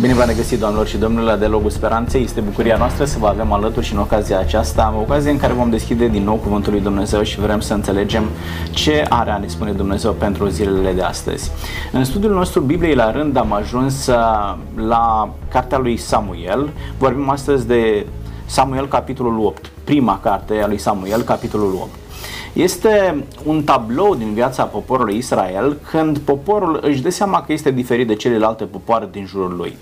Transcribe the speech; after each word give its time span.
Bine 0.00 0.14
v-am 0.14 0.26
regăsit, 0.26 0.58
doamnelor 0.58 0.86
și 0.86 0.96
domnilor, 0.96 1.38
de 1.38 1.46
Logul 1.46 1.70
Speranței. 1.70 2.22
Este 2.22 2.40
bucuria 2.40 2.76
noastră 2.76 3.04
să 3.04 3.18
vă 3.18 3.26
avem 3.26 3.52
alături 3.52 3.86
și 3.86 3.92
în 3.92 3.98
ocazia 3.98 4.38
aceasta, 4.38 4.94
o 4.96 5.00
ocazie 5.00 5.30
în 5.30 5.38
care 5.38 5.52
vom 5.52 5.70
deschide 5.70 6.08
din 6.08 6.24
nou 6.24 6.34
Cuvântul 6.34 6.72
lui 6.72 6.80
Dumnezeu 6.80 7.22
și 7.22 7.40
vrem 7.40 7.60
să 7.60 7.74
înțelegem 7.74 8.24
ce 8.70 9.06
are 9.08 9.30
a 9.30 9.38
ne 9.38 9.46
spune 9.46 9.72
Dumnezeu 9.72 10.12
pentru 10.12 10.48
zilele 10.48 10.92
de 10.92 11.02
astăzi. 11.02 11.50
În 11.92 12.04
studiul 12.04 12.32
nostru 12.32 12.60
Bibliei 12.60 12.94
la 12.94 13.10
rând 13.10 13.36
am 13.36 13.52
ajuns 13.52 14.06
uh, 14.06 14.56
la 14.74 15.34
cartea 15.50 15.78
lui 15.78 15.96
Samuel. 15.96 16.68
Vorbim 16.98 17.30
astăzi 17.30 17.66
de 17.66 18.06
Samuel, 18.46 18.88
capitolul 18.88 19.46
8, 19.46 19.70
prima 19.84 20.20
carte 20.22 20.60
a 20.62 20.66
lui 20.66 20.78
Samuel, 20.78 21.22
capitolul 21.22 21.74
8. 21.74 21.88
Este 22.58 23.24
un 23.44 23.62
tablou 23.62 24.14
din 24.14 24.34
viața 24.34 24.64
poporului 24.64 25.16
Israel 25.16 25.76
când 25.90 26.18
poporul 26.18 26.80
își 26.82 27.02
dă 27.02 27.10
seama 27.10 27.42
că 27.42 27.52
este 27.52 27.70
diferit 27.70 28.06
de 28.06 28.14
celelalte 28.14 28.64
popoare 28.64 29.08
din 29.12 29.26
jurul 29.26 29.56
lui. 29.56 29.76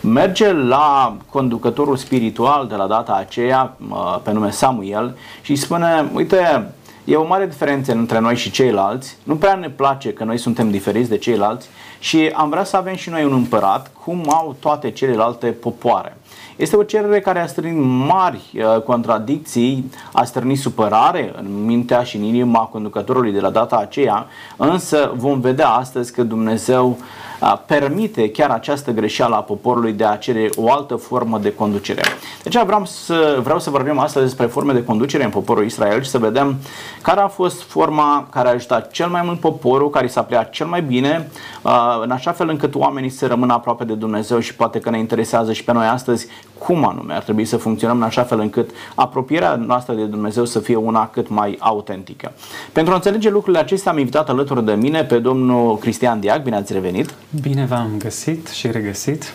Merge 0.00 0.52
la 0.52 1.16
conducătorul 1.30 1.96
spiritual 1.96 2.66
de 2.66 2.74
la 2.74 2.86
data 2.86 3.12
aceea, 3.12 3.76
pe 4.22 4.32
nume 4.32 4.50
Samuel, 4.50 5.16
și 5.42 5.50
îi 5.50 5.56
spune, 5.56 6.10
uite, 6.14 6.72
E 7.04 7.16
o 7.16 7.26
mare 7.26 7.46
diferență 7.46 7.92
între 7.92 8.18
noi 8.18 8.36
și 8.36 8.50
ceilalți. 8.50 9.16
Nu 9.22 9.36
prea 9.36 9.54
ne 9.54 9.70
place 9.70 10.12
că 10.12 10.24
noi 10.24 10.38
suntem 10.38 10.70
diferiți 10.70 11.08
de 11.08 11.18
ceilalți 11.18 11.68
și 11.98 12.30
am 12.34 12.50
vrea 12.50 12.64
să 12.64 12.76
avem 12.76 12.94
și 12.94 13.10
noi 13.10 13.24
un 13.24 13.32
împărat, 13.32 13.90
cum 14.04 14.24
au 14.28 14.56
toate 14.60 14.90
celelalte 14.90 15.46
popoare. 15.46 16.16
Este 16.56 16.76
o 16.76 16.82
cerere 16.82 17.20
care 17.20 17.40
a 17.40 17.46
strânit 17.46 17.84
mari 18.06 18.40
uh, 18.54 18.80
contradicții, 18.80 19.90
a 20.12 20.24
strânit 20.24 20.58
supărare 20.58 21.32
în 21.36 21.64
mintea 21.64 22.02
și 22.02 22.16
în 22.16 22.22
inima 22.22 22.60
conducătorului 22.60 23.32
de 23.32 23.40
la 23.40 23.50
data 23.50 23.76
aceea, 23.76 24.26
însă 24.56 25.12
vom 25.16 25.40
vedea 25.40 25.68
astăzi 25.68 26.12
că 26.12 26.22
Dumnezeu 26.22 26.88
uh, 26.88 26.96
permite 27.66 28.30
chiar 28.30 28.50
această 28.50 28.90
greșeală 28.90 29.34
a 29.34 29.42
poporului 29.42 29.92
de 29.92 30.04
a 30.04 30.16
cere 30.16 30.48
o 30.56 30.72
altă 30.72 30.94
formă 30.94 31.38
de 31.38 31.54
conducere. 31.54 32.02
Deci 32.42 32.62
vreau 32.64 32.84
să, 32.84 33.38
vreau 33.42 33.58
să 33.58 33.70
vorbim 33.70 33.98
astăzi 33.98 34.24
despre 34.24 34.46
forme 34.46 34.72
de 34.72 34.84
conducere 34.84 35.24
în 35.24 35.30
poporul 35.30 35.64
Israel 35.64 36.02
și 36.02 36.10
să 36.10 36.18
vedem 36.18 36.56
care 37.02 37.20
a 37.20 37.28
fost 37.28 37.62
forma 37.62 38.26
care 38.30 38.48
a 38.48 38.52
ajutat 38.52 38.90
cel 38.90 39.08
mai 39.08 39.22
mult 39.24 39.40
poporul, 39.40 39.90
care 39.90 40.06
s-a 40.06 40.22
pleat 40.22 40.50
cel 40.50 40.66
mai 40.66 40.82
bine, 40.82 41.30
în 42.02 42.10
așa 42.10 42.32
fel 42.32 42.48
încât 42.48 42.74
oamenii 42.74 43.10
să 43.10 43.26
rămână 43.26 43.52
aproape 43.52 43.84
de 43.84 43.94
Dumnezeu 43.94 44.38
și 44.38 44.54
poate 44.54 44.78
că 44.78 44.90
ne 44.90 44.98
interesează 44.98 45.52
și 45.52 45.64
pe 45.64 45.72
noi 45.72 45.86
astăzi 45.86 46.26
cum 46.66 46.88
anume 46.88 47.14
ar 47.14 47.22
trebui 47.22 47.44
să 47.44 47.56
funcționăm 47.56 47.96
în 47.96 48.02
așa 48.02 48.22
fel 48.22 48.40
încât 48.40 48.70
apropierea 48.94 49.54
noastră 49.54 49.94
de 49.94 50.04
Dumnezeu 50.04 50.44
să 50.44 50.58
fie 50.58 50.76
una 50.76 51.08
cât 51.08 51.28
mai 51.28 51.56
autentică. 51.60 52.32
Pentru 52.72 52.92
a 52.92 52.96
înțelege 52.96 53.30
lucrurile 53.30 53.62
acestea 53.62 53.92
am 53.92 53.98
invitat 53.98 54.28
alături 54.28 54.64
de 54.64 54.72
mine 54.72 55.04
pe 55.04 55.18
domnul 55.18 55.76
Cristian 55.78 56.20
Diac, 56.20 56.42
bine 56.42 56.56
ați 56.56 56.72
revenit! 56.72 57.14
Bine 57.40 57.64
v-am 57.64 57.90
găsit 57.98 58.48
și 58.48 58.70
regăsit. 58.70 59.32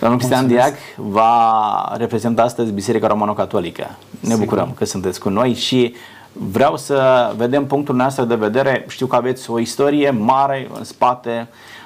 Domnul 0.00 0.18
Cristian 0.18 0.46
Diac 0.46 0.74
va 0.96 1.94
reprezenta 1.96 2.42
astăzi 2.42 2.72
Biserica 2.72 3.06
Romano-Catolică. 3.06 3.96
Ne 4.20 4.28
Sigur. 4.28 4.44
bucurăm 4.44 4.72
că 4.76 4.84
sunteți 4.84 5.20
cu 5.20 5.28
noi 5.28 5.54
și 5.54 5.94
vreau 6.32 6.76
să 6.76 7.30
vedem 7.36 7.66
punctul 7.66 7.94
nostru 7.94 8.24
de 8.24 8.34
vedere. 8.34 8.84
Știu 8.88 9.06
că 9.06 9.16
aveți 9.16 9.50
o 9.50 9.58
istorie 9.58 10.10
mare 10.10 10.68
în 10.78 10.84
spate 10.84 11.48
uh, 11.50 11.77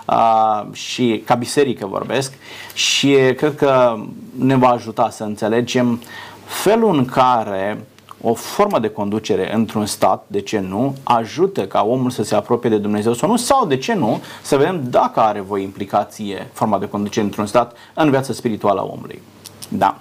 și 0.73 1.23
ca 1.27 1.35
biserică 1.35 1.87
vorbesc 1.87 2.33
și 2.75 3.17
cred 3.37 3.55
că 3.57 3.97
ne 4.39 4.57
va 4.57 4.69
ajuta 4.69 5.11
să 5.11 5.25
înțelegem 5.25 6.01
felul 6.45 6.97
în 6.97 7.05
care 7.05 7.85
o 8.21 8.35
formă 8.35 8.79
de 8.79 8.89
conducere 8.89 9.55
într-un 9.55 9.87
stat, 9.87 10.25
de 10.27 10.41
ce 10.41 10.59
nu, 10.59 10.95
ajută 11.03 11.67
ca 11.67 11.83
omul 11.83 12.11
să 12.11 12.23
se 12.23 12.35
apropie 12.35 12.71
de 12.71 12.79
Dumnezeu 12.79 13.13
sau 13.13 13.29
nu, 13.29 13.37
sau 13.37 13.67
de 13.67 13.77
ce 13.77 13.95
nu, 13.95 14.21
să 14.43 14.57
vedem 14.57 14.81
dacă 14.91 15.21
are 15.21 15.41
voi 15.41 15.63
implicație 15.63 16.51
forma 16.53 16.79
de 16.79 16.89
conducere 16.89 17.25
într-un 17.25 17.47
stat 17.47 17.77
în 17.95 18.11
viața 18.11 18.33
spirituală 18.33 18.81
a 18.81 18.85
omului. 18.85 19.23
Da. 19.69 19.97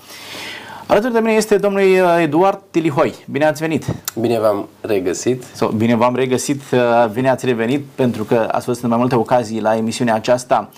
Alături 0.92 1.14
de 1.14 1.20
mine 1.20 1.34
este 1.34 1.58
domnul 1.58 1.81
uh, 1.81 2.17
Eduard 2.22 2.59
Tilihoi. 2.72 3.16
Bine 3.30 3.45
ați 3.45 3.61
venit! 3.61 3.86
Bine 4.20 4.39
v-am 4.39 4.67
regăsit! 4.81 5.44
So, 5.56 5.68
bine 5.68 5.96
v-am 5.96 6.16
regăsit, 6.16 6.62
uh, 6.72 7.07
bine 7.13 7.29
ați 7.29 7.46
revenit, 7.46 7.85
pentru 7.96 8.24
că 8.24 8.47
ați 8.52 8.66
fost 8.66 8.81
în 8.84 8.90
mai 8.90 8.97
multe 8.97 9.16
ocazii 9.16 9.62
la 9.62 9.75
emisiunea 9.75 10.13
aceasta. 10.13 10.69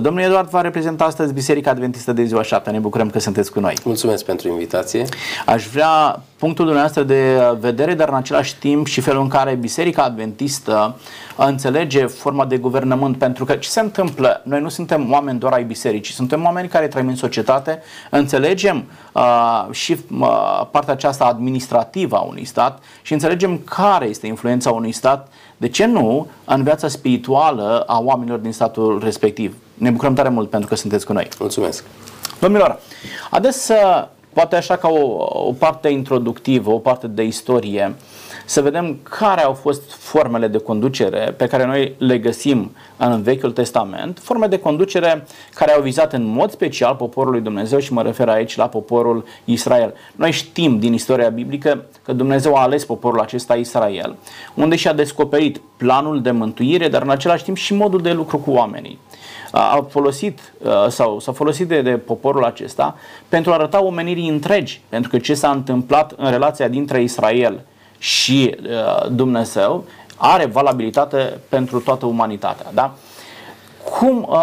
Domnul 0.00 0.22
Eduard 0.22 0.48
va 0.48 0.60
reprezenta 0.60 1.04
astăzi 1.04 1.32
Biserica 1.32 1.70
Adventistă 1.70 2.12
de 2.12 2.24
ziua 2.24 2.42
7. 2.42 2.70
Ne 2.70 2.78
bucurăm 2.78 3.10
că 3.10 3.18
sunteți 3.18 3.52
cu 3.52 3.60
noi. 3.60 3.74
Mulțumesc 3.84 4.24
pentru 4.24 4.48
invitație. 4.48 5.06
Aș 5.46 5.66
vrea 5.66 6.20
punctul 6.38 6.64
dumneavoastră 6.64 7.02
de 7.02 7.40
vedere, 7.60 7.94
dar 7.94 8.08
în 8.08 8.14
același 8.14 8.58
timp 8.58 8.86
și 8.86 9.00
felul 9.00 9.22
în 9.22 9.28
care 9.28 9.54
Biserica 9.54 10.02
Adventistă 10.02 10.96
înțelege 11.36 12.06
forma 12.06 12.44
de 12.44 12.56
guvernământ, 12.56 13.18
pentru 13.18 13.44
că 13.44 13.52
ce 13.52 13.68
se 13.68 13.80
întâmplă? 13.80 14.40
Noi 14.44 14.60
nu 14.60 14.68
suntem 14.68 15.12
oameni 15.12 15.38
doar 15.38 15.52
ai 15.52 15.64
bisericii, 15.64 16.14
suntem 16.14 16.44
oameni 16.44 16.68
care 16.68 16.88
trăim 16.88 17.08
în 17.08 17.16
societate, 17.16 17.82
înțelegem 18.10 18.84
uh, 19.12 19.66
și 19.70 19.96
uh, 20.20 20.66
partea 20.70 20.92
aceasta 20.92 21.24
administrativă 21.24 22.16
a 22.16 22.20
unui 22.20 22.44
stat 22.44 22.82
și 23.02 23.12
înțelegem 23.12 23.58
care 23.58 24.06
este 24.06 24.26
influența 24.26 24.70
unui 24.70 24.92
stat, 24.92 25.32
de 25.56 25.68
ce 25.68 25.86
nu, 25.86 26.26
în 26.44 26.62
viața 26.62 26.88
spirituală 26.88 27.84
a 27.86 28.00
oamenilor 28.00 28.38
din 28.38 28.52
statul 28.52 29.00
respectiv. 29.04 29.56
Ne 29.82 29.90
bucurăm 29.90 30.14
tare 30.14 30.28
mult 30.28 30.50
pentru 30.50 30.68
că 30.68 30.74
sunteți 30.74 31.06
cu 31.06 31.12
noi. 31.12 31.28
Mulțumesc. 31.38 31.84
Domnilor, 32.40 32.80
adesea, 33.30 34.10
poate 34.32 34.56
așa 34.56 34.76
ca 34.76 34.88
o, 34.88 35.24
o 35.48 35.52
parte 35.52 35.88
introductivă, 35.88 36.70
o 36.70 36.78
parte 36.78 37.06
de 37.06 37.22
istorie, 37.22 37.94
să 38.44 38.60
vedem 38.60 38.98
care 39.02 39.42
au 39.42 39.52
fost 39.52 39.92
formele 39.92 40.46
de 40.46 40.58
conducere 40.58 41.34
pe 41.36 41.46
care 41.46 41.66
noi 41.66 41.94
le 41.98 42.18
găsim 42.18 42.70
în 42.96 43.22
Vechiul 43.22 43.52
Testament, 43.52 44.18
forme 44.22 44.46
de 44.46 44.58
conducere 44.58 45.26
care 45.54 45.72
au 45.72 45.82
vizat 45.82 46.12
în 46.12 46.24
mod 46.24 46.50
special 46.50 46.94
poporul 46.94 47.32
lui 47.32 47.40
Dumnezeu 47.40 47.78
și 47.78 47.92
mă 47.92 48.02
refer 48.02 48.28
aici 48.28 48.56
la 48.56 48.68
poporul 48.68 49.24
Israel. 49.44 49.94
Noi 50.16 50.30
știm 50.30 50.78
din 50.78 50.92
istoria 50.92 51.28
biblică 51.28 51.84
că 52.04 52.12
Dumnezeu 52.12 52.54
a 52.54 52.62
ales 52.62 52.84
poporul 52.84 53.20
acesta 53.20 53.54
Israel, 53.54 54.16
unde 54.54 54.76
și-a 54.76 54.92
descoperit 54.92 55.60
planul 55.76 56.22
de 56.22 56.30
mântuire, 56.30 56.88
dar 56.88 57.02
în 57.02 57.10
același 57.10 57.44
timp 57.44 57.56
și 57.56 57.74
modul 57.74 58.02
de 58.02 58.12
lucru 58.12 58.38
cu 58.38 58.50
oamenii 58.50 58.98
a 59.52 59.86
folosit 59.88 60.52
sau 60.88 61.20
s-a 61.20 61.32
folosit 61.32 61.68
de, 61.68 61.82
de 61.82 61.90
poporul 61.90 62.44
acesta 62.44 62.96
pentru 63.28 63.50
a 63.50 63.54
arăta 63.54 63.84
omenirii 63.84 64.28
întregi, 64.28 64.80
pentru 64.88 65.10
că 65.10 65.18
ce 65.18 65.34
s-a 65.34 65.50
întâmplat 65.50 66.14
în 66.16 66.30
relația 66.30 66.68
dintre 66.68 67.02
Israel 67.02 67.64
și 68.02 68.56
uh, 68.62 69.10
Dumnezeu 69.10 69.84
are 70.16 70.46
valabilitate 70.46 71.38
pentru 71.48 71.80
toată 71.80 72.06
umanitatea. 72.06 72.66
Da? 72.74 72.94
Cum 73.98 74.26
uh, 74.28 74.36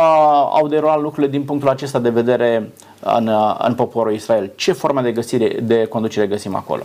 au 0.52 0.68
derulat 0.68 1.02
lucrurile 1.02 1.32
din 1.32 1.44
punctul 1.44 1.70
acesta 1.70 2.00
de 2.00 2.10
vedere 2.10 2.72
în, 3.00 3.28
uh, 3.28 3.56
în 3.58 3.76
poporul 3.76 4.14
Israel? 4.14 4.52
Ce 4.56 4.72
forme 4.72 5.02
de 5.02 5.12
găsire, 5.12 5.60
de 5.64 5.86
conducere 5.86 6.28
găsim 6.28 6.56
acolo? 6.56 6.84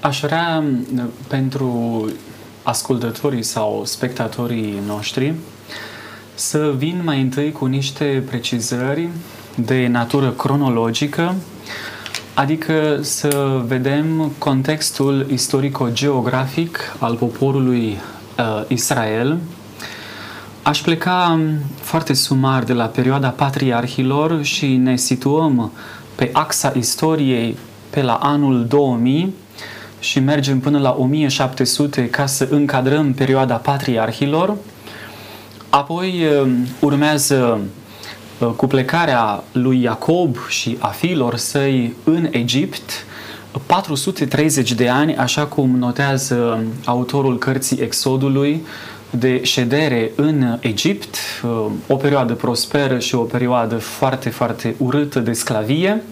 Aș 0.00 0.20
vrea 0.20 0.64
pentru 1.28 2.04
ascultătorii 2.62 3.42
sau 3.42 3.82
spectatorii 3.84 4.82
noștri 4.86 5.34
să 6.34 6.72
vin 6.76 7.00
mai 7.04 7.20
întâi 7.20 7.52
cu 7.52 7.64
niște 7.64 8.24
precizări 8.28 9.08
de 9.56 9.86
natură 9.86 10.30
cronologică, 10.30 11.34
adică 12.34 12.98
să 13.00 13.62
vedem 13.66 14.32
contextul 14.38 15.26
istorico-geografic 15.30 16.96
al 16.98 17.14
poporului 17.14 17.98
uh, 18.38 18.64
Israel. 18.68 19.38
Aș 20.62 20.80
pleca 20.80 21.40
foarte 21.80 22.12
sumar 22.12 22.62
de 22.62 22.72
la 22.72 22.84
perioada 22.84 23.28
patriarhilor 23.28 24.42
și 24.42 24.76
ne 24.76 24.96
situăm 24.96 25.72
pe 26.14 26.30
axa 26.32 26.72
istoriei 26.76 27.56
pe 27.90 28.02
la 28.02 28.14
anul 28.14 28.66
2000 28.66 29.34
și 29.98 30.20
mergem 30.20 30.60
până 30.60 30.78
la 30.78 30.96
1700 30.98 32.08
ca 32.08 32.26
să 32.26 32.48
încadrăm 32.50 33.12
perioada 33.12 33.54
patriarhilor. 33.54 34.56
Apoi 35.68 36.24
uh, 36.24 36.50
urmează 36.80 37.60
uh, 37.60 37.83
cu 38.56 38.66
plecarea 38.66 39.44
lui 39.52 39.82
Iacob 39.82 40.36
și 40.48 40.76
a 40.80 40.88
fiilor 40.88 41.36
săi 41.36 41.94
în 42.04 42.28
Egipt, 42.30 43.06
430 43.66 44.72
de 44.72 44.88
ani, 44.88 45.16
așa 45.16 45.46
cum 45.46 45.76
notează 45.78 46.64
autorul 46.84 47.38
cărții 47.38 47.80
Exodului, 47.80 48.62
de 49.10 49.44
ședere 49.44 50.10
în 50.14 50.58
Egipt, 50.60 51.16
uh, 51.42 51.66
o 51.86 51.96
perioadă 51.96 52.32
prosperă 52.32 52.98
și 52.98 53.14
o 53.14 53.22
perioadă 53.22 53.76
foarte, 53.76 54.28
foarte 54.28 54.74
urâtă 54.78 55.20
de 55.20 55.32
sclavie. 55.32 56.02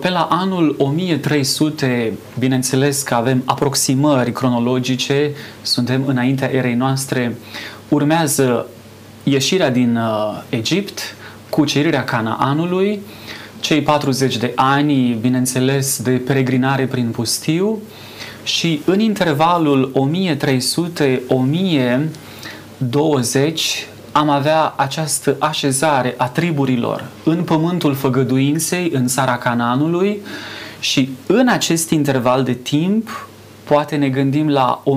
Pe 0.00 0.08
la 0.08 0.28
anul 0.30 0.74
1300, 0.78 2.12
bineînțeles 2.38 3.02
că 3.02 3.14
avem 3.14 3.42
aproximări 3.44 4.32
cronologice, 4.32 5.30
suntem 5.62 6.02
înaintea 6.06 6.52
erei 6.52 6.74
noastre, 6.74 7.36
urmează 7.88 8.66
ieșirea 9.28 9.70
din 9.70 9.96
uh, 9.96 10.42
Egipt, 10.48 11.00
cucerirea 11.48 12.04
Canaanului, 12.04 13.00
cei 13.60 13.82
40 13.82 14.36
de 14.36 14.52
ani, 14.54 15.12
bineînțeles, 15.20 16.02
de 16.02 16.10
peregrinare 16.10 16.86
prin 16.86 17.08
pustiu 17.10 17.78
și 18.42 18.82
în 18.84 19.00
intervalul 19.00 19.92
1300-1020 19.92 19.96
am 24.12 24.28
avea 24.28 24.74
această 24.76 25.36
așezare 25.38 26.14
a 26.16 26.28
triburilor 26.28 27.04
în 27.24 27.42
pământul 27.42 27.94
făgăduinței, 27.94 28.90
în 28.94 29.06
țara 29.06 29.38
Cananului 29.38 30.20
și 30.80 31.08
în 31.26 31.48
acest 31.48 31.90
interval 31.90 32.42
de 32.42 32.52
timp, 32.52 33.28
poate 33.64 33.96
ne 33.96 34.08
gândim 34.08 34.48
la 34.48 34.82
1200-1020, 34.84 34.88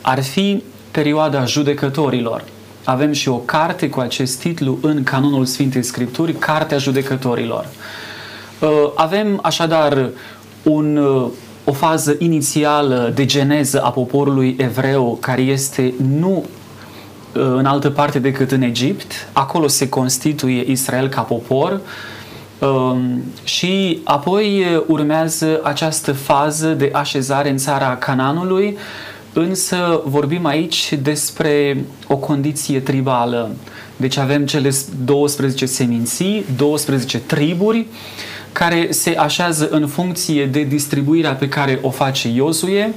ar 0.00 0.22
fi 0.22 0.62
perioada 0.98 1.44
judecătorilor. 1.44 2.44
Avem 2.84 3.12
și 3.12 3.28
o 3.28 3.36
carte 3.36 3.88
cu 3.88 4.00
acest 4.00 4.40
titlu 4.40 4.78
în 4.80 5.02
canonul 5.02 5.44
Sfintei 5.44 5.82
Scripturi, 5.82 6.32
Cartea 6.32 6.78
Judecătorilor. 6.78 7.66
Uh, 8.60 8.68
avem 8.94 9.38
așadar 9.42 10.08
un, 10.62 10.96
uh, 10.96 11.26
o 11.64 11.72
fază 11.72 12.16
inițială 12.18 13.12
de 13.14 13.24
geneză 13.24 13.82
a 13.82 13.90
poporului 13.90 14.56
evreu 14.58 15.18
care 15.20 15.40
este 15.40 15.94
nu 16.18 16.44
uh, 17.34 17.42
în 17.56 17.66
altă 17.66 17.90
parte 17.90 18.18
decât 18.18 18.50
în 18.50 18.62
Egipt. 18.62 19.28
Acolo 19.32 19.66
se 19.66 19.88
constituie 19.88 20.64
Israel 20.70 21.08
ca 21.08 21.20
popor 21.20 21.80
um, 22.58 23.22
și 23.44 24.00
apoi 24.04 24.64
urmează 24.86 25.60
această 25.62 26.12
fază 26.12 26.68
de 26.68 26.90
așezare 26.92 27.50
în 27.50 27.56
țara 27.56 27.96
Cananului, 27.96 28.76
însă 29.32 30.02
vorbim 30.04 30.46
aici 30.46 30.92
despre 31.02 31.84
o 32.06 32.16
condiție 32.16 32.80
tribală. 32.80 33.50
Deci 33.96 34.16
avem 34.16 34.46
cele 34.46 34.70
12 35.04 35.66
seminții, 35.66 36.44
12 36.56 37.18
triburi, 37.18 37.86
care 38.52 38.86
se 38.90 39.14
așează 39.16 39.68
în 39.70 39.86
funcție 39.86 40.46
de 40.46 40.62
distribuirea 40.62 41.34
pe 41.34 41.48
care 41.48 41.78
o 41.82 41.90
face 41.90 42.28
Iosue 42.28 42.94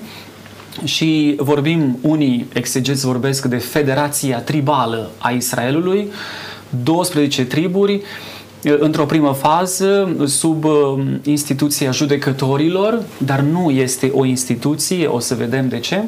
și 0.83 1.35
vorbim, 1.37 1.97
unii 2.01 2.47
exegeți 2.53 3.05
vorbesc 3.05 3.45
de 3.45 3.57
federația 3.57 4.39
tribală 4.39 5.11
a 5.17 5.29
Israelului, 5.29 6.07
12 6.83 7.45
triburi, 7.45 8.01
într-o 8.63 9.05
primă 9.05 9.33
fază 9.33 10.15
sub 10.25 10.63
uh, 10.63 11.03
instituția 11.23 11.91
judecătorilor, 11.91 13.01
dar 13.17 13.39
nu 13.39 13.69
este 13.69 14.11
o 14.13 14.25
instituție, 14.25 15.07
o 15.07 15.19
să 15.19 15.35
vedem 15.35 15.67
de 15.67 15.79
ce. 15.79 16.03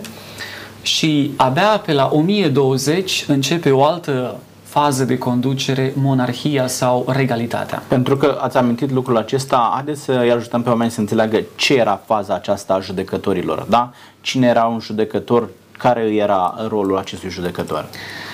Și 0.82 1.32
abia 1.36 1.82
pe 1.86 1.94
la 1.94 2.10
1020 2.12 3.26
începe 3.28 3.72
o 3.72 3.84
altă 3.84 4.36
fază 4.64 5.04
de 5.04 5.18
conducere, 5.18 5.94
monarhia 5.96 6.68
sau 6.68 7.06
regalitatea. 7.08 7.84
Pentru 7.88 8.18
că 8.18 8.38
ați 8.42 8.58
amintit 8.58 8.92
lucrul 8.92 9.18
acesta, 9.18 9.72
haideți 9.74 10.02
să 10.02 10.20
îi 10.22 10.32
ajutăm 10.32 10.62
pe 10.62 10.70
oameni 10.70 10.92
să 10.92 11.00
înțeleagă 11.00 11.44
ce 11.56 11.74
era 11.74 12.02
faza 12.06 12.34
aceasta 12.34 12.74
a 12.74 12.80
judecătorilor, 12.80 13.66
da? 13.70 13.92
Cine 14.22 14.48
era 14.48 14.66
un 14.66 14.80
judecător, 14.80 15.50
care 15.78 16.02
era 16.02 16.56
rolul 16.68 16.98
acestui 16.98 17.30
judecător? 17.30 17.86
Uh, 17.92 18.33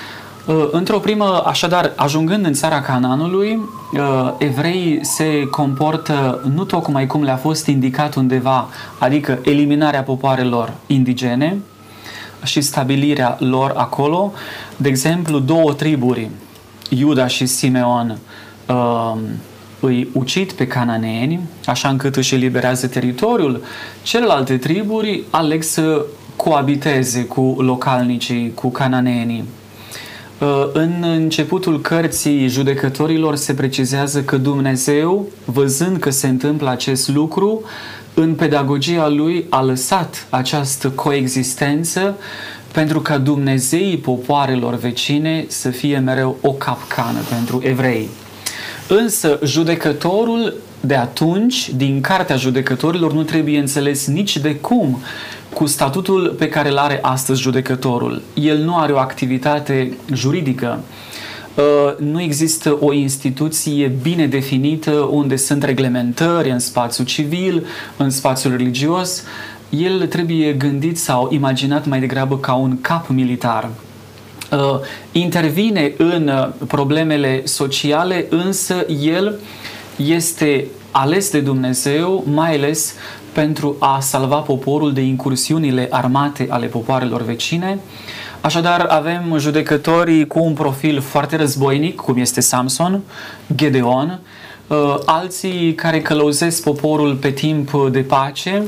într-o 0.72 1.00
primă, 1.00 1.44
așadar, 1.46 1.94
ajungând 1.96 2.46
în 2.46 2.54
țara 2.54 2.82
Cananului, 2.82 3.60
uh, 3.94 4.34
evreii 4.38 5.06
se 5.06 5.48
comportă 5.52 6.42
nu 6.54 6.64
tocmai 6.64 7.08
cum 7.08 7.24
le-a 7.24 7.36
fost 7.36 7.68
indicat 7.68 8.16
undeva, 8.16 8.68
adică 8.98 9.40
eliminarea 9.44 10.04
popoarelor 10.04 10.74
indigene, 10.88 11.58
și 12.44 12.62
stabilirea 12.62 13.38
lor 13.40 13.74
acolo. 13.76 14.34
De 14.78 14.90
exemplu, 14.90 15.40
două 15.40 15.74
triburi, 15.74 16.30
Iuda 16.90 17.28
și 17.28 17.46
Simeon, 17.46 18.18
uh, 18.68 19.16
îi 19.80 20.10
ucid 20.14 20.52
pe 20.52 20.68
cananeeni, 20.68 21.40
așa 21.66 21.90
încât 21.90 22.16
își 22.16 22.36
eliberează 22.36 22.88
teritoriul. 22.88 23.64
Celelalte 24.04 24.58
triburi 24.58 25.24
aleg 25.30 25.64
să 25.64 26.06
coabiteze 26.36 27.26
cu 27.26 27.56
localnicii, 27.60 28.54
cu 28.54 28.70
cananeenii. 28.70 29.44
Uh, 30.40 30.70
în 30.74 31.04
începutul 31.04 31.82
cărții 31.82 32.48
judecătorilor 32.48 33.36
se 33.36 33.54
precizează 33.54 34.22
că 34.22 34.38
Dumnezeu, 34.38 35.28
văzând 35.46 35.98
că 35.98 36.10
se 36.10 36.28
întâmplă 36.28 36.70
acest 36.70 37.10
lucru, 37.10 37.62
în 38.14 38.36
pedagogia 38.36 39.08
lui 39.08 39.46
a 39.50 39.62
lăsat 39.62 40.28
această 40.30 40.90
coexistență 40.90 42.16
pentru 42.74 43.00
ca 43.02 43.18
Dumnezeii 43.18 43.98
popoarelor 43.98 44.76
vecine 44.76 45.46
să 45.48 45.70
fie 45.70 45.98
mereu 45.98 46.38
o 46.42 46.52
capcană 46.52 47.20
pentru 47.30 47.62
evrei. 47.64 48.10
Însă 48.88 49.40
judecătorul 49.44 50.54
de 50.80 50.96
atunci, 50.96 51.70
din 51.70 52.02
cartea 52.02 52.36
judecătorilor, 52.36 53.14
nu 53.14 53.24
trebuie 53.24 53.60
înțeles 53.60 54.08
nici 54.08 54.38
de 54.38 54.56
cum 54.56 55.02
cu 55.54 55.66
statutul 55.66 56.36
pe 56.38 56.50
care 56.50 56.70
îl 56.70 56.78
are 56.78 57.00
astăzi 57.02 57.42
judecătorul. 57.42 58.22
El 58.34 58.58
nu 58.58 58.78
are 58.78 58.94
o 58.94 58.98
activitate 58.98 59.98
juridică, 60.14 60.80
Uh, 61.60 61.96
nu 61.98 62.22
există 62.22 62.78
o 62.80 62.94
instituție 62.94 63.92
bine 64.02 64.28
definită 64.28 64.92
unde 64.92 65.36
sunt 65.36 65.64
reglementări 65.64 66.50
în 66.50 66.60
spațiul 66.60 67.08
civil, 67.08 67.66
în 67.98 68.10
spațiul 68.10 68.58
religios. 68.58 69.24
El 69.70 70.08
trebuie 70.08 70.54
gândit 70.54 71.00
sau 71.00 71.28
imaginat 71.32 71.86
mai 71.86 72.00
degrabă 72.00 72.38
ca 72.38 72.54
un 72.54 72.82
cap 72.82 73.08
militar. 73.08 73.70
Uh, 74.52 74.80
intervine 75.12 75.94
în 75.98 76.28
uh, 76.28 76.68
problemele 76.68 77.42
sociale, 77.46 78.26
însă 78.30 78.86
el 79.02 79.40
este 80.06 80.66
ales 80.92 81.32
de 81.32 81.40
Dumnezeu, 81.40 82.24
mai 82.34 82.56
ales 82.56 82.94
pentru 83.34 83.76
a 83.80 84.00
salva 84.00 84.36
poporul 84.36 84.94
de 84.94 85.02
incursiunile 85.02 85.88
armate 85.90 86.48
ale 86.50 86.66
popoarelor 86.66 87.22
vecine. 87.22 87.80
Așadar, 88.42 88.86
avem 88.90 89.36
judecătorii 89.38 90.28
cu 90.28 90.40
un 90.40 90.54
profil 90.54 91.02
foarte 91.02 91.36
războinic, 91.36 91.96
cum 91.96 92.18
este 92.18 92.42
Samson, 92.42 93.02
Gedeon, 93.56 94.20
uh, 94.68 94.96
alții 95.06 95.74
care 95.76 96.02
călăuzesc 96.02 96.64
poporul 96.64 97.16
pe 97.16 97.30
timp 97.30 97.72
de 97.92 98.00
pace, 98.00 98.64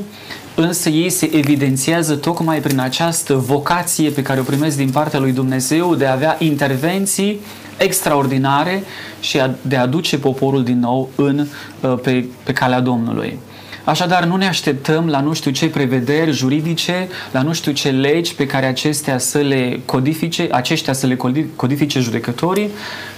însă 0.54 0.88
ei 0.88 1.10
se 1.10 1.30
evidențiază 1.32 2.14
tocmai 2.14 2.58
prin 2.58 2.80
această 2.80 3.34
vocație 3.34 4.10
pe 4.10 4.22
care 4.22 4.40
o 4.40 4.42
primesc 4.42 4.76
din 4.76 4.90
partea 4.90 5.18
lui 5.18 5.32
Dumnezeu 5.32 5.94
de 5.94 6.06
a 6.06 6.12
avea 6.12 6.36
intervenții 6.38 7.40
extraordinare 7.76 8.82
și 9.20 9.40
de 9.62 9.76
a 9.76 9.86
duce 9.86 10.18
poporul 10.18 10.64
din 10.64 10.78
nou 10.78 11.10
în, 11.14 11.46
uh, 11.80 11.94
pe, 12.02 12.24
pe 12.44 12.52
calea 12.52 12.80
Domnului. 12.80 13.38
Așadar, 13.84 14.24
nu 14.24 14.36
ne 14.36 14.46
așteptăm 14.46 15.08
la 15.08 15.20
nu 15.20 15.32
știu 15.32 15.50
ce 15.50 15.68
prevederi 15.68 16.32
juridice, 16.32 17.08
la 17.32 17.42
nu 17.42 17.52
știu 17.52 17.72
ce 17.72 17.90
legi 17.90 18.34
pe 18.34 18.46
care 18.46 18.66
acestea 18.66 19.18
să 19.18 19.38
le 19.38 19.80
codifice, 19.84 20.48
aceștia 20.50 20.92
să 20.92 21.06
le 21.06 21.16
codifice 21.56 22.00
judecătorii, 22.00 22.68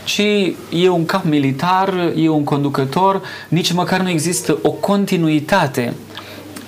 ci 0.05 0.23
e 0.71 0.89
un 0.89 1.05
cap 1.05 1.25
militar, 1.25 2.13
e 2.17 2.29
un 2.29 2.45
conducător, 2.45 3.23
nici 3.49 3.73
măcar 3.73 4.01
nu 4.01 4.09
există 4.09 4.59
o 4.63 4.71
continuitate 4.71 5.93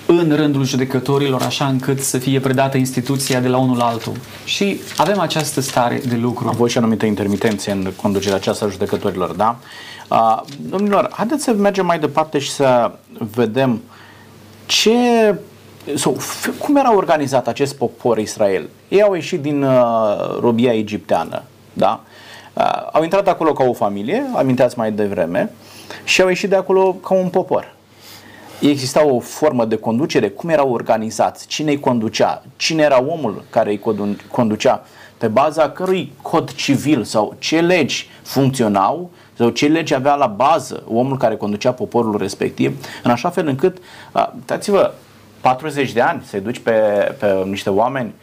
în 0.07 0.35
rândul 0.35 0.63
judecătorilor, 0.63 1.41
așa 1.41 1.65
încât 1.65 1.99
să 1.99 2.17
fie 2.17 2.39
predată 2.39 2.77
instituția 2.77 3.39
de 3.39 3.47
la 3.47 3.57
unul 3.57 3.77
la 3.77 3.85
altul. 3.85 4.13
Și 4.43 4.79
avem 4.97 5.19
această 5.19 5.61
stare 5.61 6.01
de 6.07 6.15
lucru. 6.15 6.47
Am 6.47 6.55
fost 6.55 6.71
și 6.71 6.77
anumită 6.77 7.05
intermitenție 7.05 7.71
în 7.71 7.91
conducerea 8.01 8.35
aceasta 8.35 8.65
a 8.65 8.69
judecătorilor, 8.69 9.31
da? 9.31 9.57
Uh, 10.09 10.41
domnilor, 10.69 11.09
haideți 11.11 11.43
să 11.43 11.53
mergem 11.53 11.85
mai 11.85 11.99
departe 11.99 12.39
și 12.39 12.51
să 12.51 12.91
vedem 13.33 13.81
ce 14.65 14.91
sau, 15.95 16.17
cum 16.57 16.75
era 16.75 16.95
organizat 16.95 17.47
acest 17.47 17.75
popor 17.75 18.17
Israel. 18.17 18.69
Ei 18.87 19.01
au 19.01 19.13
ieșit 19.13 19.41
din 19.41 19.63
uh, 19.63 20.39
robia 20.39 20.73
egipteană, 20.73 21.43
da? 21.73 22.03
Uh, 22.53 22.89
au 22.91 23.03
intrat 23.03 23.27
acolo 23.27 23.53
ca 23.53 23.63
o 23.63 23.73
familie, 23.73 24.23
aminteați 24.35 24.77
mai 24.77 24.91
devreme, 24.91 25.51
și 26.03 26.21
au 26.21 26.27
ieșit 26.27 26.49
de 26.49 26.55
acolo 26.55 26.93
ca 26.93 27.13
un 27.13 27.29
popor. 27.29 27.75
Exista 28.59 29.05
o 29.05 29.19
formă 29.19 29.65
de 29.65 29.75
conducere, 29.75 30.29
cum 30.29 30.49
erau 30.49 30.71
organizați, 30.71 31.47
cine 31.47 31.71
îi 31.71 31.79
conducea, 31.79 32.43
cine 32.55 32.83
era 32.83 33.03
omul 33.03 33.43
care 33.49 33.69
îi 33.69 33.81
conducea, 34.31 34.85
pe 35.17 35.27
baza 35.27 35.69
cărui 35.69 36.13
cod 36.21 36.53
civil 36.53 37.03
sau 37.03 37.35
ce 37.39 37.61
legi 37.61 38.09
funcționau 38.21 39.09
sau 39.33 39.49
ce 39.49 39.67
lege 39.67 39.95
avea 39.95 40.15
la 40.15 40.27
bază 40.27 40.83
omul 40.87 41.17
care 41.17 41.35
conducea 41.35 41.71
poporul 41.71 42.17
respectiv, 42.17 42.85
în 43.03 43.11
așa 43.11 43.29
fel 43.29 43.47
încât, 43.47 43.77
uitați-vă, 44.35 44.93
40 45.41 45.91
de 45.91 46.01
ani 46.01 46.23
să-i 46.25 46.39
duci 46.39 46.59
pe, 46.59 46.71
pe 47.19 47.43
niște 47.45 47.69
oameni 47.69 48.13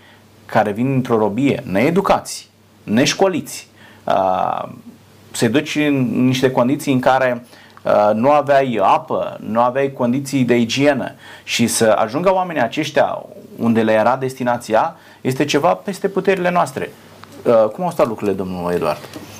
care 0.46 0.70
vin 0.70 0.92
într-o 0.92 1.18
robie, 1.18 1.62
needucați, 1.70 2.50
neșcoliți, 2.82 3.68
să-i 5.30 5.48
duci 5.48 5.74
în 5.74 6.24
niște 6.26 6.50
condiții 6.50 6.92
în 6.92 7.00
care 7.00 7.44
nu 8.14 8.30
aveai 8.30 8.78
apă, 8.82 9.36
nu 9.40 9.60
aveai 9.60 9.92
condiții 9.92 10.44
de 10.44 10.56
igienă 10.56 11.12
și 11.44 11.66
să 11.66 11.94
ajungă 11.98 12.32
oamenii 12.32 12.62
aceștia 12.62 13.22
unde 13.56 13.82
le 13.82 13.92
era 13.92 14.16
destinația, 14.16 14.96
este 15.20 15.44
ceva 15.44 15.74
peste 15.74 16.08
puterile 16.08 16.50
noastre. 16.50 16.92
Cum 17.72 17.84
au 17.84 17.90
stat 17.90 18.06
lucrurile, 18.06 18.36
domnul 18.36 18.72
Eduard? 18.72 18.98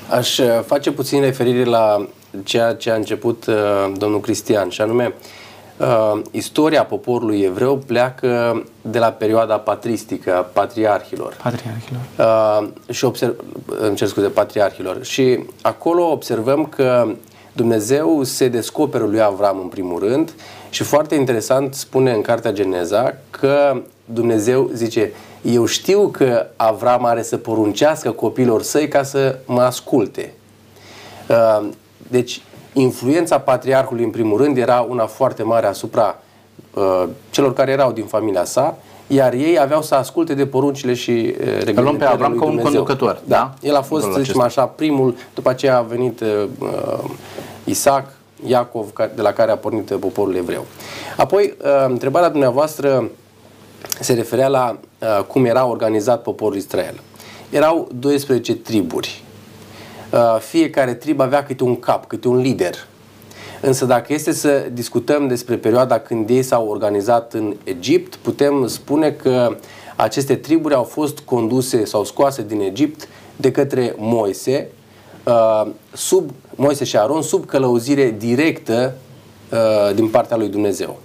Aș 0.09 0.39
face 0.65 0.91
puțin 0.91 1.21
referire 1.21 1.63
la 1.63 2.07
ceea 2.43 2.73
ce 2.73 2.91
a 2.91 2.95
început 2.95 3.45
domnul 3.97 4.19
Cristian, 4.19 4.69
și 4.69 4.81
anume 4.81 5.13
uh, 5.77 6.21
istoria 6.31 6.83
poporului 6.83 7.41
evreu 7.41 7.77
pleacă 7.77 8.63
de 8.81 8.99
la 8.99 9.07
perioada 9.07 9.55
patristică 9.55 10.35
a 10.35 10.39
patriarhilor. 10.39 11.37
Patriarhilor. 11.43 12.01
Uh, 12.17 12.67
și 12.95 13.05
observ, 13.05 13.35
îmi 13.79 13.95
cer 13.95 14.07
scuze, 14.07 14.27
patriarhilor. 14.27 15.03
Și 15.03 15.39
acolo 15.61 16.11
observăm 16.11 16.65
că 16.65 17.07
Dumnezeu 17.55 18.23
se 18.23 18.47
descoperă 18.47 19.03
lui 19.03 19.21
Avram 19.21 19.59
în 19.59 19.67
primul 19.67 19.99
rând 19.99 20.33
și 20.69 20.83
foarte 20.83 21.15
interesant 21.15 21.73
spune 21.73 22.11
în 22.11 22.21
Cartea 22.21 22.51
Geneza 22.51 23.17
că 23.29 23.81
Dumnezeu 24.05 24.69
zice, 24.73 25.11
eu 25.41 25.65
știu 25.65 26.07
că 26.07 26.45
Avram 26.55 27.05
are 27.05 27.21
să 27.21 27.37
poruncească 27.37 28.11
copilor 28.11 28.61
săi 28.61 28.87
ca 28.87 29.03
să 29.03 29.37
mă 29.45 29.61
asculte. 29.61 30.33
Uh, 31.29 31.67
deci, 32.07 32.41
influența 32.73 33.39
patriarhului, 33.39 34.03
în 34.03 34.09
primul 34.09 34.37
rând, 34.37 34.57
era 34.57 34.85
una 34.89 35.05
foarte 35.05 35.43
mare 35.43 35.65
asupra 35.65 36.21
uh, 36.73 37.03
celor 37.29 37.53
care 37.53 37.71
erau 37.71 37.91
din 37.91 38.05
familia 38.05 38.43
sa, 38.43 38.77
iar 39.07 39.33
ei 39.33 39.59
aveau 39.59 39.81
să 39.81 39.95
asculte 39.95 40.33
de 40.33 40.45
poruncile 40.45 40.93
și 40.93 41.11
uh, 41.11 41.45
reglementările 41.63 41.97
pe 41.97 42.13
Avram 42.13 42.29
lui 42.31 42.39
ca 42.39 42.45
un 42.45 42.55
Dumnezeu. 42.55 42.83
conducător, 42.83 43.21
Da. 43.25 43.53
da? 43.61 43.67
El 43.69 43.75
a 43.75 43.81
fost, 43.81 44.01
Rolul 44.03 44.17
să 44.17 44.23
zicem 44.23 44.41
acesta. 44.41 44.61
așa, 44.61 44.69
primul, 44.71 45.15
după 45.33 45.49
aceea 45.49 45.77
a 45.77 45.81
venit 45.81 46.19
uh, 46.19 46.27
uh, 46.59 47.03
Isaac, 47.63 48.05
Iacov, 48.45 48.93
ca- 48.93 49.11
de 49.15 49.21
la 49.21 49.31
care 49.31 49.51
a 49.51 49.57
pornit 49.57 49.89
uh, 49.89 49.97
poporul 49.99 50.35
evreu. 50.35 50.65
Apoi, 51.17 51.53
uh, 51.63 51.69
întrebarea 51.87 52.29
dumneavoastră 52.29 53.09
se 53.99 54.13
referea 54.13 54.47
la 54.47 54.77
uh, 54.99 55.23
cum 55.27 55.45
era 55.45 55.65
organizat 55.65 56.21
poporul 56.21 56.55
Israel. 56.57 56.99
Erau 57.49 57.87
12 57.99 58.55
triburi. 58.55 59.23
Uh, 60.11 60.37
fiecare 60.39 60.93
trib 60.93 61.19
avea 61.19 61.43
câte 61.43 61.63
un 61.63 61.79
cap, 61.79 62.07
câte 62.07 62.27
un 62.27 62.37
lider. 62.37 62.87
Însă 63.61 63.85
dacă 63.85 64.13
este 64.13 64.31
să 64.31 64.69
discutăm 64.73 65.27
despre 65.27 65.55
perioada 65.55 65.99
când 65.99 66.29
ei 66.29 66.43
s-au 66.43 66.67
organizat 66.67 67.33
în 67.33 67.55
Egipt, 67.63 68.15
putem 68.15 68.67
spune 68.67 69.11
că 69.11 69.57
aceste 69.95 70.35
triburi 70.35 70.73
au 70.73 70.83
fost 70.83 71.19
conduse 71.19 71.85
sau 71.85 72.03
scoase 72.03 72.43
din 72.47 72.59
Egipt 72.59 73.07
de 73.35 73.51
către 73.51 73.95
Moise, 73.97 74.67
uh, 75.23 75.67
sub 75.93 76.29
Moise 76.55 76.83
și 76.83 76.97
Aron, 76.97 77.21
sub 77.21 77.45
călăuzire 77.45 78.15
directă 78.17 78.95
uh, 79.51 79.95
din 79.95 80.07
partea 80.07 80.37
lui 80.37 80.47
Dumnezeu. 80.47 80.99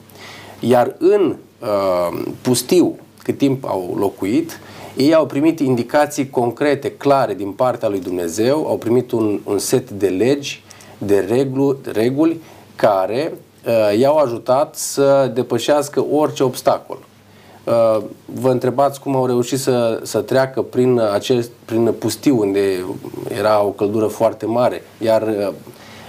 Iar 0.61 0.95
în 0.99 1.37
uh, 1.61 2.23
pustiu, 2.41 2.99
cât 3.23 3.39
timp 3.39 3.65
au 3.65 3.97
locuit, 3.99 4.61
ei 4.97 5.15
au 5.15 5.27
primit 5.27 5.61
indicații 5.61 6.31
concrete, 6.31 6.91
clare 6.91 7.35
din 7.35 7.51
partea 7.51 7.89
lui 7.89 8.01
Dumnezeu, 8.01 8.67
au 8.67 8.77
primit 8.77 9.11
un, 9.11 9.41
un 9.45 9.59
set 9.59 9.91
de 9.91 10.09
legi, 10.09 10.63
de 11.07 11.19
reglu, 11.29 11.77
reguli, 11.93 12.41
care 12.77 13.33
uh, 13.67 13.99
i-au 13.99 14.17
ajutat 14.17 14.77
să 14.77 15.31
depășească 15.35 16.05
orice 16.13 16.43
obstacol. 16.43 16.99
Uh, 17.65 18.03
vă 18.25 18.51
întrebați 18.51 19.01
cum 19.01 19.17
au 19.17 19.27
reușit 19.27 19.59
să, 19.59 20.01
să 20.03 20.21
treacă 20.21 20.63
prin, 20.63 21.01
acest, 21.13 21.51
prin 21.65 21.95
pustiu, 21.99 22.39
unde 22.39 22.85
era 23.39 23.63
o 23.63 23.69
căldură 23.69 24.07
foarte 24.07 24.47
mare, 24.47 24.83
iar 24.99 25.23
uh, 25.23 25.53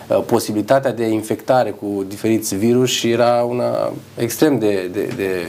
uh, 0.10 0.24
posibilitatea 0.26 0.94
de 0.94 1.06
infectare 1.06 1.70
cu 1.70 2.06
diferiți 2.08 2.56
virus 2.56 3.04
era 3.04 3.44
una 3.50 3.92
extrem 4.18 4.60
de, 4.60 4.90
de, 4.94 5.14
de 5.16 5.46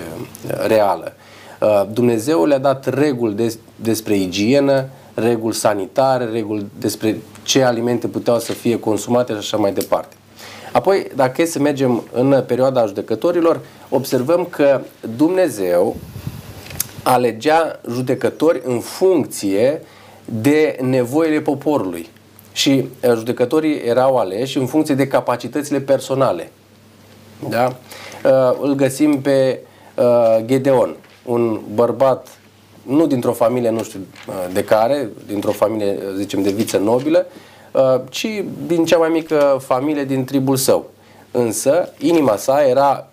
reală. 0.66 1.12
Uh, 1.60 1.82
Dumnezeu 1.92 2.44
le-a 2.44 2.58
dat 2.58 2.94
reguli 2.94 3.34
des, 3.34 3.58
despre 3.76 4.16
igienă, 4.16 4.88
reguli 5.14 5.54
sanitare, 5.54 6.24
reguli 6.24 6.66
despre 6.78 7.16
ce 7.42 7.62
alimente 7.62 8.08
puteau 8.08 8.38
să 8.38 8.52
fie 8.52 8.78
consumate 8.78 9.32
și 9.32 9.38
așa 9.38 9.56
mai 9.56 9.72
departe. 9.72 10.16
Apoi, 10.72 11.06
dacă 11.14 11.42
e 11.42 11.44
să 11.44 11.58
mergem 11.58 12.04
în 12.12 12.44
perioada 12.46 12.86
judecătorilor, 12.86 13.60
observăm 13.88 14.44
că 14.50 14.80
Dumnezeu 15.16 15.96
alegea 17.02 17.80
judecători 17.90 18.60
în 18.64 18.80
funcție 18.80 19.82
de 20.24 20.76
nevoile 20.80 21.40
poporului. 21.40 22.08
Și 22.52 22.88
uh, 23.02 23.12
judecătorii 23.16 23.76
erau 23.76 24.16
aleși 24.16 24.58
în 24.58 24.66
funcție 24.66 24.94
de 24.94 25.06
capacitățile 25.06 25.80
personale. 25.80 26.52
Da? 27.48 27.76
Uh, 28.24 28.58
Îl 28.60 28.74
găsim 28.74 29.20
pe 29.20 29.58
uh, 29.94 30.44
Gedeon, 30.44 30.96
un 31.24 31.60
bărbat 31.74 32.28
nu 32.82 33.06
dintr-o 33.06 33.32
familie, 33.32 33.70
nu 33.70 33.82
știu 33.82 34.00
uh, 34.28 34.34
de 34.52 34.64
care, 34.64 35.08
dintr-o 35.26 35.52
familie, 35.52 35.98
uh, 36.08 36.14
zicem, 36.16 36.42
de 36.42 36.50
viță 36.50 36.78
nobilă, 36.78 37.26
uh, 37.72 38.00
ci 38.08 38.44
din 38.66 38.84
cea 38.84 38.98
mai 38.98 39.08
mică 39.08 39.58
familie 39.60 40.04
din 40.04 40.24
tribul 40.24 40.56
său. 40.56 40.90
Însă, 41.30 41.92
inima 41.98 42.36
sa 42.36 42.66
era 42.66 43.08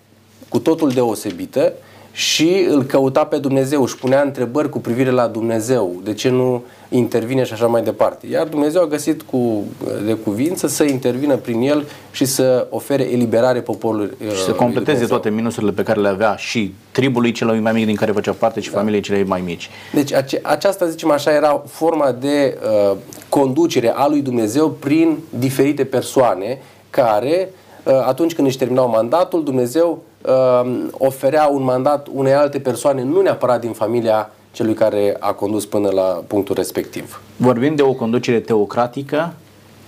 cu 0.50 0.60
totul 0.60 0.90
deosebită 0.90 1.74
și 2.20 2.66
îl 2.70 2.84
căuta 2.84 3.24
pe 3.24 3.38
Dumnezeu, 3.38 3.82
își 3.84 3.96
punea 3.98 4.22
întrebări 4.22 4.70
cu 4.70 4.80
privire 4.80 5.10
la 5.10 5.28
Dumnezeu, 5.28 5.96
de 6.04 6.14
ce 6.14 6.30
nu 6.30 6.64
intervine 6.90 7.44
și 7.44 7.54
așa 7.54 7.68
mai 7.68 7.84
departe. 7.84 8.28
Iar 8.28 8.48
Dumnezeu 8.48 8.82
a 8.82 8.86
găsit 8.86 9.22
cu, 9.22 9.64
de 10.06 10.14
cuvință 10.14 10.68
să 10.68 10.84
intervină 10.84 11.36
prin 11.36 11.62
el 11.62 11.86
și 12.12 12.26
să 12.26 12.68
ofere 12.70 13.12
eliberare 13.12 13.62
poporului. 13.62 14.12
uh, 14.26 14.32
Și 14.34 14.44
să 14.44 14.52
completeze 14.52 15.06
toate 15.06 15.30
minusurile 15.30 15.72
pe 15.72 15.84
care 15.84 16.00
le 16.00 16.08
avea 16.08 16.36
și 16.36 16.74
tribului 16.92 17.32
celui 17.32 17.60
mai 17.60 17.72
mic 17.72 17.86
din 17.86 17.96
care 17.96 18.12
făcea 18.12 18.32
parte 18.32 18.60
și 18.60 18.70
familiei 18.70 19.02
celei 19.02 19.24
mai 19.24 19.42
mici. 19.46 19.70
Deci 19.94 20.14
ace- 20.14 20.40
aceasta, 20.44 20.86
zicem 20.88 21.12
așa, 21.12 21.32
era 21.32 21.64
forma 21.68 22.12
de 22.12 22.58
uh, 22.92 22.98
conducere 23.30 23.92
a 23.96 24.08
lui 24.08 24.22
Dumnezeu 24.22 24.70
prin 24.70 25.18
diferite 25.30 25.84
persoane 25.84 26.62
care, 26.90 27.50
uh, 27.52 27.69
atunci 27.84 28.34
când 28.34 28.48
își 28.48 28.58
terminau 28.58 28.90
mandatul, 28.90 29.44
Dumnezeu 29.44 30.04
uh, 30.26 30.86
oferea 30.92 31.48
un 31.48 31.64
mandat 31.64 32.08
unei 32.14 32.34
alte 32.34 32.60
persoane, 32.60 33.04
nu 33.04 33.22
neapărat 33.22 33.60
din 33.60 33.72
familia 33.72 34.30
celui 34.52 34.74
care 34.74 35.16
a 35.20 35.32
condus 35.32 35.66
până 35.66 35.90
la 35.90 36.24
punctul 36.28 36.56
respectiv. 36.56 37.22
Vorbim 37.36 37.76
de 37.76 37.82
o 37.82 37.94
conducere 37.94 38.40
teocratică, 38.40 39.34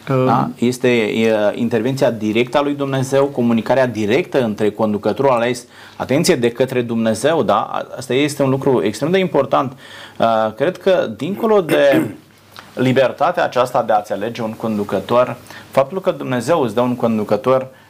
Um, 0.09 0.25
da? 0.25 0.49
este 0.57 0.87
e, 0.87 1.35
intervenția 1.55 2.11
directă 2.11 2.57
a 2.57 2.61
lui 2.61 2.73
Dumnezeu, 2.73 3.25
comunicarea 3.25 3.87
directă 3.87 4.43
între 4.43 4.71
conducătorul 4.71 5.31
ales, 5.31 5.65
atenție, 5.97 6.35
de 6.35 6.51
către 6.51 6.81
Dumnezeu, 6.81 7.43
da? 7.43 7.85
asta 7.97 8.13
este 8.13 8.43
un 8.43 8.49
lucru 8.49 8.83
extrem 8.83 9.11
de 9.11 9.17
important. 9.17 9.77
Uh, 10.17 10.53
cred 10.55 10.77
că 10.77 11.09
dincolo 11.17 11.61
de 11.61 12.07
libertatea 12.73 13.43
aceasta 13.43 13.83
de 13.83 13.93
a-ți 13.93 14.11
alege 14.11 14.41
un 14.41 14.53
conducător, 14.53 15.37
faptul 15.71 16.01
că 16.01 16.11
Dumnezeu 16.11 16.61
îți 16.61 16.73
dă 16.73 16.81
un 16.81 16.95
conducător 16.95 17.61
uh, 17.61 17.80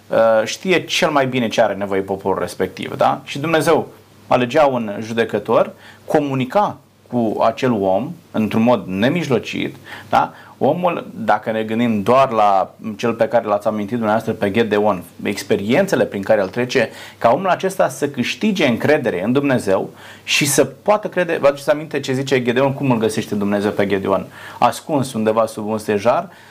știe 0.43 0.83
cel 0.83 1.09
mai 1.09 1.27
bine 1.27 1.47
ce 1.47 1.61
are 1.61 1.73
nevoie 1.73 2.01
poporul 2.01 2.39
respectiv, 2.39 2.97
da? 2.97 3.21
Și 3.23 3.39
Dumnezeu 3.39 3.87
alegea 4.27 4.65
un 4.65 4.97
judecător, 4.99 5.71
comunica 6.05 6.77
cu 7.11 7.41
acel 7.41 7.71
om 7.71 8.11
într-un 8.31 8.61
mod 8.61 8.83
nemijlocit, 8.87 9.75
da? 10.09 10.33
Omul, 10.57 11.07
dacă 11.15 11.51
ne 11.51 11.63
gândim 11.63 12.01
doar 12.01 12.31
la 12.31 12.73
cel 12.95 13.13
pe 13.13 13.27
care 13.27 13.45
l-ați 13.45 13.67
amintit 13.67 13.97
dumneavoastră 13.97 14.33
pe 14.33 14.51
Gedeon, 14.51 15.03
experiențele 15.23 16.05
prin 16.05 16.21
care 16.21 16.41
îl 16.41 16.47
trece, 16.47 16.89
ca 17.17 17.31
omul 17.33 17.47
acesta 17.47 17.89
să 17.89 18.09
câștige 18.09 18.65
încredere 18.65 19.23
în 19.23 19.31
Dumnezeu 19.31 19.89
și 20.23 20.45
să 20.45 20.65
poată 20.65 21.07
crede, 21.07 21.37
vă 21.41 21.47
aduceți 21.47 21.69
aminte 21.69 21.99
ce 21.99 22.13
zice 22.13 22.41
Gedeon, 22.41 22.73
cum 22.73 22.91
îl 22.91 22.97
găsește 22.97 23.35
Dumnezeu 23.35 23.71
pe 23.71 23.87
Gedeon? 23.87 24.25
Ascuns 24.59 25.13
undeva 25.13 25.45
sub 25.45 25.67
un 25.67 25.77
stejar, 25.77 26.23
uh, 26.23 26.50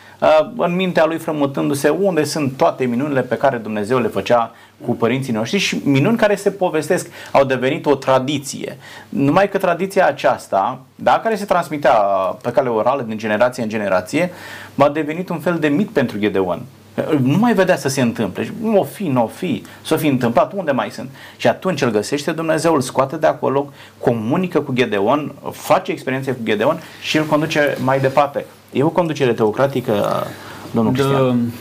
în 0.57 0.75
mintea 0.75 1.05
lui 1.05 1.19
frământându-se 1.19 1.89
unde 1.89 2.25
sunt 2.25 2.57
toate 2.57 2.85
minunile 2.85 3.21
pe 3.21 3.37
care 3.37 3.57
Dumnezeu 3.57 3.99
le 3.99 4.09
făcea 4.09 4.53
cu 4.85 4.95
părinții 4.95 5.33
noștri 5.33 5.59
și 5.59 5.81
minuni 5.85 6.17
care 6.17 6.35
se 6.35 6.51
povestesc, 6.51 7.11
au 7.33 7.45
devenit 7.45 7.87
o 7.87 7.95
tradiție. 7.95 8.77
Numai 9.09 9.49
că 9.49 9.59
tradiția 9.59 10.07
aceasta, 10.07 10.81
da, 10.95 11.21
care 11.23 11.37
se 11.37 11.45
transmitea 11.45 11.93
pe 12.43 12.51
cale 12.51 12.69
orală 12.69 13.03
din 13.03 13.19
generație 13.19 13.63
în 13.63 13.69
generație, 13.69 14.33
a 14.77 14.89
devenit 14.89 15.29
un 15.29 15.39
fel 15.39 15.59
de 15.59 15.69
mit 15.69 15.89
pentru 15.89 16.19
Gedeon. 16.19 16.63
Nu 17.21 17.39
mai 17.39 17.55
vedea 17.55 17.77
să 17.77 17.89
se 17.89 18.01
întâmple. 18.01 18.45
Și 18.45 18.51
Nu 18.63 18.79
o 18.79 18.85
fi, 18.85 19.09
nu 19.09 19.23
o 19.23 19.27
fi, 19.27 19.63
s-o 19.83 19.97
fi 19.97 20.07
întâmplat, 20.07 20.53
unde 20.53 20.71
mai 20.71 20.91
sunt? 20.91 21.11
Și 21.37 21.49
atunci 21.49 21.83
îl 21.83 21.91
găsește 21.91 22.33
Dumnezeu, 22.33 22.75
îl 22.75 22.81
scoate 22.81 23.17
de 23.17 23.27
acolo, 23.27 23.73
comunică 23.99 24.61
cu 24.61 24.73
Gedeon, 24.73 25.33
face 25.51 25.93
experiențe 25.93 26.33
cu 26.33 26.41
Gedeon 26.43 26.81
și 27.03 27.17
îl 27.17 27.25
conduce 27.25 27.77
mai 27.83 28.01
departe. 28.01 28.45
E 28.73 28.83
o 28.83 28.89
conducere 28.89 29.33
teocratică, 29.33 30.27
domnul 30.71 30.93
Cristian? 30.93 31.45
de, 31.45 31.53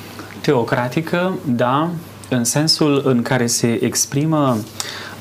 teocratică, 0.41 1.37
da, 1.45 1.89
în 2.29 2.43
sensul 2.43 3.01
în 3.05 3.21
care 3.21 3.47
se 3.47 3.83
exprimă 3.83 4.57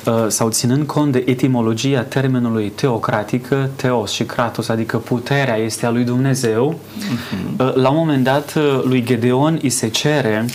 uh, 0.07 0.25
sau 0.29 0.49
ținând 0.51 0.87
cont 0.87 1.13
de 1.13 1.23
etimologia 1.27 2.03
termenului 2.03 2.69
teocratică, 2.69 3.71
teos 3.77 4.11
și 4.11 4.25
kratos, 4.25 4.69
adică 4.69 4.97
puterea 4.97 5.57
este 5.57 5.87
a 5.87 5.91
lui 5.91 6.05
Dumnezeu, 6.05 6.79
uh, 7.59 7.75
la 7.75 7.89
un 7.89 7.97
moment 7.97 8.25
dat 8.25 8.55
uh, 8.57 8.81
lui 8.83 9.05
Gedeon 9.05 9.59
îi 9.63 9.71
se 9.71 9.89
cere 9.89 10.47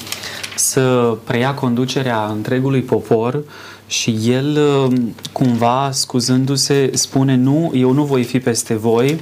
să 0.55 1.17
preia 1.23 1.53
conducerea 1.53 2.25
întregului 2.25 2.81
popor 2.81 3.43
și 3.87 4.19
el 4.25 4.57
uh, 4.57 4.93
cumva 5.31 5.89
scuzându-se 5.91 6.89
spune 6.93 7.35
nu, 7.35 7.71
eu 7.75 7.91
nu 7.91 8.03
voi 8.03 8.23
fi 8.23 8.39
peste 8.39 8.73
voi, 8.73 9.19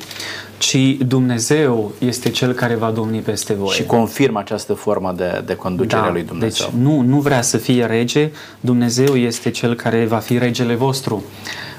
ci 0.61 0.97
Dumnezeu 1.07 1.91
este 1.99 2.29
cel 2.29 2.53
care 2.53 2.75
va 2.75 2.91
domni 2.91 3.19
peste 3.19 3.53
voi. 3.53 3.73
Și 3.75 3.83
confirmă 3.83 4.39
această 4.39 4.73
formă 4.73 5.13
de, 5.17 5.43
de 5.45 5.55
conducere 5.55 6.01
da, 6.01 6.07
a 6.07 6.11
lui 6.11 6.23
Dumnezeu. 6.23 6.67
Deci 6.67 6.81
nu, 6.81 7.01
nu 7.01 7.19
vrea 7.19 7.41
să 7.41 7.57
fie 7.57 7.85
rege, 7.85 8.29
Dumnezeu 8.59 9.15
este 9.15 9.49
cel 9.49 9.75
care 9.75 10.05
va 10.05 10.17
fi 10.17 10.37
regele 10.37 10.75
vostru. 10.75 11.23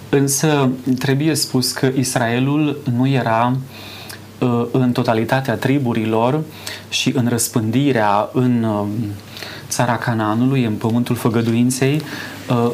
Însă 0.08 0.68
trebuie 0.98 1.34
spus 1.34 1.72
că 1.72 1.90
Israelul 1.96 2.80
nu 2.96 3.08
era 3.08 3.56
uh, 4.38 4.66
în 4.70 4.92
totalitatea 4.92 5.54
triburilor 5.54 6.40
și 6.88 7.12
în 7.14 7.28
răspândirea 7.28 8.28
în 8.32 8.62
uh, 8.62 8.86
țara 9.68 9.96
Canaanului, 9.96 10.64
în 10.64 10.74
pământul 10.74 11.16
făgăduinței, 11.16 11.94
uh, 11.94 12.02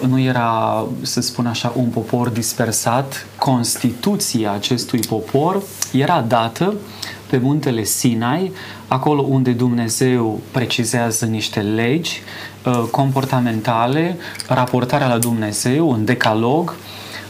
nu 0.08 0.20
era, 0.20 0.85
să 1.02 1.20
spun 1.20 1.47
așa, 1.47 1.73
un 1.76 1.88
popor 1.88 2.28
dispersat. 2.28 3.26
Constituția 3.38 4.52
acestui 4.52 5.00
popor 5.00 5.62
era 5.92 6.25
dată 6.28 6.75
pe 7.30 7.38
muntele 7.38 7.85
Sinai, 7.85 8.52
acolo 8.88 9.23
unde 9.23 9.50
Dumnezeu 9.50 10.40
precizează 10.50 11.25
niște 11.25 11.61
legi 11.61 12.23
comportamentale, 12.90 14.16
raportarea 14.49 15.06
la 15.06 15.18
Dumnezeu, 15.18 15.90
un 15.90 16.04
decalog, 16.04 16.75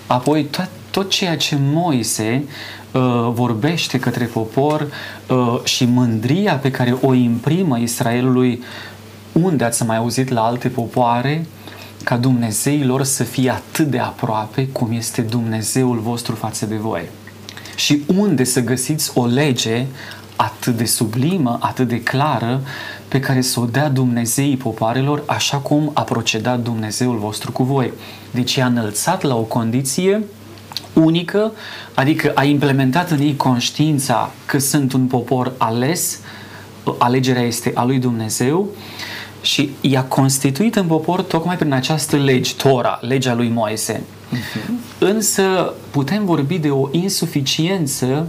Apoi 0.09 0.45
tot, 0.45 0.69
tot 0.91 1.11
ceea 1.11 1.37
ce 1.37 1.57
Moise 1.61 2.45
uh, 2.93 3.31
vorbește 3.33 3.99
către 3.99 4.25
popor 4.25 4.87
uh, 5.29 5.61
și 5.65 5.85
mândria 5.85 6.55
pe 6.55 6.71
care 6.71 6.97
o 7.03 7.15
imprimă 7.15 7.79
Israelului, 7.79 8.63
unde 9.33 9.65
ați 9.65 9.85
mai 9.85 9.97
auzit 9.97 10.29
la 10.29 10.45
alte 10.45 10.69
popoare, 10.69 11.47
ca 12.09 12.17
Dumnezeilor 12.17 13.03
să 13.03 13.25
fie 13.25 13.51
atât 13.51 13.87
de 13.87 13.99
aproape 13.99 14.69
cum 14.69 14.93
este 14.93 15.21
Dumnezeul 15.23 15.99
vostru 15.99 16.35
față 16.35 16.67
de 16.67 16.77
voi. 16.77 17.09
Și 17.77 18.03
unde 18.17 18.45
să 18.45 18.61
găsiți 18.61 19.11
o 19.15 19.27
lege 19.27 19.87
atât 20.37 20.77
de 20.77 20.85
sublimă, 20.85 21.59
atât 21.61 21.89
de 21.89 22.03
clară, 22.03 22.61
pe 23.09 23.21
care 23.21 23.41
să 23.41 23.61
o 23.61 23.65
dea 23.65 23.89
Dumnezeii 23.89 24.57
popoarelor, 24.57 25.23
așa 25.27 25.57
cum 25.57 25.91
a 25.95 26.03
procedat 26.03 26.61
Dumnezeul 26.61 27.19
vostru 27.19 27.53
cu 27.53 27.63
voi. 27.63 27.93
Deci 28.31 28.55
i-a 28.55 28.67
înălțat 28.67 29.23
la 29.23 29.37
o 29.37 29.43
condiție 29.43 30.25
unică, 30.93 31.53
adică 31.95 32.33
a 32.35 32.45
implementat 32.45 33.11
în 33.11 33.21
ei 33.21 33.37
conștiința 33.37 34.31
că 34.47 34.59
sunt 34.59 34.93
un 34.93 35.07
popor 35.07 35.53
ales, 35.57 36.21
alegerea 36.99 37.43
este 37.43 37.71
a 37.75 37.85
lui 37.85 37.99
Dumnezeu 37.99 38.69
și 39.49 39.71
i-a 39.81 40.05
constituit 40.05 40.77
în 40.77 40.87
popor 40.87 41.23
tocmai 41.23 41.57
prin 41.57 41.73
această 41.73 42.17
lege, 42.17 42.55
Tora, 42.55 42.99
legea 43.03 43.35
lui 43.35 43.49
Moise. 43.49 44.01
Uh-huh. 44.03 44.71
Însă 44.99 45.75
putem 45.91 46.25
vorbi 46.25 46.59
de 46.59 46.71
o 46.71 46.89
insuficiență 46.91 48.27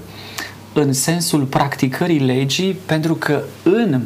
în 0.74 0.94
sensul 0.94 1.44
practicării 1.44 2.20
legii, 2.20 2.74
pentru 2.86 3.16
că 3.16 3.42
în, 3.64 4.02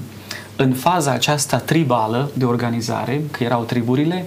în 0.56 0.74
faza 0.74 1.12
aceasta 1.12 1.58
tribală 1.58 2.32
de 2.34 2.46
organizare, 2.46 3.22
că 3.32 3.44
erau 3.44 3.64
triburile, 3.64 4.26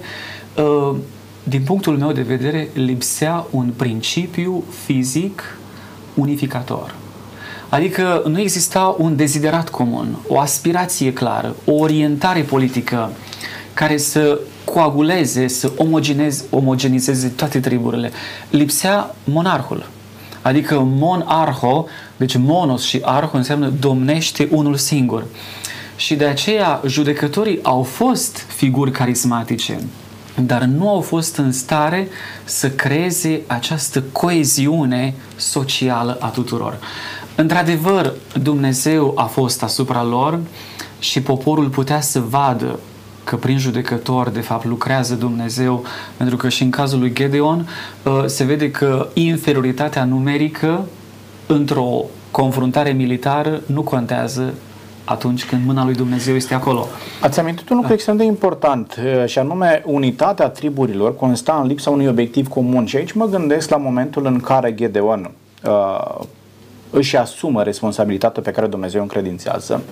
uh, 0.55 0.95
din 1.43 1.61
punctul 1.61 1.97
meu 1.97 2.11
de 2.11 2.21
vedere, 2.21 2.69
lipsea 2.73 3.45
un 3.51 3.73
principiu 3.75 4.63
fizic 4.85 5.57
unificator. 6.13 6.95
Adică 7.69 8.23
nu 8.27 8.39
exista 8.39 8.95
un 8.97 9.15
deziderat 9.15 9.69
comun, 9.69 10.17
o 10.27 10.39
aspirație 10.39 11.13
clară, 11.13 11.55
o 11.65 11.73
orientare 11.73 12.41
politică 12.41 13.11
care 13.73 13.97
să 13.97 14.39
coaguleze, 14.63 15.47
să 15.47 15.71
omogenizeze 16.49 17.27
toate 17.27 17.59
triburile. 17.59 18.11
Lipsea 18.49 19.15
monarhul. 19.23 19.89
Adică 20.41 20.79
monarho, 20.79 21.85
deci 22.17 22.37
monos 22.37 22.83
și 22.83 22.99
arho 23.01 23.37
înseamnă 23.37 23.73
domnește 23.79 24.47
unul 24.51 24.75
singur. 24.75 25.25
Și 25.95 26.15
de 26.15 26.25
aceea 26.25 26.81
judecătorii 26.85 27.59
au 27.63 27.83
fost 27.83 28.37
figuri 28.37 28.91
carismatice, 28.91 29.79
dar 30.45 30.63
nu 30.63 30.89
au 30.89 31.01
fost 31.01 31.35
în 31.35 31.51
stare 31.51 32.07
să 32.43 32.69
creeze 32.69 33.41
această 33.47 34.03
coeziune 34.11 35.13
socială 35.35 36.17
a 36.19 36.27
tuturor. 36.27 36.79
Într-adevăr, 37.39 38.13
Dumnezeu 38.41 39.13
a 39.15 39.23
fost 39.23 39.63
asupra 39.63 40.03
lor 40.03 40.39
și 40.99 41.21
poporul 41.21 41.69
putea 41.69 42.01
să 42.01 42.19
vadă 42.19 42.79
că 43.23 43.35
prin 43.35 43.57
judecător, 43.57 44.29
de 44.29 44.39
fapt, 44.39 44.65
lucrează 44.65 45.15
Dumnezeu, 45.15 45.83
pentru 46.17 46.37
că 46.37 46.49
și 46.49 46.63
în 46.63 46.69
cazul 46.69 46.99
lui 46.99 47.13
Gedeon 47.13 47.67
uh, 48.03 48.23
se 48.25 48.43
vede 48.43 48.71
că 48.71 49.07
inferioritatea 49.13 50.03
numerică 50.03 50.85
într-o 51.47 52.03
confruntare 52.31 52.91
militară 52.91 53.61
nu 53.65 53.81
contează 53.81 54.53
atunci 55.03 55.45
când 55.45 55.65
mâna 55.65 55.85
lui 55.85 55.93
Dumnezeu 55.93 56.35
este 56.35 56.53
acolo. 56.53 56.87
Ați 57.21 57.39
amintit 57.39 57.69
un 57.69 57.75
lucru 57.75 57.93
extrem 57.93 58.17
de 58.17 58.23
important 58.23 58.95
uh, 59.03 59.25
și 59.25 59.39
anume 59.39 59.81
unitatea 59.85 60.49
triburilor 60.49 61.15
consta 61.15 61.59
în 61.61 61.67
lipsa 61.67 61.89
unui 61.89 62.07
obiectiv 62.07 62.47
comun 62.47 62.85
și 62.85 62.95
aici 62.95 63.11
mă 63.11 63.25
gândesc 63.25 63.69
la 63.69 63.77
momentul 63.77 64.25
în 64.25 64.39
care 64.39 64.75
Gedeon 64.75 65.31
uh, 65.63 66.25
își 66.97 67.17
asumă 67.17 67.63
responsabilitatea 67.63 68.41
pe 68.41 68.51
care 68.51 68.67
Dumnezeu 68.67 68.99
o 68.99 69.03
încredințează 69.03 69.83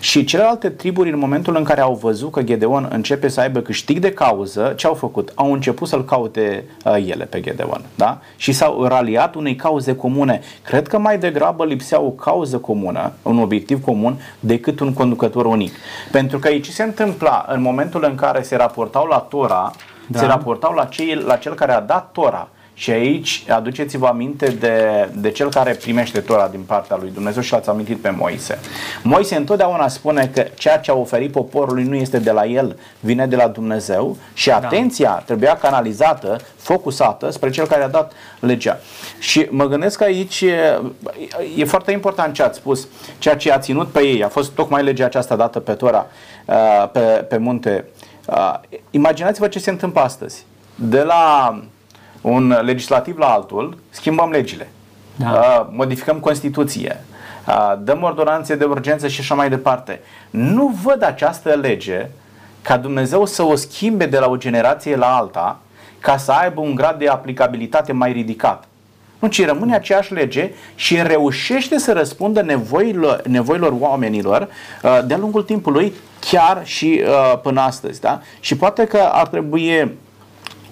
și 0.00 0.24
celelalte 0.24 0.68
triburi 0.68 1.10
în 1.10 1.18
momentul 1.18 1.56
în 1.56 1.64
care 1.64 1.80
au 1.80 1.94
văzut 1.94 2.32
că 2.32 2.42
Gedeon 2.42 2.88
începe 2.92 3.28
să 3.28 3.40
aibă 3.40 3.60
câștig 3.60 3.98
de 3.98 4.12
cauză, 4.12 4.72
ce 4.76 4.86
au 4.86 4.94
făcut? 4.94 5.32
Au 5.34 5.52
început 5.52 5.88
să-l 5.88 6.04
caute 6.04 6.64
uh, 6.84 6.94
ele 6.94 7.24
pe 7.24 7.40
Gedeon 7.40 7.84
da? 7.94 8.20
și 8.36 8.52
s-au 8.52 8.84
raliat 8.84 9.34
unei 9.34 9.56
cauze 9.56 9.96
comune. 9.96 10.40
Cred 10.62 10.88
că 10.88 10.98
mai 10.98 11.18
degrabă 11.18 11.64
lipsea 11.64 12.00
o 12.00 12.10
cauză 12.10 12.58
comună, 12.58 13.12
un 13.22 13.38
obiectiv 13.38 13.84
comun, 13.84 14.20
decât 14.40 14.80
un 14.80 14.92
conducător 14.92 15.44
unic. 15.46 15.74
Pentru 16.10 16.38
că 16.38 16.48
aici 16.48 16.68
se 16.68 16.82
întâmpla 16.82 17.44
în 17.48 17.62
momentul 17.62 18.04
în 18.04 18.14
care 18.14 18.42
se 18.42 18.56
raportau 18.56 19.06
la 19.06 19.18
Tora, 19.18 19.72
da. 20.06 20.18
se 20.18 20.26
raportau 20.26 20.72
la, 20.72 20.84
cei, 20.84 21.14
la 21.26 21.36
cel 21.36 21.54
care 21.54 21.72
a 21.72 21.80
dat 21.80 22.12
Tora. 22.12 22.48
Și 22.74 22.90
aici 22.90 23.44
aduceți-vă 23.48 24.06
aminte 24.06 24.50
de, 24.50 25.08
de 25.14 25.30
cel 25.30 25.50
care 25.50 25.72
primește 25.72 26.20
Tora 26.20 26.48
din 26.48 26.60
partea 26.60 26.96
lui 27.00 27.10
Dumnezeu 27.10 27.42
și 27.42 27.52
l-ați 27.52 27.68
amintit 27.68 27.96
pe 27.96 28.10
Moise. 28.10 28.58
Moise 29.02 29.36
întotdeauna 29.36 29.88
spune 29.88 30.30
că 30.34 30.46
ceea 30.54 30.78
ce 30.78 30.90
a 30.90 30.94
oferit 30.94 31.32
poporului 31.32 31.84
nu 31.84 31.94
este 31.94 32.18
de 32.18 32.30
la 32.30 32.46
el, 32.46 32.78
vine 33.00 33.26
de 33.26 33.36
la 33.36 33.48
Dumnezeu 33.48 34.16
și 34.34 34.48
da. 34.48 34.56
atenția 34.56 35.22
trebuia 35.26 35.56
canalizată, 35.56 36.36
focusată 36.56 37.30
spre 37.30 37.50
cel 37.50 37.66
care 37.66 37.82
a 37.82 37.88
dat 37.88 38.12
legea. 38.40 38.78
Și 39.18 39.46
mă 39.50 39.66
gândesc 39.66 39.98
că 39.98 40.04
aici 40.04 40.40
e, 40.40 40.80
e 41.56 41.64
foarte 41.64 41.92
important 41.92 42.34
ce 42.34 42.42
ați 42.42 42.58
spus, 42.58 42.88
ceea 43.18 43.36
ce 43.36 43.52
a 43.52 43.58
ținut 43.58 43.88
pe 43.88 44.00
ei, 44.00 44.24
a 44.24 44.28
fost 44.28 44.50
tocmai 44.50 44.82
legea 44.82 45.04
aceasta 45.04 45.36
dată 45.36 45.60
pe 45.60 45.72
Tora, 45.72 46.06
uh, 46.46 46.88
pe, 46.92 47.00
pe 47.00 47.36
munte. 47.36 47.84
Uh, 48.26 48.54
imaginați-vă 48.90 49.48
ce 49.48 49.58
se 49.58 49.70
întâmplă 49.70 50.00
astăzi. 50.00 50.44
De 50.74 51.02
la 51.02 51.54
un 52.22 52.58
legislativ 52.62 53.18
la 53.18 53.26
altul, 53.26 53.78
schimbăm 53.90 54.30
legile, 54.30 54.70
da. 55.16 55.30
uh, 55.30 55.66
modificăm 55.70 56.18
Constituție, 56.18 57.04
uh, 57.46 57.74
dăm 57.78 58.02
ordonanțe 58.02 58.54
de 58.54 58.64
urgență 58.64 59.08
și 59.08 59.20
așa 59.20 59.34
mai 59.34 59.48
departe. 59.48 60.00
Nu 60.30 60.74
văd 60.82 61.02
această 61.02 61.50
lege 61.50 62.08
ca 62.62 62.76
Dumnezeu 62.76 63.26
să 63.26 63.42
o 63.42 63.54
schimbe 63.54 64.06
de 64.06 64.18
la 64.18 64.28
o 64.28 64.36
generație 64.36 64.96
la 64.96 65.16
alta 65.16 65.58
ca 66.00 66.16
să 66.16 66.32
aibă 66.32 66.60
un 66.60 66.74
grad 66.74 66.98
de 66.98 67.08
aplicabilitate 67.08 67.92
mai 67.92 68.12
ridicat. 68.12 68.64
Nu, 69.18 69.28
ci 69.28 69.44
rămâne 69.44 69.74
aceeași 69.74 70.12
lege 70.12 70.50
și 70.74 71.02
reușește 71.02 71.78
să 71.78 71.92
răspundă 71.92 72.42
nevoilor, 72.42 73.22
nevoilor 73.26 73.74
oamenilor 73.78 74.48
uh, 74.82 74.98
de-a 75.06 75.16
lungul 75.16 75.42
timpului, 75.42 75.92
chiar 76.20 76.60
și 76.64 77.02
uh, 77.06 77.38
până 77.42 77.60
astăzi. 77.60 78.00
Da? 78.00 78.20
Și 78.40 78.56
poate 78.56 78.84
că 78.84 79.08
ar 79.12 79.26
trebui, 79.26 79.92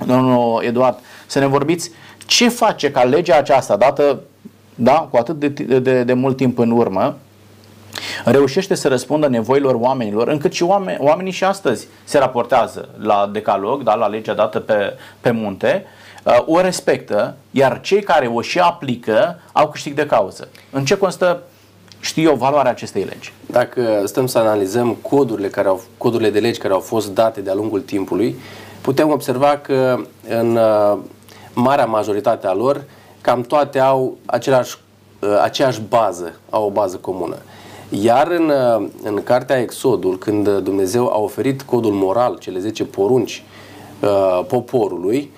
domnul 0.06 0.62
Eduard, 0.64 0.98
să 1.30 1.38
ne 1.38 1.46
vorbiți 1.46 1.90
ce 2.26 2.48
face 2.48 2.90
ca 2.90 3.02
legea 3.02 3.36
aceasta, 3.36 3.76
dată 3.76 4.20
da, 4.74 5.08
cu 5.10 5.16
atât 5.16 5.38
de, 5.38 5.78
de, 5.78 6.02
de 6.02 6.12
mult 6.12 6.36
timp 6.36 6.58
în 6.58 6.70
urmă, 6.70 7.16
reușește 8.24 8.74
să 8.74 8.88
răspundă 8.88 9.28
nevoilor 9.28 9.74
oamenilor, 9.74 10.28
încât 10.28 10.52
și 10.52 10.62
oameni, 10.62 10.98
oamenii 11.00 11.32
și 11.32 11.44
astăzi 11.44 11.86
se 12.04 12.18
raportează 12.18 12.88
la 12.98 13.30
decalog, 13.32 13.82
da, 13.82 13.94
la 13.94 14.06
legea 14.06 14.34
dată 14.34 14.60
pe, 14.60 14.96
pe 15.20 15.30
munte, 15.30 15.84
uh, 16.24 16.42
o 16.46 16.60
respectă, 16.60 17.36
iar 17.50 17.80
cei 17.80 18.02
care 18.02 18.26
o 18.26 18.40
și 18.40 18.58
aplică 18.58 19.40
au 19.52 19.68
câștig 19.68 19.94
de 19.94 20.06
cauză. 20.06 20.48
În 20.70 20.84
ce 20.84 20.96
constă 20.96 21.42
știu 22.00 22.22
eu 22.22 22.34
valoarea 22.34 22.70
acestei 22.70 23.02
legi. 23.02 23.32
Dacă 23.46 24.02
stăm 24.04 24.26
să 24.26 24.38
analizăm 24.38 24.94
codurile, 24.94 25.48
care 25.48 25.68
au, 25.68 25.82
codurile 25.98 26.30
de 26.30 26.38
legi 26.38 26.60
care 26.60 26.72
au 26.72 26.80
fost 26.80 27.14
date 27.14 27.40
de-a 27.40 27.54
lungul 27.54 27.80
timpului, 27.80 28.36
putem 28.80 29.10
observa 29.10 29.58
că 29.62 30.00
în 30.28 30.56
uh, 30.56 30.98
marea 31.60 31.86
majoritate 31.86 32.46
a 32.46 32.52
lor, 32.54 32.84
cam 33.20 33.42
toate 33.42 33.78
au 33.78 34.16
același, 34.26 34.76
uh, 35.20 35.40
aceeași 35.42 35.80
bază, 35.88 36.34
au 36.50 36.64
o 36.66 36.70
bază 36.70 36.96
comună. 36.96 37.36
Iar 37.88 38.30
în, 38.30 38.48
uh, 38.48 38.88
în 39.02 39.22
cartea 39.22 39.60
Exodul, 39.60 40.18
când 40.18 40.58
Dumnezeu 40.58 41.06
a 41.12 41.18
oferit 41.18 41.62
codul 41.62 41.92
moral, 41.92 42.38
cele 42.38 42.58
10 42.58 42.84
porunci 42.84 43.42
uh, 44.00 44.44
poporului, 44.48 45.30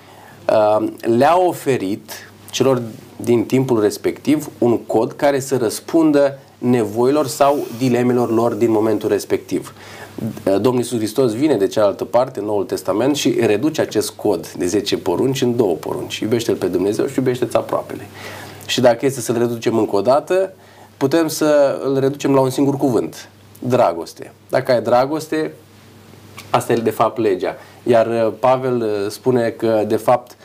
uh, 0.49 0.87
le-a 1.17 1.37
oferit 1.37 2.11
celor 2.51 2.81
din 3.15 3.45
timpul 3.45 3.81
respectiv 3.81 4.49
un 4.57 4.77
cod 4.77 5.11
care 5.11 5.39
să 5.39 5.57
răspundă 5.57 6.39
nevoilor 6.57 7.27
sau 7.27 7.57
dilemelor 7.77 8.31
lor 8.31 8.53
din 8.53 8.71
momentul 8.71 9.09
respectiv. 9.09 9.73
Domnul 10.43 10.77
Iisus 10.77 10.97
Hristos 10.97 11.33
vine 11.33 11.55
de 11.55 11.67
cealaltă 11.67 12.05
parte, 12.05 12.39
în 12.39 12.45
Noul 12.45 12.63
Testament, 12.63 13.15
și 13.15 13.35
reduce 13.39 13.81
acest 13.81 14.09
cod 14.09 14.51
de 14.51 14.65
10 14.65 14.97
porunci 14.97 15.41
în 15.41 15.55
două 15.55 15.75
porunci. 15.75 16.17
Iubește-L 16.17 16.55
pe 16.55 16.67
Dumnezeu 16.67 17.07
și 17.07 17.13
iubește-ți 17.17 17.55
aproapele. 17.55 18.07
Și 18.65 18.81
dacă 18.81 19.05
este 19.05 19.21
să-l 19.21 19.37
reducem 19.37 19.77
încă 19.77 19.95
o 19.95 20.01
dată, 20.01 20.53
putem 20.97 21.27
să 21.27 21.79
îl 21.83 21.99
reducem 21.99 22.33
la 22.33 22.39
un 22.39 22.49
singur 22.49 22.77
cuvânt. 22.77 23.29
Dragoste. 23.59 24.31
Dacă 24.49 24.71
ai 24.71 24.81
dragoste, 24.81 25.53
asta 26.49 26.73
e 26.73 26.75
de 26.75 26.89
fapt 26.89 27.17
legea. 27.17 27.55
Iar 27.83 28.07
uh, 28.07 28.33
Pavel 28.39 28.81
uh, 28.81 29.09
spune 29.09 29.49
că 29.49 29.83
de 29.87 29.95
fapt 29.95 30.31
uh, 30.31 30.37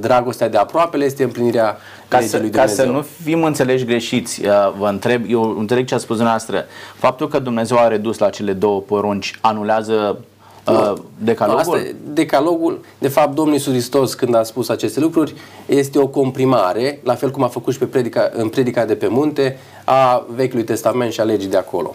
dragostea 0.00 0.48
de 0.48 0.56
aproapele 0.56 1.04
este 1.04 1.22
împlinirea 1.22 1.76
ca 2.08 2.20
să, 2.20 2.38
lui 2.38 2.50
Dumnezeu. 2.50 2.76
Ca 2.76 2.82
să 2.82 2.96
nu 2.96 3.04
fim 3.22 3.44
înțelegi 3.44 3.84
greșiți, 3.84 4.40
vă 4.78 4.88
întreb, 4.88 5.24
eu 5.28 5.58
înțeleg 5.58 5.86
ce 5.86 5.94
a 5.94 5.98
spus 5.98 6.16
dumneavoastră, 6.16 6.64
faptul 6.94 7.28
că 7.28 7.38
Dumnezeu 7.38 7.78
a 7.78 7.88
redus 7.88 8.18
la 8.18 8.30
cele 8.30 8.52
două 8.52 8.80
porunci 8.80 9.38
anulează 9.40 10.18
uh, 10.66 10.92
decalogul? 11.18 11.60
Asta, 11.60 11.78
decalogul, 12.12 12.80
de 12.98 13.08
fapt, 13.08 13.34
Domnul 13.34 13.54
Iisus 13.54 13.72
Hristos, 13.72 14.14
când 14.14 14.34
a 14.34 14.42
spus 14.42 14.68
aceste 14.68 15.00
lucruri, 15.00 15.34
este 15.66 15.98
o 15.98 16.06
comprimare, 16.06 17.00
la 17.04 17.14
fel 17.14 17.30
cum 17.30 17.42
a 17.42 17.48
făcut 17.48 17.72
și 17.72 17.78
pe 17.78 17.84
predica, 17.84 18.30
în 18.32 18.48
predica 18.48 18.84
de 18.84 18.94
pe 18.94 19.06
munte, 19.06 19.58
a 19.84 20.26
Vechiului 20.34 20.64
Testament 20.64 21.12
și 21.12 21.20
a 21.20 21.24
legii 21.24 21.48
de 21.48 21.56
acolo. 21.56 21.94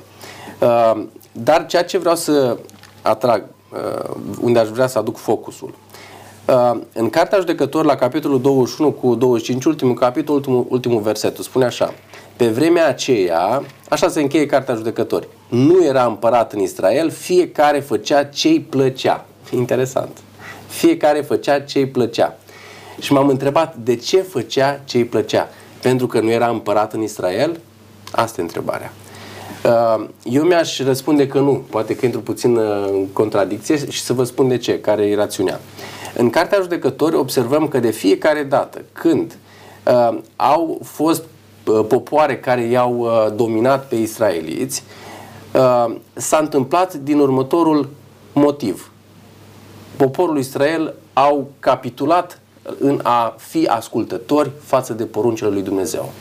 Uh, 0.59 1.03
dar 1.31 1.65
ceea 1.65 1.83
ce 1.83 1.97
vreau 1.97 2.15
să 2.15 2.57
atrag, 3.01 3.43
uh, 3.71 4.15
unde 4.41 4.59
aș 4.59 4.67
vrea 4.67 4.87
să 4.87 4.97
aduc 4.97 5.17
focusul, 5.17 5.73
Uh, 5.73 5.82
în 6.93 7.09
Cartea 7.09 7.37
Judecători, 7.39 7.87
la 7.87 7.95
capitolul 7.95 8.41
21 8.41 8.91
cu 8.91 9.15
25, 9.15 9.65
ultimul 9.65 9.93
capitol, 9.93 10.35
ultimul, 10.35 10.65
ultimul 10.69 11.01
verset, 11.01 11.37
spune 11.37 11.65
așa. 11.65 11.93
Pe 12.35 12.47
vremea 12.47 12.87
aceea, 12.87 13.63
așa 13.89 14.07
se 14.07 14.21
încheie 14.21 14.45
Cartea 14.45 14.75
Judecători, 14.75 15.27
nu 15.49 15.83
era 15.83 16.05
împărat 16.05 16.53
în 16.53 16.59
Israel, 16.59 17.09
fiecare 17.09 17.79
făcea 17.79 18.23
ce-i 18.23 18.59
plăcea. 18.59 19.25
Interesant. 19.51 20.17
Fiecare 20.67 21.21
făcea 21.21 21.59
ce-i 21.59 21.87
plăcea. 21.87 22.37
Și 22.99 23.13
m-am 23.13 23.27
întrebat 23.27 23.75
de 23.75 23.95
ce 23.95 24.21
făcea 24.21 24.81
ce-i 24.85 25.05
plăcea. 25.05 25.49
Pentru 25.81 26.07
că 26.07 26.19
nu 26.19 26.29
era 26.31 26.47
împărat 26.47 26.93
în 26.93 27.01
Israel? 27.01 27.59
Asta 28.11 28.41
e 28.41 28.43
întrebarea. 28.43 28.93
Uh, 29.65 30.05
eu 30.23 30.43
mi-aș 30.43 30.79
răspunde 30.79 31.27
că 31.27 31.39
nu. 31.39 31.63
Poate 31.69 31.95
că 31.95 32.05
intru 32.05 32.21
puțin 32.21 32.57
în 32.57 33.07
contradicție 33.13 33.89
și 33.89 34.01
să 34.01 34.13
vă 34.13 34.23
spun 34.23 34.47
de 34.47 34.57
ce, 34.57 34.79
care 34.79 35.05
e 35.05 35.15
rațiunea. 35.15 35.59
În 36.15 36.29
Cartea 36.29 36.59
Judecători 36.61 37.15
observăm 37.15 37.67
că 37.67 37.79
de 37.79 37.91
fiecare 37.91 38.43
dată 38.43 38.81
când 38.91 39.37
uh, 39.85 40.17
au 40.35 40.79
fost 40.83 41.23
uh, 41.65 41.85
popoare 41.87 42.37
care 42.37 42.61
i-au 42.61 42.97
uh, 42.97 43.35
dominat 43.35 43.87
pe 43.87 43.95
israeliți, 43.95 44.83
uh, 45.53 45.95
s-a 46.13 46.37
întâmplat 46.37 46.93
din 46.93 47.19
următorul 47.19 47.89
motiv. 48.33 48.91
Poporul 49.95 50.37
Israel 50.37 50.93
au 51.13 51.47
capitulat 51.59 52.39
în 52.79 52.99
a 53.03 53.35
fi 53.37 53.65
ascultători 53.65 54.51
față 54.63 54.93
de 54.93 55.03
poruncile 55.03 55.49
lui 55.49 55.61
Dumnezeu. 55.61 56.11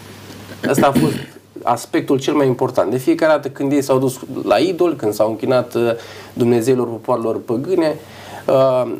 Asta 0.68 0.86
a 0.86 0.92
fost 0.92 1.14
aspectul 1.62 2.18
cel 2.18 2.34
mai 2.34 2.46
important. 2.46 2.90
De 2.90 2.96
fiecare 2.96 3.32
dată 3.32 3.48
când 3.48 3.72
ei 3.72 3.82
s-au 3.82 3.98
dus 3.98 4.18
la 4.44 4.58
idol, 4.58 4.96
când 4.96 5.12
s-au 5.12 5.28
închinat 5.28 5.74
uh, 5.74 5.90
Dumnezeilor 6.32 6.86
popoarelor 6.86 7.40
păgâne, 7.40 7.86
Uh, 7.88 8.21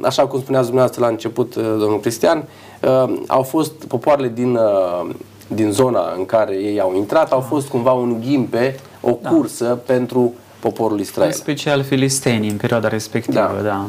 așa 0.02 0.26
cum 0.26 0.40
spuneați 0.40 0.66
dumneavoastră 0.66 1.04
la 1.04 1.10
început, 1.10 1.54
uh, 1.54 1.62
domnul 1.62 2.00
Cristian, 2.00 2.44
uh, 2.82 3.14
au 3.26 3.42
fost 3.42 3.72
popoarele 3.72 4.28
din, 4.28 4.58
din 5.46 5.70
zona 5.70 6.12
în 6.16 6.26
care 6.26 6.54
ei 6.54 6.80
au 6.80 6.94
intrat, 6.96 7.32
au 7.32 7.40
fost 7.40 7.68
cumva 7.68 7.92
un 7.92 8.20
ghimpe, 8.20 8.80
o 9.00 9.18
da. 9.22 9.28
cursă 9.28 9.64
da. 9.64 9.92
pentru 9.92 10.32
poporul 10.60 11.00
Israel. 11.00 11.28
În 11.28 11.34
special 11.34 11.82
filistenii 11.82 12.50
în 12.50 12.56
perioada 12.56 12.88
respectivă, 12.88 13.50
da. 13.56 13.62
da. 13.62 13.86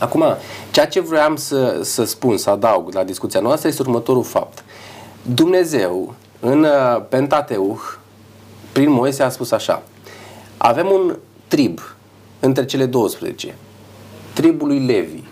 Acum, 0.00 0.24
ceea 0.70 0.86
ce 0.86 1.00
vreau 1.00 1.36
să, 1.36 1.80
să 1.82 2.04
spun, 2.04 2.36
să 2.36 2.50
adaug 2.50 2.94
la 2.94 3.04
discuția 3.04 3.40
noastră 3.40 3.68
este 3.68 3.82
următorul 3.82 4.24
fapt. 4.24 4.64
Dumnezeu, 5.22 6.14
în 6.40 6.66
Pentateuch, 7.08 7.80
prin 8.72 8.90
Moise 8.90 9.22
a 9.22 9.28
spus 9.28 9.50
așa, 9.50 9.82
avem 10.56 10.90
un 10.90 11.16
trib 11.48 11.80
între 12.40 12.64
cele 12.64 12.86
12 12.86 13.54
tribului 14.36 14.86
Levi, 14.86 15.22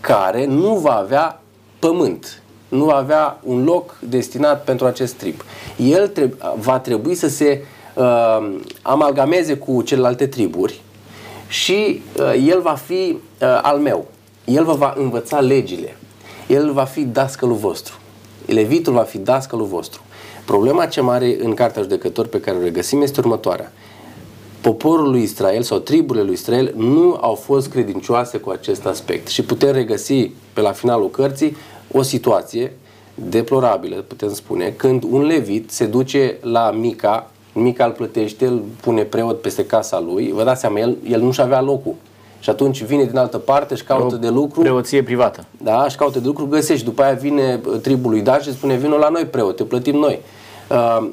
care 0.00 0.44
nu 0.44 0.74
va 0.74 0.96
avea 0.96 1.40
pământ, 1.78 2.42
nu 2.68 2.84
va 2.84 2.94
avea 2.94 3.38
un 3.42 3.64
loc 3.64 3.98
destinat 4.08 4.64
pentru 4.64 4.86
acest 4.86 5.14
trib. 5.14 5.34
El 5.76 6.08
treb- 6.08 6.54
va 6.56 6.78
trebui 6.78 7.14
să 7.14 7.28
se 7.28 7.64
uh, 7.94 8.54
amalgameze 8.82 9.56
cu 9.56 9.82
celelalte 9.82 10.26
triburi 10.26 10.80
și 11.48 12.02
uh, 12.18 12.46
el 12.46 12.60
va 12.60 12.74
fi 12.74 13.18
uh, 13.40 13.60
al 13.62 13.78
meu. 13.78 14.06
El 14.44 14.64
vă 14.64 14.72
va 14.72 14.94
învăța 14.96 15.40
legile. 15.40 15.96
El 16.46 16.72
va 16.72 16.84
fi 16.84 17.04
dascălul 17.04 17.56
vostru. 17.56 17.94
Levitul 18.46 18.92
va 18.92 19.02
fi 19.02 19.18
dascălul 19.18 19.66
vostru. 19.66 20.00
Problema 20.44 20.86
cea 20.86 21.02
mare 21.02 21.36
în 21.40 21.54
Cartea 21.54 21.82
Judecători 21.82 22.28
pe 22.28 22.40
care 22.40 22.56
o 22.56 22.62
regăsim 22.62 23.02
este 23.02 23.20
următoarea 23.20 23.72
poporul 24.60 25.10
lui 25.10 25.22
Israel 25.22 25.62
sau 25.62 25.78
triburile 25.78 26.24
lui 26.24 26.32
Israel 26.32 26.74
nu 26.76 27.18
au 27.20 27.34
fost 27.34 27.68
credincioase 27.68 28.38
cu 28.38 28.50
acest 28.50 28.86
aspect. 28.86 29.28
Și 29.28 29.42
putem 29.42 29.72
regăsi 29.72 30.30
pe 30.52 30.60
la 30.60 30.72
finalul 30.72 31.10
cărții 31.10 31.56
o 31.92 32.02
situație 32.02 32.72
deplorabilă, 33.14 33.96
putem 33.96 34.34
spune, 34.34 34.74
când 34.76 35.02
un 35.10 35.22
levit 35.22 35.70
se 35.70 35.86
duce 35.86 36.36
la 36.40 36.70
Mica, 36.70 37.30
Mica 37.52 37.84
îl 37.84 37.92
plătește, 37.92 38.46
îl 38.46 38.62
pune 38.80 39.02
preot 39.02 39.40
peste 39.40 39.66
casa 39.66 40.00
lui, 40.00 40.32
vă 40.32 40.44
dați 40.44 40.60
seama, 40.60 40.78
el, 40.78 40.96
el 41.08 41.20
nu-și 41.20 41.40
avea 41.40 41.60
locul. 41.60 41.94
Și 42.40 42.50
atunci 42.50 42.82
vine 42.82 43.04
din 43.04 43.16
altă 43.16 43.38
parte 43.38 43.74
și 43.74 43.84
caută 43.84 44.14
o 44.14 44.18
de 44.18 44.28
lucru. 44.28 44.60
Preoție 44.60 45.02
privată. 45.02 45.44
Da, 45.62 45.88
și 45.88 45.96
caută 45.96 46.18
de 46.18 46.26
lucru, 46.26 46.46
găsești. 46.46 46.84
După 46.84 47.02
aia 47.02 47.12
vine 47.12 47.60
tribul 47.82 48.10
lui 48.10 48.20
Dan 48.20 48.40
și 48.40 48.52
spune, 48.52 48.74
vină 48.74 48.96
la 48.96 49.08
noi 49.08 49.24
preot, 49.24 49.56
te 49.56 49.62
plătim 49.62 49.96
noi. 49.96 50.20
Uh, 50.70 51.08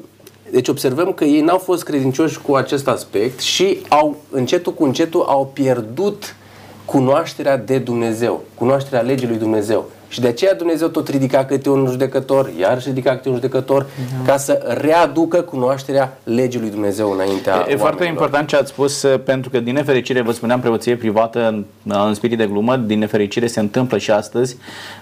deci 0.50 0.68
observăm 0.68 1.12
că 1.12 1.24
ei 1.24 1.40
n-au 1.40 1.58
fost 1.58 1.84
credincioși 1.84 2.40
cu 2.40 2.54
acest 2.54 2.88
aspect 2.88 3.40
și 3.40 3.78
au, 3.88 4.16
încetul 4.30 4.72
cu 4.74 4.84
încetul 4.84 5.24
au 5.28 5.50
pierdut 5.52 6.36
cunoașterea 6.84 7.56
de 7.56 7.78
Dumnezeu, 7.78 8.44
cunoașterea 8.54 9.00
legii 9.00 9.28
lui 9.28 9.36
Dumnezeu. 9.36 9.90
Și 10.08 10.20
de 10.20 10.28
aceea 10.28 10.54
Dumnezeu 10.54 10.88
tot 10.88 11.08
ridica 11.08 11.44
câte 11.44 11.70
un 11.70 11.86
judecător, 11.86 12.50
iar 12.60 12.80
și 12.80 12.88
ridica 12.88 13.10
câte 13.10 13.28
un 13.28 13.34
judecător, 13.34 13.82
da. 13.82 14.32
ca 14.32 14.36
să 14.38 14.76
readucă 14.80 15.40
cunoașterea 15.40 16.18
legii 16.24 16.60
lui 16.60 16.70
Dumnezeu 16.70 17.12
înaintea 17.12 17.66
E, 17.68 17.72
e 17.72 17.76
foarte 17.76 18.04
important 18.04 18.48
ce 18.48 18.56
ați 18.56 18.70
spus, 18.70 19.02
uh, 19.02 19.20
pentru 19.24 19.50
că 19.50 19.60
din 19.60 19.74
nefericire, 19.74 20.20
vă 20.20 20.32
spuneam, 20.32 20.60
preoție 20.60 20.96
privată 20.96 21.46
în, 21.48 21.64
în 22.06 22.14
spirit 22.14 22.38
de 22.38 22.46
glumă, 22.46 22.76
din 22.76 22.98
nefericire 22.98 23.46
se 23.46 23.60
întâmplă 23.60 23.98
și 23.98 24.10
astăzi, 24.10 24.56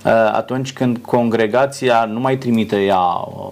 uh, 0.04 0.12
atunci 0.32 0.72
când 0.72 0.98
congregația 0.98 2.08
nu 2.12 2.20
mai 2.20 2.36
trimite 2.36 2.76
ea 2.76 2.98
Uh, 2.98 3.50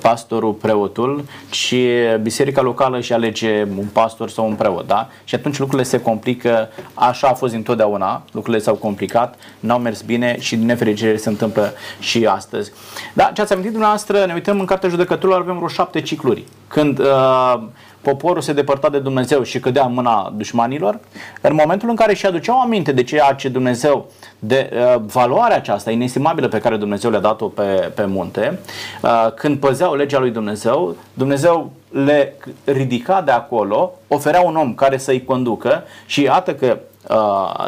pastorul, 0.00 0.52
preotul, 0.52 1.24
ci 1.50 1.74
biserica 2.22 2.60
locală 2.60 3.00
și 3.00 3.12
alege 3.12 3.62
un 3.78 3.86
pastor 3.92 4.30
sau 4.30 4.48
un 4.48 4.54
preot, 4.54 4.86
da? 4.86 5.08
Și 5.24 5.34
atunci 5.34 5.58
lucrurile 5.58 5.88
se 5.88 6.00
complică, 6.00 6.68
așa 6.94 7.28
a 7.28 7.34
fost 7.34 7.54
întotdeauna, 7.54 8.22
lucrurile 8.32 8.62
s-au 8.62 8.74
complicat, 8.74 9.34
n-au 9.60 9.78
mers 9.78 10.02
bine 10.02 10.36
și 10.40 10.56
din 10.56 10.66
nefericire 10.66 11.16
se 11.16 11.28
întâmplă 11.28 11.72
și 11.98 12.26
astăzi. 12.26 12.72
Da, 13.12 13.30
ce 13.34 13.40
ați 13.40 13.52
amintit 13.52 13.72
dumneavoastră, 13.72 14.24
ne 14.26 14.34
uităm 14.34 14.60
în 14.60 14.66
Cartea 14.66 14.88
Judecătorilor, 14.88 15.40
avem 15.40 15.56
vreo 15.56 15.68
șapte 15.68 16.00
cicluri. 16.00 16.44
Când 16.68 16.98
uh, 16.98 17.60
poporul 18.00 18.42
se 18.42 18.52
depărta 18.52 18.88
de 18.88 18.98
Dumnezeu 18.98 19.42
și 19.42 19.60
cădea 19.60 19.84
în 19.84 19.92
mâna 19.92 20.32
dușmanilor, 20.36 20.98
în 21.40 21.54
momentul 21.54 21.88
în 21.88 21.94
care 21.94 22.14
și 22.14 22.26
aduceau 22.26 22.60
aminte 22.60 22.92
de 22.92 23.02
ceea 23.02 23.32
ce 23.32 23.48
Dumnezeu, 23.48 24.10
de 24.38 24.70
uh, 24.72 25.00
valoarea 25.06 25.56
aceasta 25.56 25.90
inestimabilă 25.90 26.48
pe 26.48 26.58
care 26.58 26.76
Dumnezeu 26.76 27.10
le-a 27.10 27.20
dat-o 27.20 27.46
pe, 27.46 27.90
pe 27.94 28.04
munte, 28.04 28.58
uh, 29.02 29.32
când 29.34 29.58
păzeau 29.58 29.94
legea 29.94 30.18
lui 30.18 30.30
Dumnezeu, 30.30 30.96
Dumnezeu 31.14 31.72
le 31.90 32.34
ridica 32.64 33.22
de 33.22 33.30
acolo, 33.30 33.92
oferea 34.08 34.40
un 34.40 34.56
om 34.56 34.74
care 34.74 34.96
să-i 34.96 35.24
conducă 35.24 35.82
și 36.06 36.22
iată 36.22 36.54
că 36.54 36.66
uh, 36.66 36.87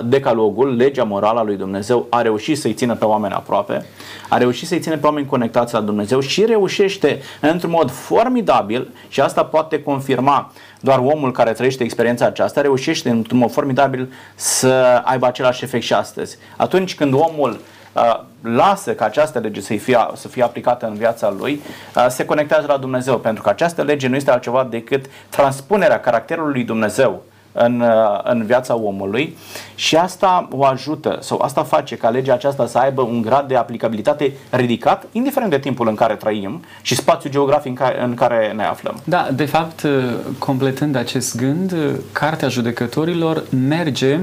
decalogul, 0.05 0.77
legea 0.77 1.05
morală 1.05 1.39
a 1.39 1.43
lui 1.43 1.57
Dumnezeu, 1.57 2.07
a 2.11 2.23
reușit 2.23 2.59
să-i 2.59 2.73
țină 2.73 2.95
pe 2.95 3.05
oameni 3.05 3.35
aproape, 3.35 3.87
a 4.29 4.37
reușit 4.37 4.69
să-i 4.69 4.81
țină 4.81 4.97
pe 4.97 5.07
oameni 5.07 5.27
conectați 5.27 5.75
la 5.75 5.81
Dumnezeu 5.81 6.21
și 6.21 6.45
reușește 6.45 7.21
într-un 7.41 7.71
mod 7.71 7.91
formidabil, 7.91 8.89
și 9.09 9.21
asta 9.21 9.45
poate 9.45 9.83
confirma 9.83 10.53
doar 10.81 10.99
omul 10.99 11.33
care 11.33 11.53
trăiește 11.53 11.83
experiența 11.83 12.27
aceasta, 12.27 12.61
reușește 12.61 13.11
într-un 13.11 13.39
mod 13.39 13.53
formidabil 13.53 14.13
să 14.35 15.03
aibă 15.05 15.27
același 15.27 15.65
efect 15.65 15.85
și 15.85 15.93
astăzi. 15.93 16.39
Atunci 16.57 16.95
când 16.95 17.13
omul 17.15 17.61
Uh, 17.93 18.21
lasă 18.43 18.95
ca 18.95 19.05
această 19.05 19.39
lege 19.39 19.61
să 19.61 19.75
fie, 19.75 19.99
să 20.15 20.29
fie 20.29 20.43
aplicată 20.43 20.87
în 20.87 20.95
viața 20.95 21.35
lui, 21.39 21.61
uh, 21.97 22.07
se 22.09 22.25
conectează 22.25 22.67
la 22.67 22.77
Dumnezeu, 22.77 23.19
pentru 23.19 23.43
că 23.43 23.49
această 23.49 23.83
lege 23.83 24.09
nu 24.09 24.17
este 24.17 24.31
altceva 24.31 24.67
decât 24.71 25.05
transpunerea 25.29 26.01
caracterului 26.01 26.53
lui 26.53 26.65
Dumnezeu 26.65 27.23
în, 27.53 27.81
uh, 27.81 28.21
în 28.23 28.45
viața 28.47 28.77
omului 28.77 29.37
și 29.75 29.97
asta 29.97 30.49
o 30.53 30.65
ajută 30.65 31.19
sau 31.21 31.41
asta 31.41 31.63
face 31.63 31.97
ca 31.97 32.09
legea 32.09 32.33
aceasta 32.33 32.67
să 32.67 32.79
aibă 32.79 33.03
un 33.03 33.23
grad 33.23 33.49
de 33.49 33.57
aplicabilitate 33.57 34.33
ridicat, 34.51 35.07
indiferent 35.13 35.51
de 35.51 35.59
timpul 35.59 35.89
în 35.89 35.95
care 35.95 36.15
trăim 36.15 36.65
și 36.83 36.95
spațiul 36.95 37.33
geografic 37.33 37.69
în 37.69 37.75
care, 37.75 38.03
în 38.03 38.15
care 38.15 38.53
ne 38.57 38.65
aflăm. 38.65 39.01
Da, 39.05 39.29
de 39.33 39.45
fapt, 39.45 39.83
uh, 39.83 39.91
completând 40.39 40.97
acest 40.97 41.37
gând, 41.37 41.73
uh, 41.73 41.95
Cartea 42.13 42.49
Judecătorilor 42.49 43.45
merge 43.69 44.19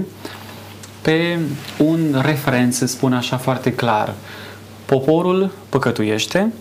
pe 1.02 1.40
un 1.78 2.22
referent, 2.22 2.74
să 2.74 2.86
spun 2.86 3.14
așa 3.14 3.38
foarte 3.38 3.74
clar. 3.74 4.14
Poporul 4.86 5.52
păcătuiește, 5.70 6.54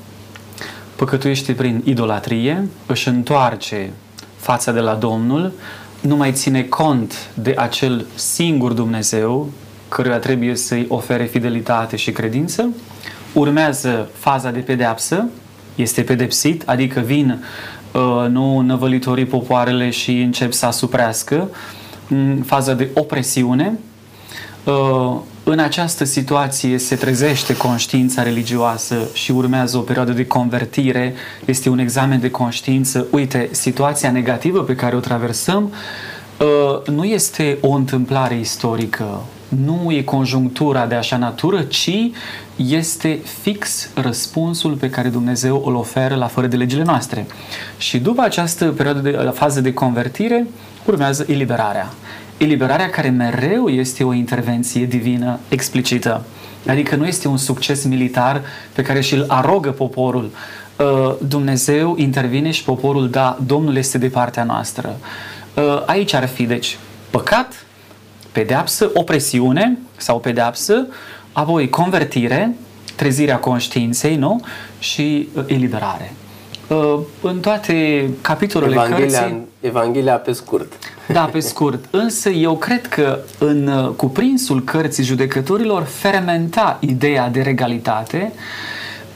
păcătuiește 0.96 1.52
prin 1.52 1.82
idolatrie, 1.84 2.68
își 2.86 3.08
întoarce 3.08 3.90
fața 4.36 4.72
de 4.72 4.80
la 4.80 4.94
Domnul, 4.94 5.52
nu 6.00 6.16
mai 6.16 6.32
ține 6.32 6.62
cont 6.62 7.30
de 7.34 7.54
acel 7.56 8.06
singur 8.14 8.72
Dumnezeu 8.72 9.50
căruia 9.88 10.18
trebuie 10.18 10.56
să-i 10.56 10.86
ofere 10.88 11.24
fidelitate 11.24 11.96
și 11.96 12.10
credință, 12.10 12.68
urmează 13.32 14.08
faza 14.12 14.50
de 14.50 14.58
pedeapsă, 14.58 15.28
este 15.74 16.02
pedepsit, 16.02 16.62
adică 16.66 17.00
vin 17.00 17.44
uh, 17.92 18.26
nu 18.28 18.60
năvălitorii 18.60 19.24
popoarele 19.24 19.90
și 19.90 20.20
încep 20.20 20.52
să 20.52 20.66
asuprească, 20.66 21.48
mm, 22.08 22.42
faza 22.42 22.74
de 22.74 22.88
opresiune, 22.94 23.78
uh, 24.64 25.16
în 25.48 25.58
această 25.58 26.04
situație 26.04 26.78
se 26.78 26.94
trezește 26.94 27.56
conștiința 27.56 28.22
religioasă 28.22 29.08
și 29.12 29.30
urmează 29.30 29.76
o 29.76 29.80
perioadă 29.80 30.12
de 30.12 30.26
convertire, 30.26 31.14
este 31.44 31.68
un 31.68 31.78
examen 31.78 32.20
de 32.20 32.30
conștiință. 32.30 33.06
Uite, 33.10 33.48
situația 33.52 34.10
negativă 34.10 34.62
pe 34.62 34.74
care 34.74 34.96
o 34.96 35.00
traversăm 35.00 35.72
uh, 36.40 36.86
nu 36.86 37.04
este 37.04 37.58
o 37.60 37.70
întâmplare 37.70 38.38
istorică, 38.38 39.22
nu 39.48 39.92
e 39.92 40.02
conjunctura 40.02 40.86
de 40.86 40.94
așa 40.94 41.16
natură, 41.16 41.62
ci 41.62 42.10
este 42.56 43.18
fix 43.42 43.88
răspunsul 43.94 44.72
pe 44.72 44.90
care 44.90 45.08
Dumnezeu 45.08 45.62
îl 45.66 45.74
oferă 45.74 46.14
la 46.14 46.26
fără 46.26 46.46
de 46.46 46.56
legile 46.56 46.82
noastre. 46.82 47.26
Și 47.78 47.98
după 47.98 48.22
această 48.22 48.64
perioadă 48.64 49.00
de 49.00 49.10
la 49.10 49.30
fază 49.30 49.60
de 49.60 49.72
convertire, 49.72 50.46
urmează 50.84 51.24
eliberarea 51.28 51.92
eliberarea 52.36 52.90
care 52.90 53.08
mereu 53.08 53.68
este 53.68 54.04
o 54.04 54.12
intervenție 54.12 54.84
divină 54.84 55.38
explicită. 55.48 56.24
Adică 56.66 56.96
nu 56.96 57.06
este 57.06 57.28
un 57.28 57.36
succes 57.36 57.84
militar 57.84 58.42
pe 58.72 58.82
care 58.82 59.00
și-l 59.00 59.24
arogă 59.28 59.70
poporul. 59.70 60.30
Uh, 60.78 61.14
Dumnezeu 61.28 61.96
intervine 61.96 62.50
și 62.50 62.64
poporul, 62.64 63.10
da, 63.10 63.38
Domnul 63.46 63.76
este 63.76 63.98
de 63.98 64.08
partea 64.08 64.44
noastră. 64.44 64.96
Uh, 65.54 65.82
aici 65.86 66.12
ar 66.12 66.26
fi, 66.26 66.44
deci, 66.44 66.78
păcat, 67.10 67.66
pedeapsă, 68.32 68.90
opresiune 68.94 69.78
sau 69.96 70.18
pedeapsă, 70.18 70.86
apoi 71.32 71.68
convertire, 71.68 72.54
trezirea 72.96 73.38
conștiinței, 73.38 74.16
nu? 74.16 74.40
Și 74.78 75.28
uh, 75.32 75.44
eliberare. 75.46 76.12
În 77.20 77.40
toate 77.40 78.08
capitolele 78.20 78.72
Evanghelia, 78.72 79.20
cărții... 79.20 79.46
Evanghelia 79.60 80.14
pe 80.14 80.32
scurt. 80.32 80.72
Da, 81.12 81.24
pe 81.24 81.40
scurt. 81.40 81.84
Însă 81.90 82.28
eu 82.28 82.56
cred 82.56 82.86
că 82.86 83.18
în 83.38 83.66
uh, 83.66 83.88
cuprinsul 83.88 84.64
cărții 84.64 85.04
judecătorilor 85.04 85.82
fermenta 85.82 86.76
ideea 86.80 87.28
de 87.28 87.40
regalitate. 87.40 88.32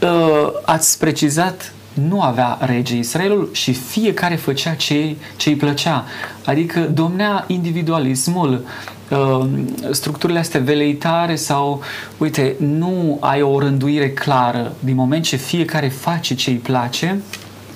Uh, 0.03 0.49
ați 0.65 0.99
precizat 0.99 1.73
nu 2.09 2.21
avea 2.21 2.59
rege 2.61 2.97
Israelul 2.97 3.49
și 3.53 3.73
fiecare 3.73 4.35
făcea 4.35 4.75
ce, 4.75 5.17
ce 5.37 5.49
îi 5.49 5.55
plăcea. 5.55 6.05
Adică 6.45 6.81
domnea 6.81 7.45
individualismul, 7.47 8.65
uh, 9.09 9.49
structurile 9.91 10.39
astea 10.39 10.61
veleitare 10.61 11.35
sau, 11.35 11.83
uite, 12.19 12.55
nu 12.59 13.19
ai 13.21 13.43
o 13.43 13.59
rânduire 13.59 14.11
clară 14.11 14.73
din 14.79 14.95
moment 14.95 15.25
ce 15.25 15.37
fiecare 15.37 15.89
face 15.89 16.35
ce 16.35 16.51
îi 16.51 16.57
place, 16.57 17.21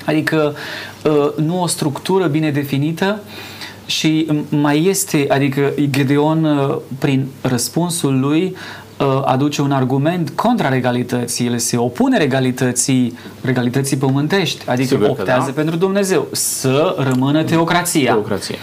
adică 0.04 0.56
nu 1.36 1.62
o 1.62 1.66
structură 1.66 2.26
bine 2.26 2.50
definită, 2.50 3.20
și 3.86 4.26
mai 4.48 4.86
este, 4.86 5.26
adică 5.28 5.72
Gedeon 5.90 6.44
uh, 6.44 6.76
prin 6.98 7.26
răspunsul 7.40 8.20
lui 8.20 8.56
uh, 8.98 9.22
aduce 9.24 9.62
un 9.62 9.72
argument 9.72 10.30
contra 10.30 10.68
regalității, 10.68 11.46
el 11.46 11.58
se 11.58 11.76
opune 11.76 12.18
regalității, 12.18 13.18
regalității 13.40 13.96
pământești, 13.96 14.68
adică 14.68 14.88
Sigur 14.88 15.08
optează 15.08 15.46
da. 15.46 15.52
pentru 15.52 15.76
Dumnezeu 15.76 16.26
să 16.32 16.96
rămână 16.98 17.42
teocrația. 17.42 18.12
teocrația. 18.12 18.56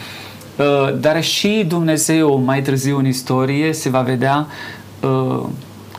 Uh, 0.57 0.99
dar 0.99 1.23
și 1.23 1.65
Dumnezeu 1.67 2.41
mai 2.45 2.61
târziu 2.61 2.97
în 2.97 3.07
istorie 3.07 3.73
se 3.73 3.89
va 3.89 4.01
vedea 4.01 4.47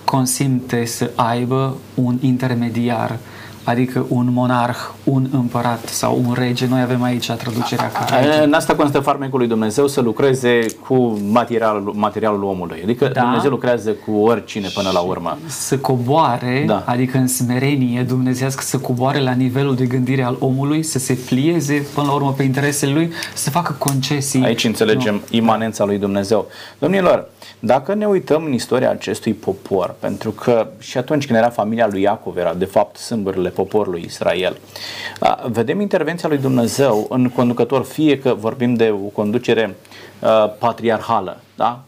consimte 0.05 0.85
să 0.85 1.11
aibă 1.15 1.77
un 1.95 2.19
intermediar 2.21 3.19
adică 3.65 4.07
un 4.09 4.33
monarh, 4.33 4.79
un 5.05 5.27
împărat 5.33 5.89
sau 5.89 6.23
un 6.27 6.35
rege. 6.39 6.67
Noi 6.67 6.81
avem 6.81 7.03
aici 7.03 7.31
traducerea 7.31 7.91
ca 7.91 8.17
rege. 8.17 8.43
În 8.43 8.53
asta 8.53 8.75
constă 8.75 9.01
farmecul 9.01 9.39
lui 9.39 9.49
Dumnezeu 9.49 9.87
să 9.87 10.01
lucreze 10.01 10.67
cu 10.87 11.19
materialul, 11.31 11.93
materialul 11.97 12.43
omului. 12.43 12.81
Adică 12.83 13.09
da. 13.09 13.21
Dumnezeu 13.21 13.51
lucrează 13.51 13.91
cu 13.91 14.13
oricine 14.13 14.69
până 14.75 14.91
la 14.93 15.01
urmă. 15.01 15.39
Să 15.47 15.79
coboare, 15.79 16.65
da. 16.67 16.83
adică 16.87 17.19
în 17.19 17.27
smerenie 17.27 18.03
dumnezească, 18.03 18.63
să 18.63 18.79
coboare 18.79 19.21
la 19.21 19.33
nivelul 19.33 19.75
de 19.75 19.85
gândire 19.85 20.23
al 20.23 20.37
omului, 20.39 20.83
să 20.83 20.99
se 20.99 21.19
plieze 21.27 21.87
până 21.95 22.07
la 22.07 22.13
urmă 22.13 22.33
pe 22.33 22.43
interesele 22.43 22.93
lui, 22.93 23.13
să 23.35 23.51
facă 23.51 23.75
concesii. 23.79 24.45
Aici 24.45 24.65
înțelegem 24.65 25.15
nu. 25.15 25.21
imanența 25.31 25.85
lui 25.85 25.99
Dumnezeu. 25.99 26.47
Domnilor, 26.79 27.29
dacă 27.65 27.95
ne 27.95 28.07
uităm 28.07 28.45
în 28.45 28.53
istoria 28.53 28.91
acestui 28.91 29.33
popor, 29.33 29.95
pentru 29.99 30.31
că 30.31 30.67
și 30.79 30.99
atunci 30.99 31.27
când 31.27 31.39
era 31.39 31.49
familia 31.49 31.89
lui 31.91 32.03
Iacov, 32.03 32.37
era 32.37 32.55
de 32.55 32.65
fapt 32.65 32.97
sâmbările 32.97 33.49
poporului 33.49 34.03
Israel, 34.07 34.57
vedem 35.51 35.81
intervenția 35.81 36.29
lui 36.29 36.39
Dumnezeu 36.39 37.07
în 37.11 37.29
conducător, 37.29 37.85
fie 37.85 38.19
că 38.19 38.35
vorbim 38.35 38.75
de 38.75 38.91
o 38.91 39.07
conducere 39.07 39.77
patriarhală, 40.59 41.41
da? 41.57 41.81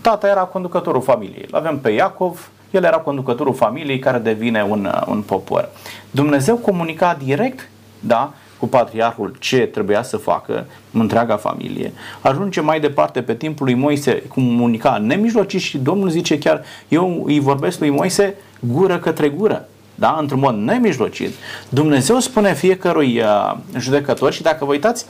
Tata 0.00 0.28
era 0.28 0.40
conducătorul 0.40 1.02
familiei. 1.02 1.46
L 1.50 1.54
avem 1.54 1.78
pe 1.78 1.90
Iacov, 1.90 2.50
el 2.70 2.84
era 2.84 2.96
conducătorul 2.96 3.54
familiei 3.54 3.98
care 3.98 4.18
devine 4.18 4.62
un, 4.68 4.90
un 5.06 5.22
popor. 5.22 5.68
Dumnezeu 6.10 6.56
comunica 6.56 7.18
direct, 7.24 7.68
da, 8.00 8.32
cu 8.58 8.66
patriarhul 8.66 9.36
ce 9.38 9.66
trebuia 9.66 10.02
să 10.02 10.16
facă 10.16 10.66
întreaga 10.92 11.36
familie. 11.36 11.92
Ajunge 12.20 12.60
mai 12.60 12.80
departe 12.80 13.22
pe 13.22 13.34
timpul 13.34 13.66
lui 13.66 13.74
Moise, 13.74 14.22
comunica 14.22 14.98
nemijlocit 14.98 15.60
și 15.60 15.78
Domnul 15.78 16.08
zice 16.08 16.38
chiar, 16.38 16.62
eu 16.88 17.22
îi 17.26 17.40
vorbesc 17.40 17.78
lui 17.78 17.90
Moise 17.90 18.34
gură 18.60 18.98
către 18.98 19.28
gură. 19.28 19.68
Da? 19.98 20.16
Într-un 20.20 20.38
mod 20.38 20.54
nemijlocit. 20.54 21.34
Dumnezeu 21.68 22.18
spune 22.18 22.54
fiecărui 22.54 23.20
uh, 23.20 23.56
judecător 23.78 24.32
și 24.32 24.42
dacă 24.42 24.64
vă 24.64 24.70
uitați, 24.70 25.06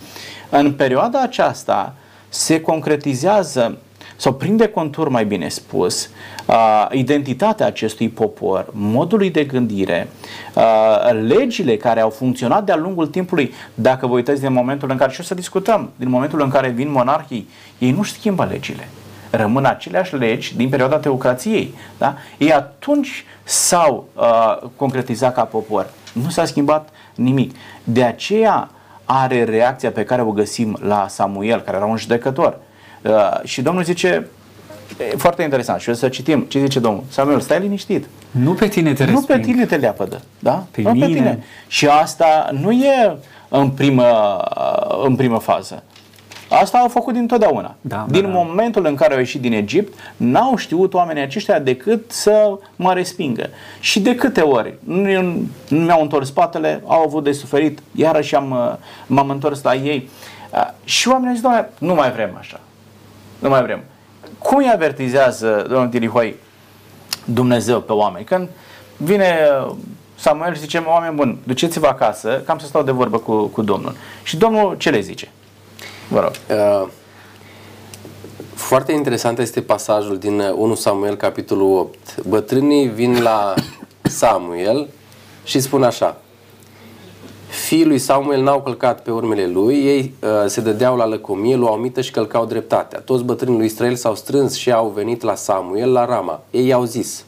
în 0.51 0.73
perioada 0.73 1.23
aceasta 1.23 1.95
se 2.29 2.61
concretizează 2.61 3.79
sau 4.17 4.35
prinde 4.35 4.69
contur, 4.69 5.09
mai 5.09 5.25
bine 5.25 5.49
spus, 5.49 6.11
uh, 6.47 6.87
identitatea 6.91 7.67
acestui 7.67 8.09
popor, 8.09 8.67
modului 8.73 9.31
de 9.31 9.45
gândire, 9.45 10.09
uh, 10.55 11.21
legile 11.27 11.77
care 11.77 12.01
au 12.01 12.11
funcționat 12.11 12.65
de-a 12.65 12.77
lungul 12.77 13.07
timpului, 13.07 13.55
dacă 13.75 14.07
vă 14.07 14.15
uitați 14.15 14.41
din 14.41 14.53
momentul 14.53 14.91
în 14.91 14.97
care, 14.97 15.13
și 15.13 15.21
o 15.21 15.23
să 15.23 15.35
discutăm, 15.35 15.91
din 15.97 16.09
momentul 16.09 16.41
în 16.41 16.49
care 16.49 16.69
vin 16.69 16.91
monarhii, 16.91 17.49
ei 17.79 17.91
nu 17.91 18.03
schimbă 18.03 18.49
legile. 18.51 18.89
Rămân 19.31 19.65
aceleași 19.65 20.17
legi 20.17 20.57
din 20.57 20.69
perioada 20.69 20.97
teocrației. 20.97 21.75
Da? 21.99 22.17
Ei 22.39 22.53
atunci 22.53 23.25
s-au 23.45 24.09
uh, 24.15 24.69
concretizat 24.77 25.35
ca 25.35 25.45
popor. 25.45 25.91
Nu 26.13 26.29
s-a 26.29 26.45
schimbat 26.45 26.89
nimic. 27.15 27.55
De 27.85 28.05
aceea 28.05 28.71
are 29.05 29.45
reacția 29.45 29.91
pe 29.91 30.05
care 30.05 30.23
o 30.23 30.31
găsim 30.31 30.79
la 30.83 31.07
Samuel, 31.09 31.61
care 31.61 31.77
era 31.77 31.87
un 31.87 31.97
judecător. 31.97 32.59
Uh, 33.03 33.41
și 33.45 33.63
Domnul 33.63 33.85
zice, 33.85 34.27
e 34.99 35.17
foarte 35.17 35.43
interesant 35.43 35.81
și 35.81 35.89
o 35.89 35.93
să 35.93 36.09
citim 36.09 36.41
ce 36.41 36.59
zice 36.59 36.79
Domnul. 36.79 37.05
Samuel, 37.09 37.41
stai 37.41 37.61
liniștit. 37.61 38.07
Nu 38.31 38.53
pe 38.53 38.69
tine 38.69 38.93
te 38.93 39.05
resping. 39.05 39.29
Nu 39.29 39.35
pe 39.35 39.39
tine 39.41 39.65
te 39.67 39.77
leapădă. 39.77 40.21
Da? 40.39 40.65
Pe 40.71 40.83
nu 40.83 40.91
mine. 40.91 41.07
pe 41.07 41.13
tine. 41.13 41.45
Și 41.67 41.87
asta 41.87 42.49
nu 42.53 42.73
e 42.73 43.17
în 43.49 43.71
primă, 43.71 44.39
în 45.05 45.17
primă 45.17 45.39
fază. 45.39 45.83
Asta 46.49 46.79
au 46.79 46.89
făcut 46.89 47.15
dintotdeauna. 47.15 47.75
Da, 47.81 48.07
din 48.09 48.23
da, 48.23 48.29
da. 48.29 48.35
momentul 48.35 48.87
în 48.87 48.95
care 48.95 49.13
au 49.13 49.19
ieșit 49.19 49.41
din 49.41 49.53
Egipt, 49.53 49.99
n-au 50.17 50.57
știut 50.57 50.95
oamenii 50.95 51.23
aceștia 51.23 51.59
decât 51.59 52.11
să 52.11 52.59
mă 52.77 52.93
respingă. 52.93 53.51
Și 53.81 54.01
de 54.01 54.15
câte 54.15 54.41
ori 54.41 54.75
nu, 54.85 55.23
nu 55.69 55.85
mi-au 55.85 56.03
întors 56.03 56.29
spatele, 56.29 56.83
au 56.87 57.03
avut 57.03 57.25
de 57.25 57.33
suferit, 57.33 57.79
iarăși 57.95 58.35
am, 58.35 58.79
m-am 59.07 59.31
întors 59.31 59.63
la 59.63 59.75
ei. 59.75 60.09
Uh, 60.51 60.69
și 60.85 61.09
oamenii 61.09 61.35
zic, 61.35 61.45
doamne, 61.45 61.69
nu 61.79 61.95
mai 61.95 62.13
vrem 62.13 62.37
așa. 62.39 62.61
Nu 63.39 63.49
mai 63.49 63.63
vrem. 63.63 63.81
Cum 64.39 64.57
îi 64.57 64.71
avertizează, 64.75 65.67
domnul 65.69 65.89
Tirihoi, 65.89 66.35
Dumnezeu 67.25 67.81
pe 67.81 67.93
oameni? 67.93 68.25
Când 68.25 68.49
vine 68.97 69.37
Samuel 70.15 70.55
și 70.55 70.61
zice, 70.61 70.79
oameni 70.87 71.15
buni, 71.15 71.39
duceți-vă 71.45 71.87
acasă, 71.87 72.43
cam 72.47 72.59
să 72.59 72.67
stau 72.67 72.83
de 72.83 72.91
vorbă 72.91 73.19
cu, 73.19 73.47
cu 73.47 73.63
Domnul. 73.63 73.95
Și 74.23 74.37
Domnul 74.37 74.77
ce 74.79 74.91
le 74.91 75.01
zice? 75.01 75.29
Vă 76.09 76.21
rog. 76.21 76.33
Uh, 76.51 76.89
Foarte 78.69 78.93
interesant 78.93 79.39
este 79.39 79.61
pasajul 79.61 80.19
din 80.19 80.41
1 80.41 80.75
Samuel, 80.75 81.17
capitolul 81.17 81.79
8. 81.79 82.27
Bătrânii 82.27 82.87
vin 82.87 83.23
la 83.23 83.55
Samuel 84.03 84.89
și 85.45 85.61
spun 85.61 85.83
așa. 85.83 86.21
Fiii 87.49 87.85
lui 87.85 87.99
Samuel 87.99 88.43
n-au 88.43 88.63
călcat 88.63 89.03
pe 89.03 89.11
urmele 89.11 89.47
lui, 89.47 89.75
ei 89.75 90.15
uh, 90.23 90.29
se 90.47 90.61
dădeau 90.61 90.97
la 90.97 91.07
lăcomie, 91.07 91.57
luau 91.57 91.77
mită 91.77 92.01
și 92.01 92.11
călcau 92.11 92.47
dreptatea. 92.47 93.01
Toți 93.01 93.25
bătrânii 93.25 93.57
lui 93.57 93.67
Israel 93.67 93.95
s-au 93.95 94.15
strâns 94.15 94.55
și 94.55 94.73
au 94.73 94.89
venit 94.89 95.23
la 95.23 95.35
Samuel, 95.35 95.93
la 95.93 96.05
Rama. 96.05 96.41
Ei 96.51 96.67
i-au 96.67 96.85
zis, 96.85 97.25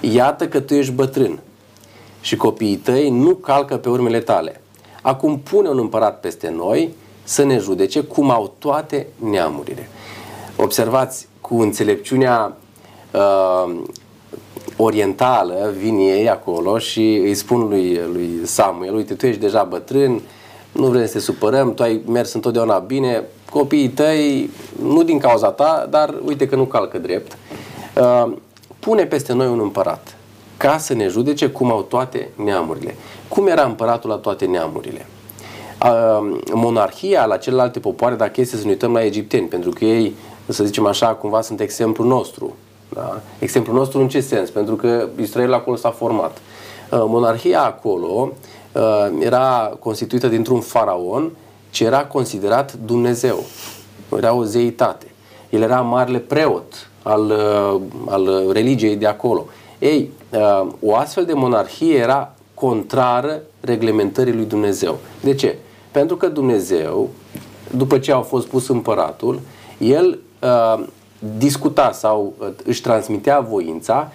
iată 0.00 0.48
că 0.48 0.60
tu 0.60 0.74
ești 0.74 0.92
bătrân 0.92 1.38
și 2.20 2.36
copiii 2.36 2.76
tăi 2.76 3.10
nu 3.10 3.34
calcă 3.34 3.76
pe 3.76 3.88
urmele 3.88 4.20
tale. 4.20 4.60
Acum 5.02 5.38
pune 5.38 5.68
un 5.68 5.78
împărat 5.78 6.20
peste 6.20 6.50
noi 6.56 6.94
să 7.22 7.44
ne 7.44 7.58
judece 7.58 8.00
cum 8.00 8.30
au 8.30 8.54
toate 8.58 9.06
neamurile. 9.30 9.88
Observați, 10.56 11.28
cu 11.40 11.60
înțelepciunea 11.60 12.56
uh, 13.12 13.80
orientală 14.76 15.72
vin 15.76 15.98
ei 15.98 16.30
acolo 16.30 16.78
și 16.78 17.00
îi 17.00 17.34
spun 17.34 17.68
lui, 17.68 18.00
lui 18.12 18.40
Samuel, 18.44 18.94
uite, 18.94 19.14
tu 19.14 19.26
ești 19.26 19.40
deja 19.40 19.62
bătrân, 19.62 20.20
nu 20.72 20.86
vrem 20.86 21.06
să 21.06 21.12
te 21.12 21.18
supărăm, 21.18 21.74
tu 21.74 21.82
ai 21.82 22.00
mers 22.06 22.32
întotdeauna 22.32 22.78
bine, 22.78 23.22
copiii 23.50 23.88
tăi, 23.88 24.50
nu 24.82 25.02
din 25.02 25.18
cauza 25.18 25.50
ta, 25.50 25.86
dar 25.90 26.14
uite 26.24 26.48
că 26.48 26.56
nu 26.56 26.64
calcă 26.64 26.98
drept. 26.98 27.36
Uh, 27.96 28.32
pune 28.78 29.04
peste 29.04 29.32
noi 29.32 29.46
un 29.46 29.60
împărat 29.60 30.16
ca 30.56 30.78
să 30.78 30.94
ne 30.94 31.08
judece 31.08 31.48
cum 31.48 31.70
au 31.70 31.82
toate 31.82 32.28
neamurile. 32.34 32.94
Cum 33.28 33.46
era 33.46 33.62
împăratul 33.62 34.10
la 34.10 34.16
toate 34.16 34.44
neamurile? 34.44 35.06
Uh, 35.84 36.38
monarhia 36.52 37.24
la 37.24 37.36
celelalte 37.36 37.80
popoare, 37.80 38.14
dacă 38.14 38.40
este 38.40 38.56
să 38.56 38.64
ne 38.64 38.70
uităm 38.70 38.92
la 38.92 39.04
egipteni, 39.04 39.46
pentru 39.46 39.70
că 39.70 39.84
ei, 39.84 40.14
să 40.48 40.64
zicem 40.64 40.86
așa, 40.86 41.06
cumva 41.06 41.40
sunt 41.40 41.60
exemplul 41.60 42.06
nostru. 42.06 42.56
Da? 42.88 43.20
Exemplul 43.38 43.76
nostru 43.76 44.00
în 44.00 44.08
ce 44.08 44.20
sens? 44.20 44.50
Pentru 44.50 44.76
că 44.76 45.08
Israel 45.20 45.52
acolo 45.52 45.76
s-a 45.76 45.90
format. 45.90 46.36
Uh, 46.36 47.04
monarhia 47.06 47.62
acolo 47.62 48.32
uh, 48.72 49.06
era 49.20 49.76
constituită 49.78 50.28
dintr-un 50.28 50.60
faraon 50.60 51.30
ce 51.70 51.84
era 51.84 52.04
considerat 52.04 52.72
Dumnezeu. 52.72 53.44
Era 54.16 54.34
o 54.34 54.42
zeitate. 54.42 55.06
El 55.50 55.62
era 55.62 55.80
marele 55.80 56.18
preot 56.18 56.90
al, 57.02 57.30
uh, 57.30 57.80
al 58.08 58.50
religiei 58.52 58.96
de 58.96 59.06
acolo. 59.06 59.46
Ei, 59.78 60.10
o 60.80 60.94
astfel 60.94 61.24
de 61.24 61.32
monarhie 61.32 61.96
era 61.96 62.34
contrară 62.54 63.42
reglementării 63.60 64.32
lui 64.32 64.44
Dumnezeu. 64.44 64.98
De 65.20 65.34
ce? 65.34 65.56
Pentru 65.92 66.16
că 66.16 66.28
Dumnezeu, 66.28 67.10
după 67.76 67.98
ce 67.98 68.12
a 68.12 68.20
fost 68.20 68.46
pus 68.46 68.68
împăratul, 68.68 69.40
el 69.78 70.18
discuta 71.38 71.92
sau 71.92 72.32
uh, 72.38 72.48
își 72.64 72.80
transmitea 72.80 73.40
voința 73.40 74.12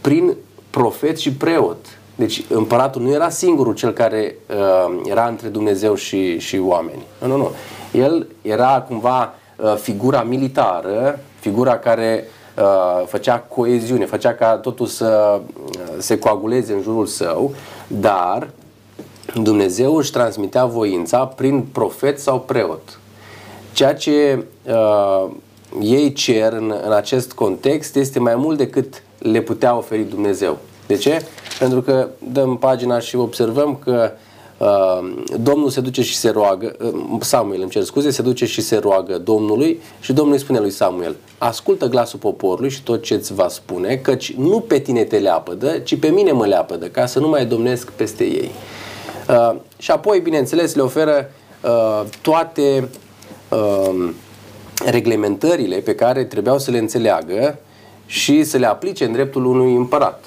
prin 0.00 0.34
profet 0.70 1.18
și 1.18 1.32
preot. 1.32 1.86
Deci 2.14 2.44
împăratul 2.48 3.02
nu 3.02 3.12
era 3.12 3.28
singurul 3.28 3.74
cel 3.74 3.92
care 3.92 4.36
uh, 4.50 5.00
era 5.04 5.26
între 5.26 5.48
Dumnezeu 5.48 5.94
și, 5.94 6.38
și 6.38 6.58
oameni. 6.58 7.02
Nu, 7.20 7.26
nu, 7.26 7.36
nu. 7.36 7.50
El 7.92 8.26
era 8.42 8.84
cumva 8.88 9.34
uh, 9.56 9.74
figura 9.76 10.22
militară, 10.22 11.20
figura 11.38 11.78
care 11.78 12.24
uh, 12.58 13.06
făcea 13.06 13.38
coeziune, 13.38 14.06
făcea 14.06 14.34
ca 14.34 14.56
totul 14.56 14.86
să 14.86 15.40
uh, 15.40 15.80
se 15.98 16.18
coaguleze 16.18 16.72
în 16.72 16.82
jurul 16.82 17.06
său, 17.06 17.54
dar 17.86 18.48
Dumnezeu 19.42 19.96
își 19.96 20.10
transmitea 20.10 20.64
voința 20.64 21.26
prin 21.26 21.60
profet 21.72 22.20
sau 22.20 22.40
preot. 22.40 22.98
Ceea 23.72 23.94
ce 23.94 24.44
uh, 24.66 25.30
ei 25.80 26.12
cer 26.12 26.52
în, 26.52 26.74
în 26.84 26.92
acest 26.92 27.32
context 27.32 27.96
este 27.96 28.18
mai 28.18 28.34
mult 28.34 28.58
decât 28.58 29.02
le 29.18 29.40
putea 29.40 29.76
oferi 29.76 30.02
Dumnezeu. 30.02 30.58
De 30.86 30.96
ce? 30.96 31.22
Pentru 31.58 31.82
că 31.82 32.08
dăm 32.32 32.56
pagina 32.56 32.98
și 32.98 33.16
observăm 33.16 33.78
că 33.84 34.10
uh, 34.58 35.12
Domnul 35.40 35.70
se 35.70 35.80
duce 35.80 36.02
și 36.02 36.16
se 36.16 36.30
roagă, 36.30 36.76
uh, 36.80 37.20
Samuel 37.20 37.60
îmi 37.60 37.70
cer 37.70 37.82
scuze, 37.82 38.10
se 38.10 38.22
duce 38.22 38.46
și 38.46 38.60
se 38.60 38.76
roagă 38.76 39.18
Domnului 39.18 39.80
și 40.00 40.12
Domnul 40.12 40.34
îi 40.34 40.40
spune 40.40 40.58
lui 40.58 40.70
Samuel, 40.70 41.16
ascultă 41.38 41.86
glasul 41.86 42.18
poporului 42.18 42.70
și 42.70 42.82
tot 42.82 43.02
ce 43.02 43.14
îți 43.14 43.34
va 43.34 43.48
spune, 43.48 43.96
căci 43.96 44.32
nu 44.32 44.60
pe 44.60 44.78
tine 44.78 45.04
te 45.04 45.18
leapădă, 45.18 45.78
ci 45.78 45.98
pe 45.98 46.08
mine 46.08 46.32
mă 46.32 46.46
leapădă, 46.46 46.86
ca 46.86 47.06
să 47.06 47.18
nu 47.18 47.28
mai 47.28 47.46
domnesc 47.46 47.90
peste 47.90 48.24
ei. 48.24 48.50
Uh, 49.28 49.54
și 49.78 49.90
apoi, 49.90 50.20
bineînțeles, 50.20 50.74
le 50.74 50.82
oferă 50.82 51.30
uh, 51.60 52.02
toate 52.20 52.88
uh, 53.48 54.10
reglementările 54.90 55.76
pe 55.76 55.94
care 55.94 56.24
trebuiau 56.24 56.58
să 56.58 56.70
le 56.70 56.78
înțeleagă 56.78 57.58
și 58.06 58.44
să 58.44 58.56
le 58.56 58.66
aplice 58.66 59.04
în 59.04 59.12
dreptul 59.12 59.44
unui 59.44 59.74
împărat. 59.74 60.24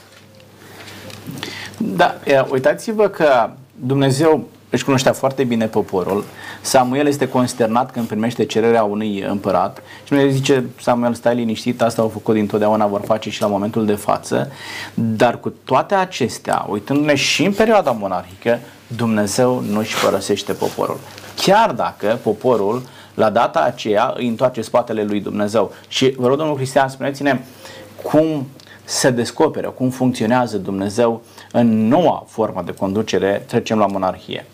Da, 1.78 2.16
uitați-vă 2.52 3.08
că 3.08 3.50
Dumnezeu 3.76 4.48
își 4.70 4.84
cunoștea 4.84 5.14
foarte 5.14 5.44
bine 5.44 5.66
poporul. 5.66 6.24
Samuel 6.62 7.08
este 7.08 7.30
consternat 7.30 7.92
când 7.92 8.08
primește 8.08 8.46
cererea 8.46 8.84
unui 8.84 9.22
împărat 9.22 9.82
și 10.04 10.10
Dumnezeu 10.10 10.32
zice, 10.32 10.66
Samuel, 10.82 11.14
stai 11.14 11.36
liniștit, 11.36 11.82
asta 11.82 12.02
au 12.02 12.08
făcut 12.08 12.34
dintotdeauna, 12.34 12.88
vor 12.88 13.02
face 13.06 13.30
și 13.30 13.42
la 13.42 13.48
momentul 13.48 13.86
de 13.86 13.94
față. 13.94 14.52
Dar 14.94 15.40
cu 15.40 15.54
toate 15.64 15.96
acestea, 15.96 16.66
uitându-ne 16.70 17.16
și 17.16 17.46
în 17.46 17.54
perioada 17.54 17.92
monarhică, 17.92 18.60
Dumnezeu 18.88 19.64
nu 19.70 19.80
își 19.80 20.04
părăsește 20.04 20.54
poporul. 20.54 21.00
Chiar 21.36 21.72
dacă 21.72 22.20
poporul 22.24 22.82
la 23.14 23.30
data 23.30 23.60
aceea 23.60 24.14
îi 24.18 24.28
întoarce 24.28 24.62
spatele 24.62 25.04
lui 25.04 25.20
Dumnezeu. 25.20 25.72
Și 25.88 26.14
vă 26.18 26.28
rog, 26.28 26.38
domnul 26.38 26.56
Cristian, 26.56 26.90
spuneți-ne 26.90 27.42
cum 28.04 28.48
se 28.84 29.10
descoperă, 29.10 29.70
cum 29.70 29.90
funcționează 29.90 30.58
Dumnezeu 30.58 31.22
în 31.52 31.88
noua 31.88 32.26
formă 32.28 32.62
de 32.66 32.74
conducere, 32.74 33.44
trecem 33.48 33.78
la 33.78 33.86
monarhie. 33.86 34.46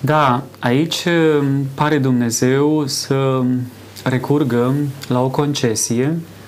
Da, 0.00 0.42
aici 0.58 1.04
uh, 1.04 1.46
pare 1.74 1.98
Dumnezeu 1.98 2.86
să 2.86 3.42
recurgă 4.04 4.74
la 5.08 5.22
o 5.22 5.28
concesie, 5.28 6.06
uh, 6.06 6.39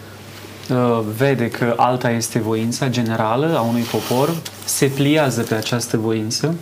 vede 1.16 1.51
că 1.51 1.75
alta 1.77 2.11
este 2.11 2.38
voința 2.38 2.88
generală 2.88 3.57
a 3.57 3.61
unui 3.61 3.83
popor, 3.83 4.35
se 4.64 4.87
pliază 4.87 5.42
pe 5.42 5.55
această 5.55 5.96
voință. 5.96 6.55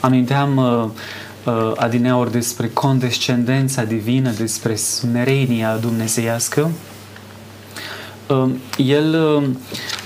Aminteam 0.00 0.56
uh, 0.56 0.84
uh, 1.44 1.72
adineauri 1.76 2.32
despre 2.32 2.68
condescendența 2.68 3.84
divină, 3.84 4.30
despre 4.30 4.74
smerenia 4.74 5.76
dumnezeiască. 5.76 6.70
Uh, 8.26 8.50
el, 8.76 9.36
uh, 9.36 9.48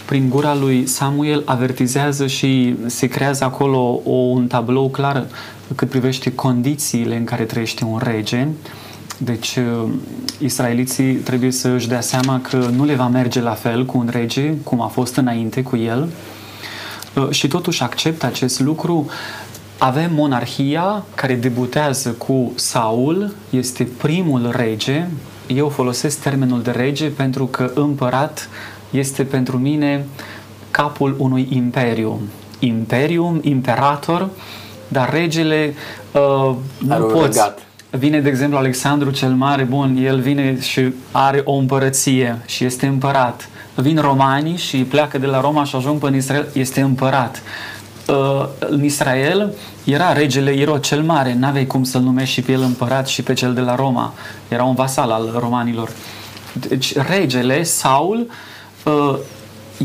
prin 0.07 0.29
gura 0.29 0.55
lui 0.55 0.87
Samuel, 0.87 1.43
avertizează 1.45 2.27
și 2.27 2.77
se 2.87 3.07
creează 3.07 3.45
acolo 3.45 4.01
o, 4.05 4.11
un 4.11 4.47
tablou 4.47 4.91
clar 4.91 5.27
cât 5.75 5.89
privește 5.89 6.35
condițiile 6.35 7.17
în 7.17 7.25
care 7.25 7.45
trăiește 7.45 7.85
un 7.85 8.01
rege. 8.03 8.49
Deci, 9.19 9.57
uh, 9.57 9.89
israeliții 10.39 11.15
trebuie 11.15 11.51
să 11.51 11.69
își 11.69 11.89
dea 11.89 12.01
seama 12.01 12.41
că 12.41 12.57
nu 12.57 12.85
le 12.85 12.95
va 12.95 13.07
merge 13.07 13.41
la 13.41 13.55
fel 13.55 13.85
cu 13.85 13.99
un 13.99 14.09
rege, 14.11 14.55
cum 14.63 14.81
a 14.81 14.87
fost 14.87 15.17
înainte 15.17 15.63
cu 15.63 15.77
el, 15.77 16.09
uh, 17.15 17.31
și 17.31 17.49
totuși 17.49 17.83
acceptă 17.83 18.27
acest 18.27 18.61
lucru 18.61 19.07
avem 19.79 20.15
monarhia 20.15 21.05
care 21.15 21.35
debutează 21.35 22.11
cu 22.11 22.53
Saul, 22.55 23.35
este 23.51 23.89
primul 23.99 24.51
rege. 24.57 25.07
Eu 25.47 25.69
folosesc 25.69 26.21
termenul 26.21 26.63
de 26.63 26.71
rege 26.71 27.09
pentru 27.09 27.47
că 27.47 27.71
împărat 27.75 28.49
este 28.91 29.23
pentru 29.25 29.59
mine 29.59 30.07
capul 30.71 31.17
unui 31.19 31.49
imperiu. 31.51 32.21
Imperium, 32.59 33.41
imperator, 33.43 34.29
dar 34.89 35.11
regele 35.13 35.75
uh, 36.13 36.57
nu 36.79 37.05
poți. 37.05 37.39
Regat. 37.39 37.67
Vine, 37.99 38.21
de 38.21 38.29
exemplu, 38.29 38.59
Alexandru 38.59 39.11
cel 39.11 39.31
Mare, 39.31 39.63
bun, 39.63 39.97
el 39.97 40.21
vine 40.21 40.61
și 40.61 40.93
are 41.11 41.41
o 41.45 41.53
împărăție 41.53 42.39
și 42.47 42.65
este 42.65 42.87
împărat. 42.87 43.49
Vin 43.75 43.99
romanii 43.99 44.57
și 44.57 44.77
pleacă 44.77 45.19
de 45.19 45.27
la 45.27 45.41
Roma 45.41 45.65
și 45.65 45.77
ajung 45.77 45.99
până 45.99 46.11
în 46.13 46.19
Israel, 46.19 46.49
este 46.53 46.81
împărat. 46.81 47.43
Uh, 48.09 48.47
în 48.59 48.85
Israel 48.85 49.55
era 49.85 50.13
regele 50.13 50.55
Iro 50.55 50.79
cel 50.79 51.03
mare, 51.03 51.35
n-aveai 51.35 51.67
cum 51.67 51.85
să-l 51.85 52.01
numești 52.01 52.35
și 52.35 52.43
pe 52.43 52.53
el 52.53 52.63
împărat 52.63 53.07
și 53.07 53.23
pe 53.23 53.33
cel 53.33 53.55
de 53.55 53.61
la 53.61 53.75
Roma. 53.75 54.15
Era 54.49 54.65
un 54.65 54.75
vasal 54.75 55.11
al 55.11 55.35
romanilor. 55.39 55.91
Deci 56.53 56.97
regele, 56.97 57.63
Saul, 57.63 58.31
uh, 58.85 59.17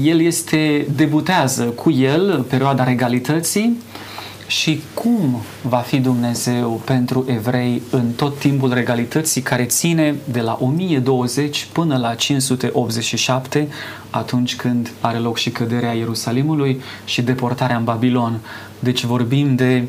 el 0.04 0.22
este, 0.22 0.88
debutează 0.96 1.64
cu 1.64 1.92
el 1.92 2.46
perioada 2.50 2.84
regalității 2.84 3.78
și 4.50 4.82
cum 4.94 5.42
va 5.62 5.78
fi 5.78 6.00
Dumnezeu 6.00 6.82
pentru 6.86 7.26
evrei 7.28 7.82
în 7.92 8.12
tot 8.16 8.40
timpul 8.40 8.74
regalității 8.74 9.42
care 9.42 9.64
ține 9.64 10.16
de 10.32 10.42
la 10.42 10.58
1020 10.62 11.68
până 11.72 11.98
la 11.98 12.16
587, 12.16 13.68
atunci 14.10 14.56
când 14.56 14.92
are 15.02 15.18
loc 15.18 15.38
și 15.38 15.50
căderea 15.50 15.92
Ierusalimului 15.92 16.82
și 17.06 17.22
deportarea 17.22 17.78
în 17.78 17.84
Babilon. 17.84 18.40
Deci 18.80 19.04
vorbim 19.04 19.56
de 19.56 19.84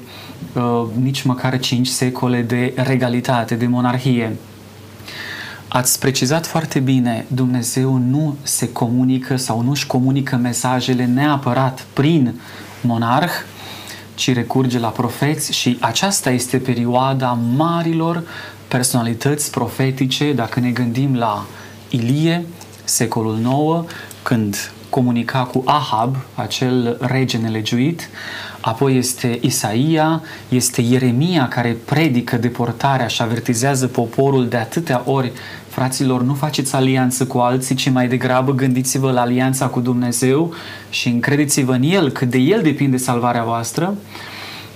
uh, 0.53 0.87
nici 1.03 1.23
măcar 1.23 1.59
5 1.59 1.87
secole 1.87 2.43
de 2.43 2.73
regalitate, 2.77 3.55
de 3.55 3.67
monarhie. 3.67 4.37
Ați 5.69 5.99
precizat 5.99 6.47
foarte 6.47 6.79
bine, 6.79 7.25
Dumnezeu 7.29 7.97
nu 7.97 8.37
se 8.43 8.73
comunică 8.73 9.37
sau 9.37 9.63
nu 9.63 9.71
își 9.71 9.87
comunică 9.87 10.37
mesajele 10.37 11.05
neapărat 11.05 11.87
prin 11.93 12.41
monarh, 12.81 13.33
ci 14.21 14.35
recurge 14.35 14.79
la 14.79 14.89
profeți 14.89 15.53
și 15.53 15.77
aceasta 15.81 16.31
este 16.31 16.59
perioada 16.59 17.39
marilor 17.57 18.23
personalități 18.69 19.51
profetice, 19.51 20.33
dacă 20.33 20.61
ne 20.61 20.71
gândim 20.71 21.17
la 21.17 21.45
Ilie, 21.89 22.45
secolul 22.85 23.39
IX, 23.39 23.93
când 24.23 24.73
comunica 24.91 25.43
cu 25.43 25.63
Ahab, 25.67 26.17
acel 26.35 26.97
rege 27.01 27.37
nelegiuit, 27.37 28.09
apoi 28.61 28.97
este 28.97 29.39
Isaia, 29.41 30.23
este 30.49 30.81
Ieremia 30.81 31.49
care 31.49 31.77
predică 31.85 32.37
deportarea 32.37 33.07
și 33.07 33.23
avertizează 33.23 33.87
poporul 33.87 34.49
de 34.49 34.57
atâtea 34.57 35.03
ori 35.05 35.33
Fraților, 35.71 36.23
nu 36.23 36.35
faceți 36.35 36.75
alianță 36.75 37.27
cu 37.27 37.39
alții, 37.39 37.75
ci 37.75 37.91
mai 37.91 38.09
degrabă 38.09 38.53
gândiți-vă 38.53 39.11
la 39.11 39.21
alianța 39.21 39.67
cu 39.67 39.81
Dumnezeu 39.81 40.55
și 40.91 41.09
încrediți-vă 41.09 41.73
în 41.73 41.83
El, 41.83 42.11
că 42.11 42.25
de 42.25 42.39
El 42.39 42.63
depinde 42.63 42.97
salvarea 42.97 43.45
voastră. 43.45 43.95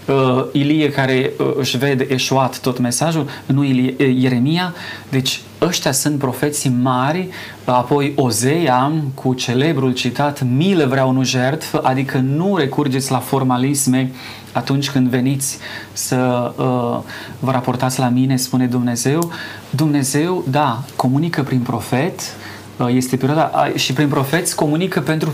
Uh, 0.07 0.45
Ilie 0.53 0.91
care 0.91 1.33
uh, 1.39 1.53
își 1.57 1.77
vede 1.77 2.07
eșuat 2.11 2.61
tot 2.61 2.79
mesajul, 2.79 3.29
nu 3.47 3.65
Ilie, 3.65 3.95
uh, 3.99 4.17
Ieremia, 4.17 4.75
deci 5.11 5.41
ăștia 5.67 5.93
sunt 5.93 6.19
profeții 6.19 6.71
mari, 6.83 7.29
apoi 7.65 8.12
Ozeia 8.17 8.93
cu 9.15 9.35
celebrul 9.35 9.93
citat 9.93 10.43
milă 10.43 10.87
vreau 10.87 11.11
nu 11.11 11.25
jertfă, 11.25 11.81
adică 11.83 12.19
nu 12.19 12.57
recurgeți 12.57 13.11
la 13.11 13.19
formalisme 13.19 14.11
atunci 14.53 14.91
când 14.91 15.09
veniți 15.09 15.59
să 15.93 16.53
uh, 16.57 16.99
vă 17.39 17.51
raportați 17.51 17.99
la 17.99 18.09
mine, 18.09 18.37
spune 18.37 18.67
Dumnezeu. 18.67 19.31
Dumnezeu, 19.71 20.45
da, 20.51 20.83
comunică 20.97 21.43
prin 21.43 21.61
profet, 21.61 22.21
uh, 22.21 22.54
este 22.89 23.16
perioada 23.16 23.72
și 23.75 23.93
prin 23.93 24.09
profeți 24.09 24.55
comunică 24.55 25.01
pentru 25.01 25.33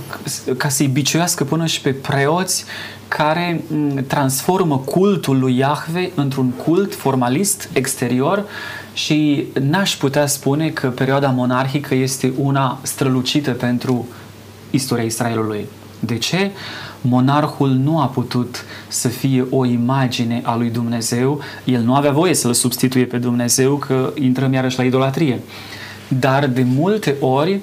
ca 0.57 0.69
să-i 0.69 0.87
biciuiască 0.87 1.45
până 1.45 1.67
și 1.67 1.81
pe 1.81 1.91
preoți 1.91 2.65
care 3.09 3.65
mm, 3.67 4.05
transformă 4.07 4.79
cultul 4.79 5.39
lui 5.39 5.57
Iahve 5.57 6.11
într-un 6.15 6.51
cult 6.51 6.95
formalist 6.95 7.69
exterior 7.73 8.45
și 8.93 9.47
n-aș 9.61 9.97
putea 9.97 10.27
spune 10.27 10.69
că 10.69 10.89
perioada 10.89 11.29
monarhică 11.29 11.95
este 11.95 12.33
una 12.37 12.79
strălucită 12.83 13.51
pentru 13.51 14.07
istoria 14.71 15.05
Israelului. 15.05 15.67
De 16.01 16.19
ce? 16.19 16.51
Monarhul 17.01 17.69
nu 17.69 18.01
a 18.01 18.07
putut 18.07 18.65
să 18.89 19.09
fie 19.09 19.47
o 19.51 19.65
imagine 19.65 20.41
a 20.45 20.57
lui 20.57 20.71
Dumnezeu, 20.71 21.41
el 21.65 21.83
nu 21.83 21.95
avea 21.95 22.13
voie 22.13 22.35
să-l 22.35 22.53
substituie 22.53 23.05
pe 23.05 23.19
Dumnezeu, 23.19 23.77
că 23.77 24.13
intrăm 24.15 24.53
iarăși 24.53 24.79
la 24.79 24.85
idolatrie. 24.85 25.41
Dar 26.19 26.47
de 26.47 26.63
multe 26.63 27.17
ori, 27.21 27.61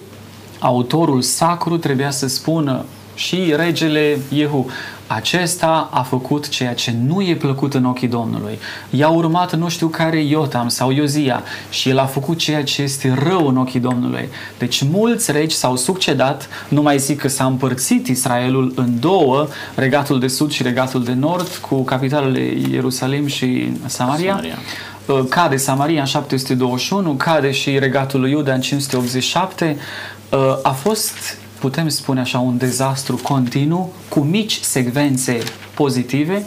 autorul 0.60 1.22
sacru 1.22 1.78
trebuia 1.78 2.12
să 2.12 2.28
spună 2.28 2.86
și 3.16 3.54
regele 3.56 4.20
Iehu, 4.30 4.70
acesta 5.08 5.89
a 5.91 6.02
făcut 6.02 6.50
ceea 6.50 6.74
ce 6.74 6.95
nu 7.06 7.22
e 7.22 7.36
plăcut 7.36 7.74
în 7.74 7.86
ochii 7.86 8.08
Domnului. 8.08 8.60
I-a 8.89 9.10
urmat 9.10 9.56
nu 9.56 9.70
știu 9.70 9.88
care 9.88 10.24
Iotam 10.24 10.68
sau 10.68 10.91
Iozia 10.91 11.43
și 11.70 11.89
el 11.89 12.00
a 12.00 12.06
făcut 12.06 12.38
ceea 12.38 12.64
ce 12.64 12.82
este 12.82 13.18
rău 13.24 13.48
în 13.48 13.58
ochii 13.58 13.80
Domnului. 13.80 14.30
Deci 14.58 14.84
mulți 14.91 15.32
regi 15.32 15.56
s-au 15.56 15.76
succedat, 15.76 16.50
nu 16.68 16.82
mai 16.82 16.98
zic 16.98 17.20
că 17.20 17.28
s-a 17.28 17.45
împărțit 17.45 18.08
Israelul 18.08 18.74
în 18.76 19.00
două, 19.00 19.48
regatul 19.76 20.20
de 20.20 20.28
sud 20.28 20.52
și 20.52 20.64
regatul 20.64 21.04
de 21.04 21.14
nord, 21.14 21.48
cu 21.48 21.84
capitalele 21.84 22.54
Ierusalim 22.72 23.28
și 23.28 23.72
Samaria. 23.86 24.30
Samaria 24.32 24.54
uh, 24.54 24.97
cade 25.30 25.58
Samaria 25.58 25.99
în 25.99 26.05
721, 26.05 27.14
cade 27.14 27.51
și 27.51 27.80
regatul 27.80 28.20
lui 28.20 28.32
Iuda 28.32 28.53
în 28.53 28.62
587, 28.62 29.78
uh, 30.32 30.39
a 30.64 30.72
fost 30.72 31.38
putem 31.60 31.89
spune 31.89 32.20
așa, 32.20 32.39
un 32.39 32.58
dezastru 32.58 33.20
continuu 33.24 33.93
cu 34.10 34.20
mici 34.20 34.60
secvențe 34.60 35.38
pozitive, 35.74 36.45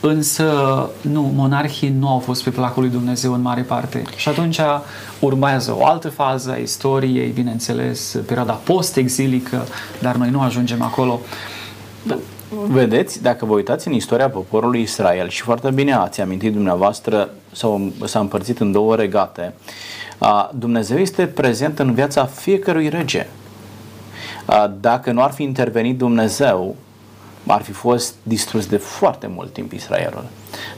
însă 0.00 0.90
nu, 1.00 1.32
monarhii 1.34 1.94
nu 1.98 2.08
au 2.08 2.18
fost 2.18 2.42
pe 2.42 2.50
placul 2.50 2.82
lui 2.82 2.90
Dumnezeu 2.90 3.32
în 3.32 3.40
mare 3.40 3.62
parte. 3.62 4.02
Și 4.16 4.28
atunci 4.28 4.60
urmează 5.18 5.76
o 5.78 5.86
altă 5.86 6.08
fază 6.08 6.50
a 6.50 6.56
istoriei, 6.56 7.30
bineînțeles, 7.30 8.16
perioada 8.26 8.52
post-exilică, 8.52 9.66
dar 10.00 10.14
noi 10.14 10.30
nu 10.30 10.40
ajungem 10.40 10.82
acolo. 10.82 11.20
Vedeți, 12.68 13.22
dacă 13.22 13.44
vă 13.44 13.54
uitați 13.54 13.88
în 13.88 13.92
istoria 13.92 14.30
poporului 14.30 14.80
Israel 14.80 15.28
și 15.28 15.42
foarte 15.42 15.70
bine 15.70 15.94
ați 15.94 16.20
amintit 16.20 16.52
dumneavoastră, 16.52 17.30
sau 17.52 17.92
s-a 18.04 18.18
împărțit 18.18 18.60
în 18.60 18.72
două 18.72 18.96
regate, 18.96 19.54
Dumnezeu 20.54 20.98
este 20.98 21.26
prezent 21.26 21.78
în 21.78 21.94
viața 21.94 22.26
fiecărui 22.26 22.88
rege. 22.88 23.26
Dacă 24.80 25.12
nu 25.12 25.22
ar 25.22 25.30
fi 25.30 25.42
intervenit 25.42 25.98
Dumnezeu, 25.98 26.76
ar 27.46 27.62
fi 27.62 27.72
fost 27.72 28.14
distrus 28.22 28.66
de 28.66 28.76
foarte 28.76 29.26
mult 29.26 29.52
timp 29.52 29.72
Israelul. 29.72 30.24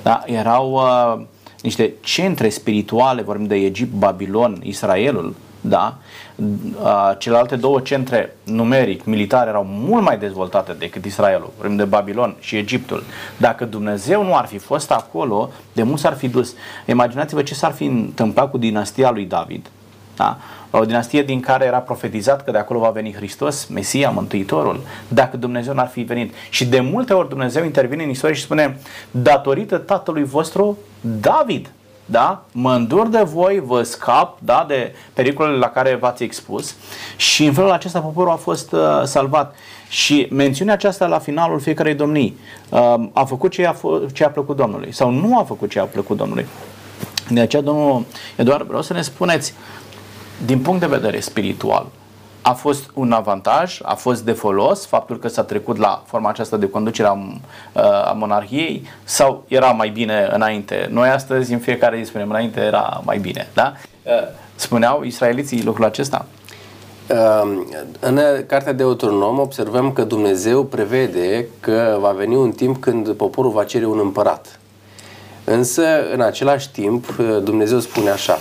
Da? 0.02 0.22
Erau 0.26 0.72
uh, 0.72 1.24
niște 1.62 1.92
centre 2.00 2.48
spirituale, 2.48 3.22
vorbim 3.22 3.46
de 3.46 3.54
Egipt, 3.54 3.92
Babilon, 3.92 4.60
Israelul, 4.62 5.34
da? 5.68 5.96
Uh, 6.36 7.12
celelalte 7.18 7.56
două 7.56 7.80
centre 7.80 8.36
numeric, 8.42 9.04
militare, 9.04 9.48
erau 9.48 9.64
mult 9.68 10.04
mai 10.04 10.18
dezvoltate 10.18 10.72
decât 10.72 11.04
Israelul, 11.04 11.52
vorbim 11.56 11.76
de 11.76 11.84
Babilon 11.84 12.36
și 12.40 12.56
Egiptul. 12.56 13.02
Dacă 13.36 13.64
Dumnezeu 13.64 14.24
nu 14.24 14.36
ar 14.36 14.46
fi 14.46 14.58
fost 14.58 14.90
acolo, 14.90 15.50
de 15.72 15.82
mult 15.82 15.98
s-ar 15.98 16.14
fi 16.14 16.28
dus. 16.28 16.54
Imaginați-vă 16.86 17.42
ce 17.42 17.54
s-ar 17.54 17.72
fi 17.72 17.84
întâmplat 17.84 18.50
cu 18.50 18.58
dinastia 18.58 19.10
lui 19.10 19.24
David. 19.24 19.70
Da? 20.16 20.38
o 20.70 20.84
dinastie 20.84 21.22
din 21.22 21.40
care 21.40 21.64
era 21.64 21.78
profetizat 21.78 22.44
că 22.44 22.50
de 22.50 22.58
acolo 22.58 22.78
va 22.78 22.88
veni 22.88 23.12
Hristos, 23.12 23.66
Mesia, 23.66 24.10
Mântuitorul, 24.10 24.80
dacă 25.08 25.36
Dumnezeu 25.36 25.74
n-ar 25.74 25.88
fi 25.88 26.00
venit. 26.00 26.34
Și 26.50 26.66
de 26.66 26.80
multe 26.80 27.12
ori 27.12 27.28
Dumnezeu 27.28 27.64
intervine 27.64 28.02
în 28.02 28.10
istorie 28.10 28.34
și 28.34 28.42
spune, 28.42 28.78
datorită 29.10 29.76
tatălui 29.76 30.24
vostru 30.24 30.78
David, 31.00 31.70
da? 32.06 32.42
Mă 32.52 32.72
îndur 32.74 33.06
de 33.06 33.22
voi, 33.22 33.62
vă 33.64 33.82
scap, 33.82 34.38
da? 34.40 34.64
De 34.68 34.94
pericolele 35.12 35.56
la 35.56 35.68
care 35.68 35.94
v-ați 35.94 36.22
expus 36.22 36.74
și 37.16 37.44
în 37.44 37.52
felul 37.52 37.70
acesta 37.70 38.00
poporul 38.00 38.32
a 38.32 38.36
fost 38.36 38.72
uh, 38.72 38.80
salvat. 39.04 39.54
Și 39.88 40.28
mențiunea 40.30 40.74
aceasta 40.74 41.06
la 41.06 41.18
finalul 41.18 41.60
fiecarei 41.60 41.94
domnii 41.94 42.38
uh, 42.68 42.94
a 43.12 43.24
făcut 43.24 43.50
ce 43.50 43.66
a, 43.66 43.74
f- 43.74 44.12
ce 44.12 44.24
a 44.24 44.30
plăcut 44.30 44.56
Domnului 44.56 44.92
sau 44.92 45.10
nu 45.10 45.38
a 45.38 45.42
făcut 45.42 45.70
ce 45.70 45.78
a 45.80 45.84
plăcut 45.84 46.16
Domnului. 46.16 46.46
De 47.30 47.40
aceea, 47.40 47.62
domnul 47.62 48.04
Eduard, 48.36 48.66
vreau 48.66 48.82
să 48.82 48.92
ne 48.92 49.02
spuneți, 49.02 49.54
din 50.44 50.58
punct 50.58 50.80
de 50.80 50.86
vedere 50.86 51.20
spiritual, 51.20 51.86
a 52.48 52.52
fost 52.52 52.90
un 52.94 53.12
avantaj, 53.12 53.78
a 53.82 53.94
fost 53.94 54.24
de 54.24 54.32
folos 54.32 54.86
faptul 54.86 55.18
că 55.18 55.28
s-a 55.28 55.42
trecut 55.42 55.76
la 55.76 56.02
forma 56.06 56.28
aceasta 56.28 56.56
de 56.56 56.68
conducere 56.68 57.08
a, 57.08 57.18
a 58.08 58.12
monarhiei 58.12 58.86
sau 59.04 59.44
era 59.48 59.70
mai 59.70 59.88
bine 59.88 60.28
înainte? 60.32 60.88
Noi 60.90 61.08
astăzi, 61.08 61.52
în 61.52 61.58
fiecare 61.58 61.98
zi 62.02 62.08
spunem 62.08 62.30
înainte 62.30 62.60
era 62.60 63.00
mai 63.04 63.18
bine, 63.18 63.48
da? 63.54 63.72
Spuneau 64.54 65.02
israeliții 65.02 65.64
lucrul 65.64 65.84
acesta? 65.84 66.26
În 68.00 68.20
cartea 68.46 68.72
de 68.72 68.82
autonom 68.82 69.38
observăm 69.38 69.92
că 69.92 70.02
Dumnezeu 70.02 70.64
prevede 70.64 71.46
că 71.60 71.96
va 72.00 72.10
veni 72.10 72.34
un 72.34 72.50
timp 72.50 72.80
când 72.80 73.12
poporul 73.12 73.50
va 73.50 73.64
cere 73.64 73.86
un 73.86 73.98
împărat. 73.98 74.58
Însă, 75.44 75.82
în 76.12 76.20
același 76.20 76.70
timp, 76.70 77.16
Dumnezeu 77.42 77.78
spune 77.78 78.10
așa, 78.10 78.38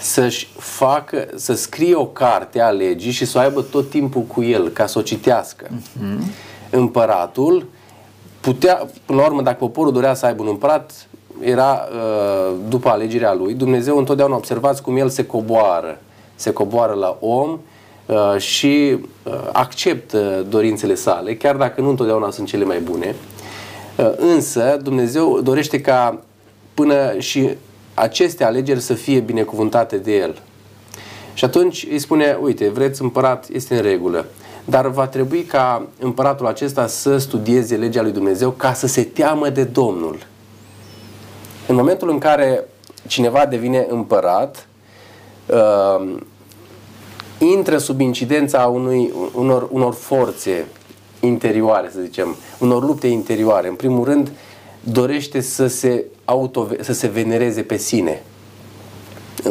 să-și 0.00 0.48
facă, 0.58 1.28
să 1.34 1.54
scrie 1.54 1.94
o 1.94 2.06
carte 2.06 2.60
a 2.60 2.70
legii 2.70 3.10
și 3.10 3.24
să 3.24 3.38
o 3.38 3.40
aibă 3.40 3.62
tot 3.62 3.90
timpul 3.90 4.22
cu 4.22 4.42
el, 4.42 4.68
ca 4.68 4.86
să 4.86 4.98
o 4.98 5.02
citească. 5.02 5.66
Uh-huh. 5.66 6.18
Împăratul 6.70 7.66
putea, 8.40 8.86
până 9.04 9.20
la 9.20 9.26
urmă, 9.26 9.42
dacă 9.42 9.56
poporul 9.56 9.92
dorea 9.92 10.14
să 10.14 10.26
aibă 10.26 10.42
un 10.42 10.48
împărat, 10.48 11.06
era 11.40 11.88
uh, 11.92 12.54
după 12.68 12.88
alegerea 12.88 13.34
lui. 13.34 13.54
Dumnezeu 13.54 13.98
întotdeauna 13.98 14.36
observați 14.36 14.82
cum 14.82 14.96
el 14.96 15.08
se 15.08 15.26
coboară. 15.26 16.00
Se 16.34 16.52
coboară 16.52 16.92
la 16.92 17.16
om 17.20 17.58
uh, 18.06 18.36
și 18.38 18.98
uh, 19.22 19.32
acceptă 19.52 20.46
dorințele 20.48 20.94
sale, 20.94 21.36
chiar 21.36 21.56
dacă 21.56 21.80
nu 21.80 21.88
întotdeauna 21.88 22.30
sunt 22.30 22.46
cele 22.46 22.64
mai 22.64 22.78
bune. 22.78 23.14
Însă 24.16 24.78
Dumnezeu 24.82 25.40
dorește 25.40 25.80
ca 25.80 26.20
până 26.74 27.18
și 27.18 27.48
aceste 28.00 28.44
alegeri 28.44 28.80
să 28.80 28.94
fie 28.94 29.20
binecuvântate 29.20 29.96
de 29.96 30.16
el. 30.16 30.42
Și 31.34 31.44
atunci 31.44 31.86
îi 31.90 31.98
spune, 31.98 32.38
uite, 32.40 32.68
vreți 32.68 33.02
împărat, 33.02 33.46
este 33.52 33.76
în 33.76 33.82
regulă. 33.82 34.26
Dar 34.64 34.86
va 34.86 35.06
trebui 35.06 35.42
ca 35.42 35.86
împăratul 35.98 36.46
acesta 36.46 36.86
să 36.86 37.16
studieze 37.16 37.76
legea 37.76 38.02
lui 38.02 38.12
Dumnezeu 38.12 38.50
ca 38.50 38.72
să 38.72 38.86
se 38.86 39.02
teamă 39.02 39.48
de 39.48 39.64
Domnul. 39.64 40.18
În 41.66 41.74
momentul 41.74 42.10
în 42.10 42.18
care 42.18 42.64
cineva 43.06 43.46
devine 43.46 43.86
împărat, 43.88 44.66
uh, 45.46 46.16
intră 47.38 47.78
sub 47.78 48.00
incidența 48.00 48.64
unui, 48.64 49.12
unor, 49.34 49.68
unor 49.70 49.94
forțe 49.94 50.66
interioare, 51.20 51.90
să 51.92 52.00
zicem, 52.00 52.36
unor 52.58 52.84
lupte 52.84 53.06
interioare. 53.06 53.68
În 53.68 53.74
primul 53.74 54.04
rând, 54.04 54.30
dorește 54.80 55.40
să 55.40 55.66
se, 55.66 56.04
auto, 56.30 56.68
să 56.80 56.92
se 56.92 57.06
venereze 57.06 57.62
pe 57.62 57.76
sine. 57.76 58.22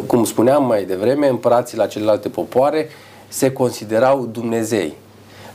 cum 0.05 0.23
spuneam 0.23 0.65
mai 0.65 0.83
devreme, 0.83 1.27
împărații 1.27 1.77
la 1.77 1.87
celelalte 1.87 2.29
popoare 2.29 2.89
se 3.27 3.51
considerau 3.51 4.25
Dumnezei. 4.25 4.93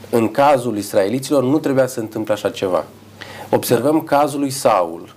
În 0.09 0.31
cazul 0.31 0.77
israeliților 0.77 1.43
nu 1.43 1.59
trebuia 1.59 1.87
să 1.87 1.93
se 1.93 1.99
întâmple 1.99 2.33
așa 2.33 2.49
ceva. 2.49 2.85
Observăm 3.49 4.01
cazul 4.01 4.39
lui 4.39 4.49
Saul, 4.49 5.15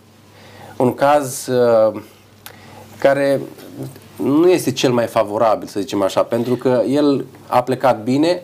un 0.76 0.94
caz 0.94 1.46
uh, 1.46 2.00
care 2.98 3.40
nu 4.16 4.50
este 4.50 4.72
cel 4.72 4.92
mai 4.92 5.06
favorabil, 5.06 5.68
să 5.68 5.80
zicem 5.80 6.02
așa, 6.02 6.22
pentru 6.22 6.54
că 6.56 6.82
el 6.88 7.24
a 7.46 7.62
plecat 7.62 8.02
bine, 8.02 8.42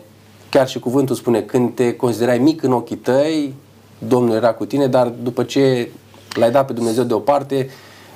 chiar 0.49 0.67
și 0.67 0.79
cuvântul 0.79 1.15
spune, 1.15 1.41
când 1.41 1.75
te 1.75 1.95
considerai 1.95 2.37
mic 2.37 2.63
în 2.63 2.71
ochii 2.71 2.95
tăi, 2.95 3.53
Domnul 3.97 4.35
era 4.35 4.53
cu 4.53 4.65
tine, 4.65 4.87
dar 4.87 5.07
după 5.07 5.43
ce 5.43 5.89
l-ai 6.35 6.51
dat 6.51 6.65
pe 6.65 6.73
Dumnezeu 6.73 7.03
deoparte, 7.03 7.69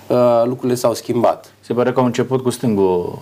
uh, 0.07 0.17
lucrurile 0.45 0.76
s-au 0.78 0.93
schimbat. 0.93 1.53
Se 1.59 1.74
pare 1.74 1.91
că 1.91 1.99
au 1.99 2.05
început 2.05 2.41
cu 2.43 2.49
stângul 2.49 3.20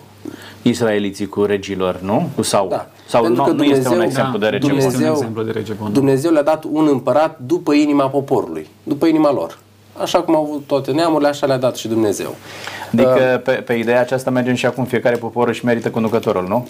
israeliții 0.61 1.27
cu 1.27 1.43
regilor, 1.43 1.99
nu? 2.01 2.29
Cu 2.35 2.41
Saul. 2.41 2.69
Da. 2.69 2.87
Sau 3.07 3.21
Pentru 3.21 3.41
nu, 3.41 3.47
că 3.47 3.53
nu 3.55 3.63
este 3.63 3.75
un 3.75 3.81
Dumnezeu- 3.83 4.07
exemplu 4.07 4.37
da, 4.39 4.45
de 4.45 4.51
rege 4.51 4.67
Dumnezeu- 4.67 4.89
bun. 4.89 4.99
Este 4.99 5.09
un 5.09 5.15
exemplu 5.15 5.43
de 5.43 5.51
rege 5.51 5.73
bun. 5.73 5.93
Dumnezeu 5.93 6.31
le-a 6.31 6.43
dat 6.43 6.63
un 6.71 6.87
împărat 6.91 7.39
după 7.45 7.73
inima 7.73 8.07
poporului, 8.09 8.67
după 8.83 9.05
inima 9.05 9.31
lor. 9.31 9.57
Așa 10.01 10.19
cum 10.21 10.35
au 10.35 10.43
avut 10.43 10.63
toate 10.67 10.91
neamurile, 10.91 11.27
așa 11.29 11.45
le-a 11.45 11.57
dat 11.57 11.75
și 11.75 11.87
Dumnezeu. 11.87 12.35
Adică 12.93 13.41
pe, 13.43 13.51
pe 13.51 13.73
ideea 13.73 13.99
aceasta 13.99 14.29
mergem 14.29 14.53
și 14.55 14.65
acum 14.65 14.85
fiecare 14.85 15.15
popor 15.15 15.47
își 15.47 15.65
merită 15.65 15.89
conducătorul, 15.89 16.45
nu? 16.47 16.67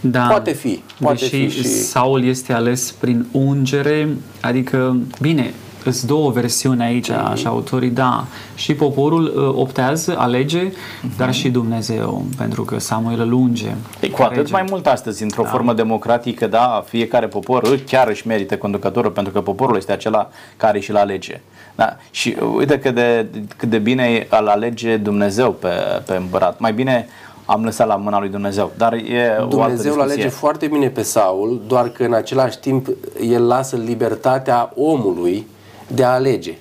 Da. 0.00 0.26
Poate 0.26 0.52
fi, 0.52 0.82
poate 1.00 1.18
Deși 1.18 1.46
fi 1.48 1.48
și- 1.50 1.66
Saul 1.68 2.24
este 2.24 2.52
ales 2.52 2.90
prin 3.00 3.26
ungere, 3.32 4.08
adică, 4.40 4.96
bine, 5.20 5.54
sunt 5.90 6.10
două 6.10 6.30
versiuni 6.30 6.82
aici, 6.82 7.10
așa, 7.10 7.48
autorii, 7.48 7.90
da. 7.90 8.24
Și 8.54 8.74
poporul 8.74 9.24
uh, 9.36 9.60
optează, 9.62 10.14
alege, 10.18 10.72
dar 11.16 11.34
și 11.34 11.48
Dumnezeu, 11.48 12.24
pentru 12.36 12.62
că 12.64 12.78
Samuel 12.78 13.20
îl 13.20 13.32
unge. 13.32 13.70
Ei, 14.00 14.10
cu 14.10 14.22
atât 14.22 14.36
Rege. 14.36 14.52
mai 14.52 14.64
mult 14.70 14.86
astăzi, 14.86 15.22
într-o 15.22 15.44
formă 15.44 15.72
democratică, 15.72 16.46
da, 16.46 16.84
fiecare 16.86 17.26
popor 17.26 17.62
î- 17.76 17.84
chiar 17.86 18.08
își 18.08 18.26
merită 18.26 18.56
conducătorul, 18.56 19.10
pentru 19.10 19.32
că 19.32 19.40
poporul 19.40 19.76
este 19.76 19.92
acela 19.92 20.28
care 20.56 20.80
și-l 20.80 20.96
alege. 20.96 21.40
Da? 21.74 21.96
Și 22.10 22.36
uh, 22.40 22.48
uite 22.56 22.78
cât 22.78 22.94
de, 22.94 23.26
cât 23.56 23.68
de 23.68 23.78
bine 23.78 24.26
îl 24.40 24.46
alege 24.48 24.96
Dumnezeu 24.96 25.50
pe, 25.52 25.68
pe 26.06 26.16
împărat. 26.16 26.58
Mai 26.58 26.72
bine 26.72 27.08
am 27.46 27.64
lăsat 27.64 27.86
la 27.86 27.96
mâna 27.96 28.18
lui 28.20 28.28
Dumnezeu, 28.28 28.72
dar 28.76 28.92
e 28.92 29.36
o 29.38 29.42
altă 29.42 29.46
Dumnezeu 29.48 29.66
îl 29.70 29.78
discuție. 29.78 30.02
alege 30.02 30.28
foarte 30.28 30.66
bine 30.66 30.88
pe 30.88 31.02
Saul, 31.02 31.60
doar 31.66 31.88
că 31.88 32.04
în 32.04 32.12
același 32.12 32.58
timp 32.58 32.88
el 33.28 33.46
lasă 33.46 33.76
libertatea 33.76 34.72
omului 34.76 35.46
de 35.86 36.04
a 36.04 36.12
alege. 36.12 36.58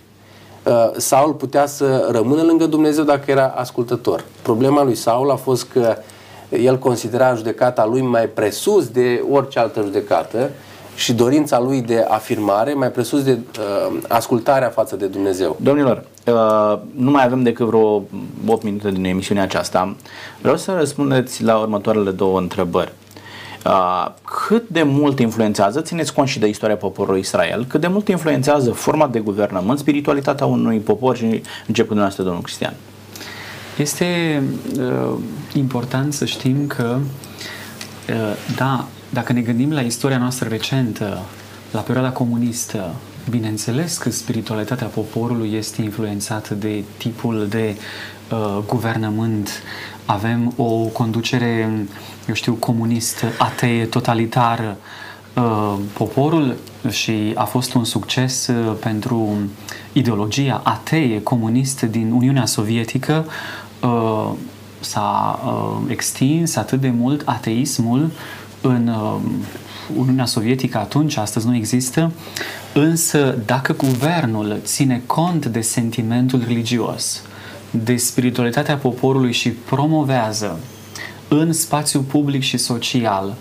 Uh, 0.64 0.92
Saul 0.98 1.34
putea 1.34 1.66
să 1.66 2.08
rămână 2.12 2.42
lângă 2.42 2.66
Dumnezeu 2.66 3.04
dacă 3.04 3.32
era 3.32 3.54
ascultător. 3.56 4.26
Problema 4.42 4.84
lui 4.84 4.96
Saul 4.96 5.32
a 5.32 5.36
fost 5.36 5.68
că 5.68 5.98
el 6.50 6.80
considera 6.80 7.36
judecata 7.36 7.86
lui 7.86 8.02
mai 8.02 8.28
presus 8.28 8.88
de 8.88 9.24
orice 9.32 9.60
altă 9.60 9.82
judecată 9.82 10.50
și 10.96 11.14
dorința 11.14 11.60
lui 11.60 11.82
de 11.82 12.06
afirmare 12.08 12.74
mai 12.74 12.92
presus 12.92 13.24
de 13.24 13.32
uh, 13.60 13.98
ascultarea 14.08 14.70
față 14.70 14.96
de 14.96 15.06
Dumnezeu. 15.06 15.58
Domnilor, 15.62 16.06
uh, 16.28 16.80
nu 16.96 17.12
mai 17.12 17.26
avem 17.26 17.44
decât 17.44 17.66
vreo 17.66 18.04
8 18.48 18.64
minute 18.64 18.92
din 18.92 19.06
emisiunea 19.06 19.44
aceasta. 19.44 19.96
Vreau 20.42 20.58
să 20.58 20.76
răspundeți 20.78 21.44
la 21.44 21.58
următoarele 21.58 22.12
două 22.12 22.40
întrebări. 22.40 22.92
Uh, 23.66 24.08
cât 24.48 24.70
de 24.70 24.84
mult 24.84 25.20
influențează, 25.20 25.82
țineți 25.82 26.14
cont 26.14 26.28
și 26.28 26.40
de 26.40 26.48
istoria 26.48 26.76
poporului 26.76 27.20
Israel, 27.20 27.66
cât 27.66 27.82
de 27.82 27.88
mult 27.88 28.08
influențează 28.08 28.72
forma 28.72 29.08
de 29.08 29.20
guvernământ, 29.20 29.80
spiritualitatea 29.80 30.46
unui 30.46 30.78
popor 30.78 31.16
și 31.16 31.24
începând 31.68 31.76
dumneavoastră, 31.76 32.24
domnul 32.24 32.42
Cristian? 32.42 32.74
Este 33.78 34.42
uh, 34.80 35.18
important 35.54 36.14
să 36.14 36.26
știm 36.26 36.68
că, 36.68 36.98
uh, 38.10 38.16
da, 38.56 38.88
dacă 39.10 39.34
ne 39.34 39.42
gândim 39.42 39.72
la 39.72 39.82
istoria 39.82 40.18
noastră 40.18 40.48
recentă, 40.50 41.22
la 41.72 41.80
perioada 41.80 42.12
comunistă, 42.12 42.94
bineînțeles 43.30 43.98
că 43.98 44.10
spiritualitatea 44.10 44.88
poporului 44.88 45.54
este 45.54 45.82
influențată 45.82 46.54
de 46.54 46.84
tipul 46.98 47.48
de 47.50 47.76
uh, 48.32 48.58
guvernământ. 48.68 49.50
Avem 50.06 50.54
o 50.58 50.74
conducere, 50.74 51.86
eu 52.28 52.34
știu, 52.34 52.54
comunistă, 52.54 53.26
atee, 53.38 53.86
totalitară. 53.86 54.78
Uh, 55.36 55.76
poporul 55.94 56.56
și 56.90 57.32
a 57.36 57.44
fost 57.44 57.74
un 57.74 57.84
succes 57.84 58.48
uh, 58.48 58.76
pentru 58.80 59.38
ideologia 59.94 60.62
atee 60.64 61.22
comunistă 61.22 61.86
din 61.86 62.12
Uniunea 62.12 62.46
Sovietică 62.46 63.26
uh, 63.82 64.32
s-a 64.80 65.40
uh, 65.46 65.92
extins 65.92 66.56
atât 66.56 66.82
de 66.82 66.90
mult 66.90 67.22
ateismul 67.26 68.12
în 68.62 68.88
uh, 68.88 69.16
Uniunea 69.96 70.26
Sovietică 70.26 70.78
atunci, 70.78 71.18
astăzi 71.18 71.48
nu 71.48 71.56
există, 71.56 72.12
însă 72.74 73.38
dacă 73.46 73.74
guvernul 73.74 74.60
ține 74.64 75.02
cont 75.06 75.46
de 75.46 75.62
sentimentul 75.62 76.44
religios, 76.48 77.22
de 77.72 77.96
spiritualitatea 77.96 78.76
poporului 78.76 79.32
și 79.32 79.50
promovează 79.50 80.60
în 81.40 81.54
spațiu 81.54 82.02
public 82.02 82.42
și 82.42 82.58
social 82.58 83.36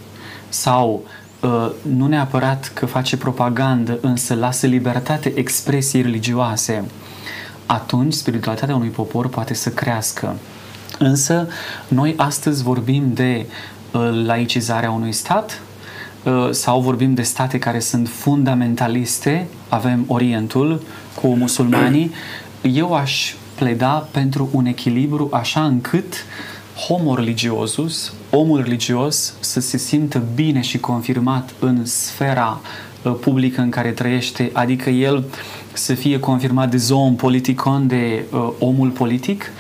sau 0.49 1.05
uh, 1.41 1.71
nu 1.83 2.07
neapărat 2.07 2.71
că 2.75 2.87
face 2.87 3.17
propagandă, 3.17 3.99
însă 4.01 4.35
lasă 4.35 4.67
libertate 4.67 5.33
expresiei 5.35 6.03
religioase, 6.03 6.85
atunci 7.67 8.13
spiritualitatea 8.13 8.75
unui 8.75 8.89
popor 8.89 9.29
poate 9.29 9.55
să 9.55 9.71
crească. 9.71 10.37
Însă, 10.99 11.49
noi 11.89 12.15
astăzi 12.17 12.63
vorbim 12.63 13.11
de 13.13 13.47
uh, 13.93 14.25
laicizarea 14.25 14.91
unui 14.91 15.13
stat 15.13 15.61
uh, 16.23 16.49
sau 16.51 16.81
vorbim 16.81 17.15
de 17.15 17.23
state 17.23 17.59
care 17.59 17.79
sunt 17.79 18.09
fundamentaliste, 18.09 19.47
avem 19.69 20.05
Orientul 20.07 20.83
cu 21.15 21.27
musulmanii. 21.27 22.13
Eu 22.63 22.95
aș 22.95 23.35
pleda 23.55 24.09
pentru 24.11 24.49
un 24.53 24.67
echilibru 24.67 25.29
așa 25.33 25.65
încât 25.65 26.15
homo 26.87 27.15
religiosus, 27.15 28.13
omul 28.31 28.63
religios, 28.63 29.35
să 29.41 29.61
se 29.61 29.77
simtă 29.77 30.23
bine 30.35 30.61
și 30.61 30.79
confirmat 30.79 31.55
în 31.59 31.87
sfera 31.87 32.61
uh, 33.03 33.15
publică 33.21 33.61
în 33.61 33.71
care 33.71 33.91
trăiește, 33.91 34.51
adică 34.53 34.91
el 34.91 35.25
să 35.73 35.95
fie 35.95 36.21
confirmat 36.21 36.71
de 36.71 36.77
zoon 36.77 37.15
politicon, 37.15 37.87
de 37.87 38.25
uh, 38.31 38.49
omul 38.59 38.89
politic, 38.89 39.51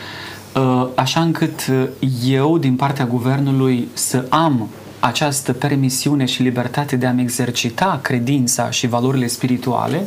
uh, 0.54 0.86
așa 0.94 1.20
încât 1.20 1.66
uh, 1.70 1.88
eu, 2.24 2.58
din 2.58 2.76
partea 2.76 3.06
guvernului, 3.06 3.88
să 3.92 4.24
am 4.28 4.68
această 5.00 5.52
permisiune 5.52 6.24
și 6.24 6.42
libertate 6.42 6.96
de 6.96 7.06
a-mi 7.06 7.22
exercita 7.22 7.98
credința 8.02 8.70
și 8.70 8.86
valorile 8.86 9.26
spirituale 9.26 10.06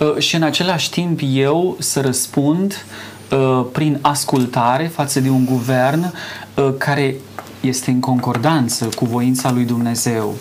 uh, 0.00 0.18
și 0.18 0.34
în 0.34 0.42
același 0.42 0.90
timp 0.90 1.20
eu 1.22 1.76
să 1.78 2.00
răspund 2.00 2.72
uh, 2.72 3.11
prin 3.72 3.98
ascultare 4.00 4.86
față 4.94 5.20
de 5.20 5.30
un 5.30 5.44
guvern 5.44 6.12
uh, 6.54 6.74
care 6.78 7.14
este 7.60 7.90
în 7.90 8.00
concordanță 8.00 8.88
cu 8.96 9.04
voința 9.04 9.52
lui 9.52 9.64
Dumnezeu. 9.64 10.34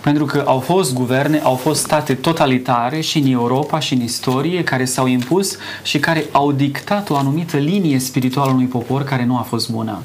Pentru 0.00 0.24
că 0.24 0.42
au 0.46 0.58
fost 0.58 0.94
guverne, 0.94 1.38
au 1.38 1.54
fost 1.54 1.80
state 1.80 2.14
totalitare 2.14 3.00
și 3.00 3.18
în 3.18 3.32
Europa 3.32 3.78
și 3.78 3.94
în 3.94 4.00
istorie 4.00 4.64
care 4.64 4.84
s-au 4.84 5.06
impus 5.06 5.56
și 5.82 5.98
care 5.98 6.24
au 6.32 6.52
dictat 6.52 7.10
o 7.10 7.16
anumită 7.16 7.56
linie 7.56 7.98
spirituală 7.98 8.52
unui 8.52 8.66
popor 8.66 9.04
care 9.04 9.24
nu 9.24 9.36
a 9.36 9.40
fost 9.40 9.70
bună. 9.70 10.02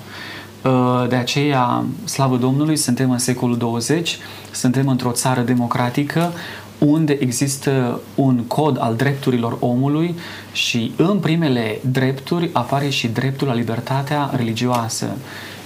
Uh, 0.64 1.06
De 1.10 1.16
aceea, 1.16 1.84
slavă 2.04 2.36
Domnului, 2.36 2.76
suntem 2.76 3.12
în 3.12 3.18
secolul 3.18 3.58
20, 3.58 4.18
suntem 4.52 4.88
într-o 4.88 5.12
țară 5.12 5.42
democratică 5.42 6.32
unde 6.80 7.18
există 7.20 8.00
un 8.16 8.44
cod 8.48 8.78
al 8.80 8.96
drepturilor 8.96 9.58
omului 9.60 10.16
și 10.52 10.92
în 10.96 11.18
primele 11.18 11.80
drepturi 11.92 12.50
apare 12.54 12.90
și 12.90 13.08
dreptul 13.08 13.48
la 13.48 13.54
libertatea 13.54 14.32
religioasă. 14.36 15.08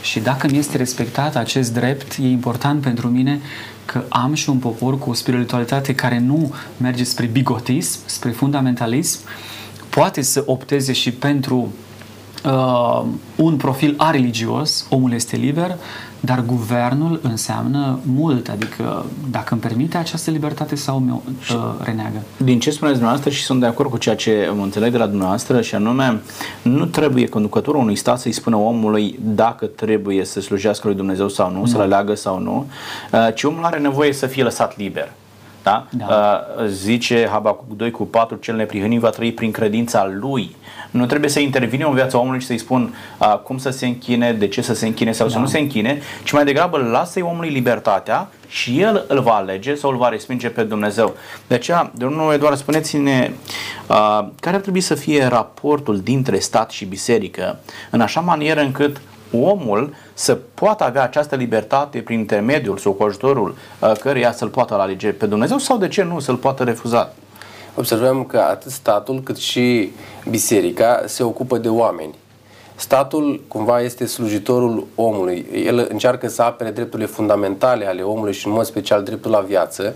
Și 0.01 0.19
dacă 0.19 0.47
mi 0.51 0.57
este 0.57 0.77
respectat 0.77 1.35
acest 1.35 1.73
drept, 1.73 2.17
e 2.17 2.27
important 2.27 2.81
pentru 2.81 3.07
mine 3.07 3.41
că 3.85 4.03
am 4.09 4.33
și 4.33 4.49
un 4.49 4.57
popor 4.57 4.99
cu 4.99 5.09
o 5.09 5.13
spiritualitate 5.13 5.95
care 5.95 6.19
nu 6.19 6.53
merge 6.77 7.03
spre 7.03 7.25
bigotism, 7.25 7.99
spre 8.05 8.31
fundamentalism, 8.31 9.19
poate 9.89 10.21
să 10.21 10.43
opteze 10.45 10.93
și 10.93 11.11
pentru 11.11 11.73
uh, 12.45 13.05
un 13.35 13.57
profil 13.57 13.93
areligios, 13.97 14.85
omul 14.89 15.13
este 15.13 15.35
liber, 15.35 15.77
dar 16.25 16.43
guvernul 16.45 17.19
înseamnă 17.23 17.99
mult, 18.03 18.49
adică 18.49 19.05
dacă 19.31 19.53
îmi 19.53 19.61
permite 19.61 19.97
această 19.97 20.31
libertate 20.31 20.75
sau 20.75 20.99
mi-o 20.99 21.21
uh, 21.25 21.73
reneagă. 21.83 22.21
Din 22.37 22.59
ce 22.59 22.71
spuneți 22.71 22.97
dumneavoastră 22.97 23.29
și 23.33 23.43
sunt 23.43 23.59
de 23.59 23.65
acord 23.65 23.89
cu 23.89 23.97
ceea 23.97 24.15
ce 24.15 24.51
mă 24.55 24.63
înțeleg 24.63 24.91
de 24.91 24.97
la 24.97 25.05
dumneavoastră 25.05 25.61
și 25.61 25.75
anume, 25.75 26.21
nu 26.61 26.85
trebuie 26.85 27.27
conducătorul 27.27 27.81
unui 27.81 27.95
stat 27.95 28.19
să-i 28.19 28.31
spună 28.31 28.55
omului 28.55 29.19
dacă 29.21 29.65
trebuie 29.65 30.25
să 30.25 30.41
slujească 30.41 30.87
lui 30.87 30.95
Dumnezeu 30.95 31.29
sau 31.29 31.51
nu, 31.51 31.65
să-l 31.65 31.81
aleagă 31.81 32.15
sau 32.15 32.39
nu, 32.39 32.67
uh, 33.11 33.33
ci 33.33 33.43
omul 33.43 33.63
are 33.63 33.79
nevoie 33.79 34.13
să 34.13 34.25
fie 34.25 34.43
lăsat 34.43 34.77
liber. 34.77 35.11
Da? 35.63 35.87
Da. 35.89 36.05
Uh, 36.05 36.65
zice 36.67 37.27
Habacuc 37.31 37.77
2 37.77 37.91
cu 37.91 38.03
4, 38.03 38.35
cel 38.35 38.55
neprihănit 38.55 38.99
va 38.99 39.09
trăi 39.09 39.31
prin 39.31 39.51
credința 39.51 40.11
lui, 40.19 40.55
Nu 40.93 41.05
trebuie 41.05 41.29
să 41.29 41.39
intervine 41.39 41.83
în 41.83 41.93
viața 41.93 42.17
omului 42.17 42.39
și 42.39 42.45
să-i 42.45 42.57
spun 42.57 42.95
uh, 43.19 43.39
cum 43.43 43.57
să 43.57 43.69
se 43.69 43.85
închine, 43.85 44.33
de 44.33 44.47
ce 44.47 44.61
să 44.61 44.73
se 44.73 44.85
închine 44.85 45.11
sau 45.11 45.27
da. 45.27 45.33
să 45.33 45.39
nu 45.39 45.45
se 45.45 45.59
închine, 45.59 46.01
ci 46.23 46.31
mai 46.31 46.45
degrabă 46.45 46.77
lasă-i 46.77 47.21
omului 47.21 47.49
libertatea 47.49 48.29
și 48.47 48.81
el 48.81 49.05
îl 49.07 49.19
va 49.19 49.33
alege 49.33 49.75
sau 49.75 49.89
îl 49.89 49.97
va 49.97 50.09
respinge 50.09 50.49
pe 50.49 50.63
Dumnezeu. 50.63 51.15
De 51.47 51.55
aceea, 51.55 51.91
domnul 51.95 52.33
Eduard, 52.33 52.57
spuneți-ne 52.57 53.31
uh, 53.87 54.27
care 54.39 54.55
ar 54.55 54.61
trebui 54.61 54.81
să 54.81 54.95
fie 54.95 55.25
raportul 55.25 55.99
dintre 55.99 56.39
stat 56.39 56.71
și 56.71 56.85
biserică, 56.85 57.59
în 57.89 58.01
așa 58.01 58.19
manieră 58.19 58.61
încât 58.61 59.01
omul 59.31 59.93
să 60.13 60.37
poată 60.53 60.83
avea 60.83 61.03
această 61.03 61.35
libertate 61.35 61.99
prin 61.99 62.19
intermediul 62.19 62.77
sau 62.77 62.91
cu 62.91 63.03
ajutorul 63.03 63.55
uh, 63.79 63.91
căreia 63.91 64.31
să-l 64.31 64.47
poată 64.49 64.73
alege 64.73 65.09
pe 65.09 65.25
Dumnezeu 65.25 65.57
sau 65.57 65.77
de 65.77 65.87
ce 65.87 66.03
nu 66.03 66.19
să-l 66.19 66.35
poată 66.35 66.63
refuza? 66.63 67.13
Observăm 67.75 68.23
că 68.23 68.37
atât 68.37 68.71
statul 68.71 69.21
cât 69.21 69.37
și 69.37 69.91
biserica 70.29 71.03
se 71.05 71.23
ocupă 71.23 71.57
de 71.57 71.69
oameni. 71.69 72.15
Statul 72.75 73.43
cumva 73.47 73.81
este 73.81 74.05
slujitorul 74.05 74.87
omului. 74.95 75.45
El 75.65 75.87
încearcă 75.89 76.27
să 76.27 76.41
apere 76.41 76.71
drepturile 76.71 77.07
fundamentale 77.07 77.87
ale 77.87 78.01
omului 78.01 78.33
și 78.33 78.47
în 78.47 78.53
mod 78.53 78.65
special 78.65 79.03
dreptul 79.03 79.31
la 79.31 79.39
viață, 79.39 79.95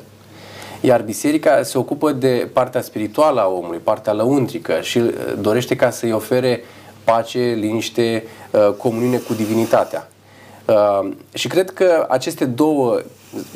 iar 0.82 1.02
biserica 1.02 1.64
se 1.64 1.78
ocupă 1.78 2.12
de 2.12 2.50
partea 2.54 2.82
spirituală 2.82 3.42
a 3.42 3.48
omului, 3.48 3.78
partea 3.78 4.14
lăuntrică 4.14 4.82
și 4.82 4.98
uh, 4.98 5.12
dorește 5.40 5.76
ca 5.76 5.90
să-i 5.90 6.12
ofere 6.12 6.64
pace, 7.04 7.40
liniște, 7.40 8.24
uh, 8.52 8.74
comuniune 8.78 9.18
cu 9.18 9.34
divinitatea. 9.34 10.08
Uh, 10.66 11.10
și 11.34 11.48
cred 11.48 11.72
că 11.72 12.06
aceste 12.10 12.46
două, 12.46 13.00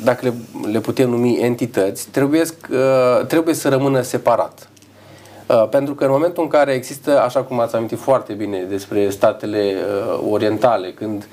dacă 0.04 0.26
le, 0.26 0.34
le 0.72 0.80
putem 0.80 1.10
numi 1.10 1.36
entități, 1.36 2.08
trebuie, 2.08 2.42
trebuie 3.26 3.54
să 3.54 3.68
rămână 3.68 4.00
separat. 4.00 4.68
Pentru 5.70 5.94
că 5.94 6.04
în 6.04 6.10
momentul 6.10 6.42
în 6.42 6.48
care 6.48 6.72
există, 6.72 7.20
așa 7.20 7.42
cum 7.42 7.60
ați 7.60 7.74
amintit 7.74 7.98
foarte 7.98 8.32
bine 8.32 8.66
despre 8.68 9.10
statele 9.10 9.74
orientale, 10.30 10.92
când 10.92 11.28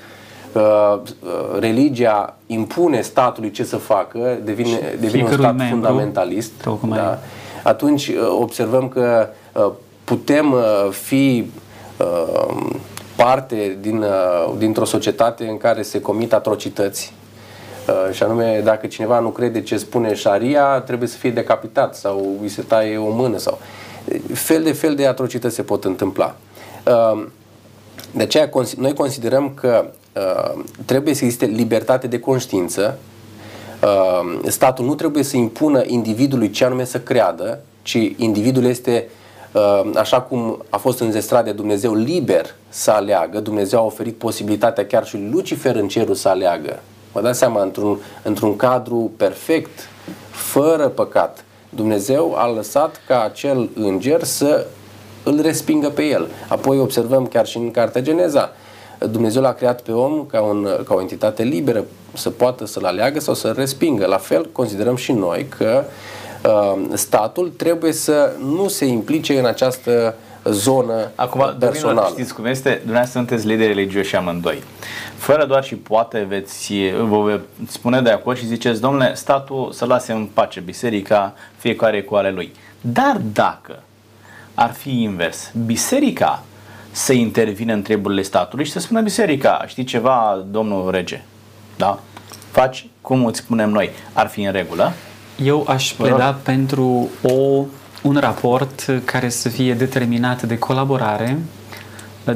religia 1.58 2.36
impune 2.46 3.00
statului 3.00 3.50
ce 3.50 3.64
să 3.64 3.76
facă, 3.76 4.38
devine, 4.44 4.96
devine 5.00 5.22
un 5.22 5.32
stat 5.32 5.56
membru, 5.56 5.64
fundamentalist, 5.74 6.52
da, 6.88 7.18
atunci 7.62 8.10
observăm 8.38 8.88
că 8.88 9.28
putem 10.04 10.54
fi 10.90 11.50
parte 13.16 13.78
din, 13.80 14.04
dintr-o 14.58 14.84
societate 14.84 15.46
în 15.48 15.56
care 15.56 15.82
se 15.82 16.00
comit 16.00 16.32
atrocități 16.32 17.12
și 18.12 18.22
anume 18.22 18.60
dacă 18.64 18.86
cineva 18.86 19.18
nu 19.18 19.28
crede 19.28 19.62
ce 19.62 19.76
spune 19.76 20.14
șaria, 20.14 20.80
trebuie 20.80 21.08
să 21.08 21.16
fie 21.16 21.30
decapitat 21.30 21.96
sau 21.96 22.36
îi 22.42 22.48
se 22.48 22.62
taie 22.62 22.96
o 22.96 23.10
mână 23.10 23.38
sau 23.38 23.58
fel 24.32 24.62
de 24.62 24.72
fel 24.72 24.94
de 24.94 25.06
atrocități 25.06 25.54
se 25.54 25.62
pot 25.62 25.84
întâmpla. 25.84 26.36
De 28.10 28.22
aceea 28.22 28.50
noi 28.76 28.94
considerăm 28.94 29.52
că 29.54 29.84
trebuie 30.84 31.14
să 31.14 31.24
existe 31.24 31.46
libertate 31.46 32.06
de 32.06 32.18
conștiință. 32.18 32.98
Statul 34.46 34.84
nu 34.84 34.94
trebuie 34.94 35.22
să 35.22 35.36
impună 35.36 35.82
individului 35.86 36.50
ce 36.50 36.64
anume 36.64 36.84
să 36.84 37.00
creadă, 37.00 37.60
ci 37.82 38.12
individul 38.16 38.64
este 38.64 39.08
așa 39.94 40.20
cum 40.20 40.64
a 40.68 40.76
fost 40.76 41.00
înzestrat 41.00 41.44
de 41.44 41.52
Dumnezeu 41.52 41.94
liber 41.94 42.54
să 42.68 42.90
aleagă, 42.90 43.40
Dumnezeu 43.40 43.78
a 43.78 43.84
oferit 43.84 44.14
posibilitatea 44.14 44.86
chiar 44.86 45.06
și 45.06 45.28
Lucifer 45.30 45.76
în 45.76 45.88
cerul 45.88 46.14
să 46.14 46.28
aleagă. 46.28 46.78
Vă 47.12 47.20
dați 47.20 47.38
seama, 47.38 47.62
într-un, 47.62 47.98
într-un 48.22 48.56
cadru 48.56 49.10
perfect, 49.16 49.88
fără 50.30 50.88
păcat, 50.88 51.44
Dumnezeu 51.68 52.34
a 52.36 52.46
lăsat 52.46 53.00
ca 53.06 53.22
acel 53.22 53.68
înger 53.74 54.24
să 54.24 54.66
îl 55.22 55.40
respingă 55.40 55.88
pe 55.88 56.02
el. 56.02 56.28
Apoi 56.48 56.78
observăm 56.78 57.26
chiar 57.26 57.46
și 57.46 57.56
în 57.56 57.70
Cartea 57.70 58.00
Geneza, 58.00 58.50
Dumnezeu 59.10 59.42
l-a 59.42 59.52
creat 59.52 59.80
pe 59.80 59.92
om 59.92 60.26
ca, 60.26 60.40
un, 60.40 60.68
ca 60.84 60.94
o 60.94 61.00
entitate 61.00 61.42
liberă 61.42 61.84
să 62.12 62.30
poată 62.30 62.66
să-l 62.66 62.84
aleagă 62.84 63.20
sau 63.20 63.34
să-l 63.34 63.54
respingă. 63.56 64.06
La 64.06 64.16
fel 64.16 64.48
considerăm 64.52 64.96
și 64.96 65.12
noi 65.12 65.46
că 65.58 65.84
uh, 66.44 66.82
statul 66.92 67.52
trebuie 67.56 67.92
să 67.92 68.32
nu 68.44 68.68
se 68.68 68.84
implice 68.84 69.38
în 69.38 69.44
această 69.44 70.14
zonă 70.44 71.10
Acum, 71.14 71.56
personală. 71.58 72.06
știți 72.10 72.34
cum 72.34 72.44
este? 72.46 72.70
Dumneavoastră 72.70 73.18
sunteți 73.18 73.46
lideri 73.46 73.68
religioși 73.72 74.16
amândoi. 74.16 74.62
Fără 75.16 75.44
doar 75.44 75.64
și 75.64 75.74
poate 75.74 76.26
veți, 76.28 76.72
vă 77.02 77.40
spune 77.68 78.00
de 78.00 78.10
acord 78.10 78.38
și 78.38 78.46
ziceți, 78.46 78.80
domnule, 78.80 79.14
statul 79.14 79.72
să 79.72 79.84
lase 79.84 80.12
în 80.12 80.28
pace 80.34 80.60
biserica, 80.60 81.34
fiecare 81.56 82.02
cu 82.02 82.14
ale 82.14 82.30
lui. 82.30 82.52
Dar 82.80 83.20
dacă 83.32 83.82
ar 84.54 84.72
fi 84.72 85.02
invers, 85.02 85.50
biserica 85.66 86.42
să 86.90 87.12
intervină 87.12 87.72
în 87.72 87.82
treburile 87.82 88.22
statului 88.22 88.64
și 88.64 88.70
să 88.70 88.78
spună 88.78 89.00
biserica, 89.00 89.64
știi 89.66 89.84
ceva, 89.84 90.44
domnul 90.50 90.90
rege, 90.90 91.22
da? 91.76 91.98
Faci 92.50 92.88
cum 93.00 93.26
îți 93.26 93.38
spunem 93.38 93.70
noi, 93.70 93.90
ar 94.12 94.26
fi 94.28 94.42
în 94.42 94.52
regulă? 94.52 94.92
Eu 95.44 95.64
aș 95.68 95.92
pleda 95.92 96.38
pentru 96.42 97.08
o 97.22 97.64
un 98.02 98.16
raport 98.20 99.02
care 99.04 99.28
să 99.28 99.48
fie 99.48 99.74
determinat 99.74 100.42
de 100.42 100.58
colaborare, 100.58 101.38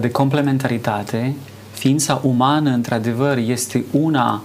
de 0.01 0.11
complementaritate. 0.11 1.35
Ființa 1.73 2.21
umană, 2.23 2.71
într-adevăr, 2.71 3.37
este 3.37 3.85
una 3.91 4.43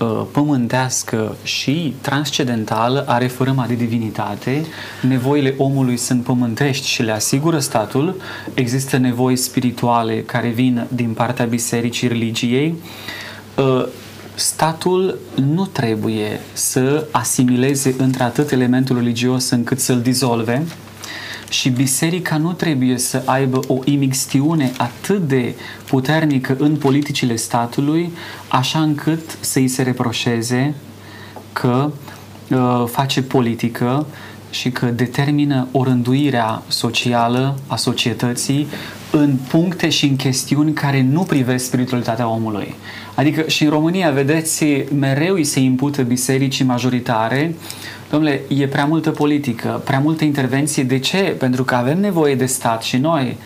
uh, 0.00 0.22
pământească 0.32 1.36
și 1.42 1.94
transcendentală, 2.00 3.04
are 3.08 3.26
fărâma 3.26 3.66
de 3.66 3.74
divinitate, 3.74 4.64
nevoile 5.00 5.54
omului 5.58 5.96
sunt 5.96 6.22
pământești 6.22 6.86
și 6.86 7.02
le 7.02 7.12
asigură 7.12 7.58
statul, 7.58 8.20
există 8.54 8.96
nevoi 8.96 9.36
spirituale 9.36 10.20
care 10.20 10.48
vin 10.48 10.86
din 10.88 11.12
partea 11.12 11.44
bisericii 11.44 12.08
religiei, 12.08 12.74
uh, 13.56 13.86
statul 14.42 15.18
nu 15.34 15.66
trebuie 15.66 16.40
să 16.52 17.06
asimileze 17.10 17.94
într-atât 17.98 18.50
elementul 18.50 18.96
religios 18.96 19.50
încât 19.50 19.80
să-l 19.80 20.00
dizolve 20.00 20.62
și 21.48 21.68
biserica 21.68 22.36
nu 22.36 22.52
trebuie 22.52 22.98
să 22.98 23.22
aibă 23.24 23.60
o 23.66 23.78
imixtiune 23.84 24.72
atât 24.76 25.28
de 25.28 25.54
puternică 25.84 26.56
în 26.58 26.76
politicile 26.76 27.36
statului, 27.36 28.12
așa 28.48 28.80
încât 28.80 29.36
să-i 29.40 29.68
se 29.68 29.82
reproșeze 29.82 30.74
că 31.52 31.90
uh, 32.50 32.84
face 32.86 33.22
politică 33.22 34.06
și 34.50 34.70
că 34.70 34.86
determină 34.86 35.66
o 35.72 35.84
rânduirea 35.84 36.62
socială 36.68 37.58
a 37.66 37.76
societății 37.76 38.66
în 39.12 39.36
puncte 39.48 39.88
și 39.88 40.06
în 40.06 40.16
chestiuni 40.16 40.72
care 40.72 41.02
nu 41.02 41.22
privesc 41.22 41.64
spiritualitatea 41.64 42.28
omului. 42.28 42.74
Adică 43.14 43.42
și 43.46 43.64
în 43.64 43.70
România, 43.70 44.10
vedeți, 44.10 44.64
mereu 44.98 45.34
îi 45.34 45.44
se 45.44 45.60
impută 45.60 46.02
bisericii 46.02 46.64
majoritare 46.64 47.54
Domnule, 48.12 48.40
e 48.48 48.66
prea 48.66 48.84
multă 48.84 49.10
politică, 49.10 49.80
prea 49.84 49.98
multă 49.98 50.24
intervenție. 50.24 50.82
De 50.82 50.98
ce? 50.98 51.34
Pentru 51.38 51.64
că 51.64 51.74
avem 51.74 52.00
nevoie 52.00 52.34
de 52.34 52.46
stat 52.46 52.82
și 52.82 52.96
noi. 52.96 53.36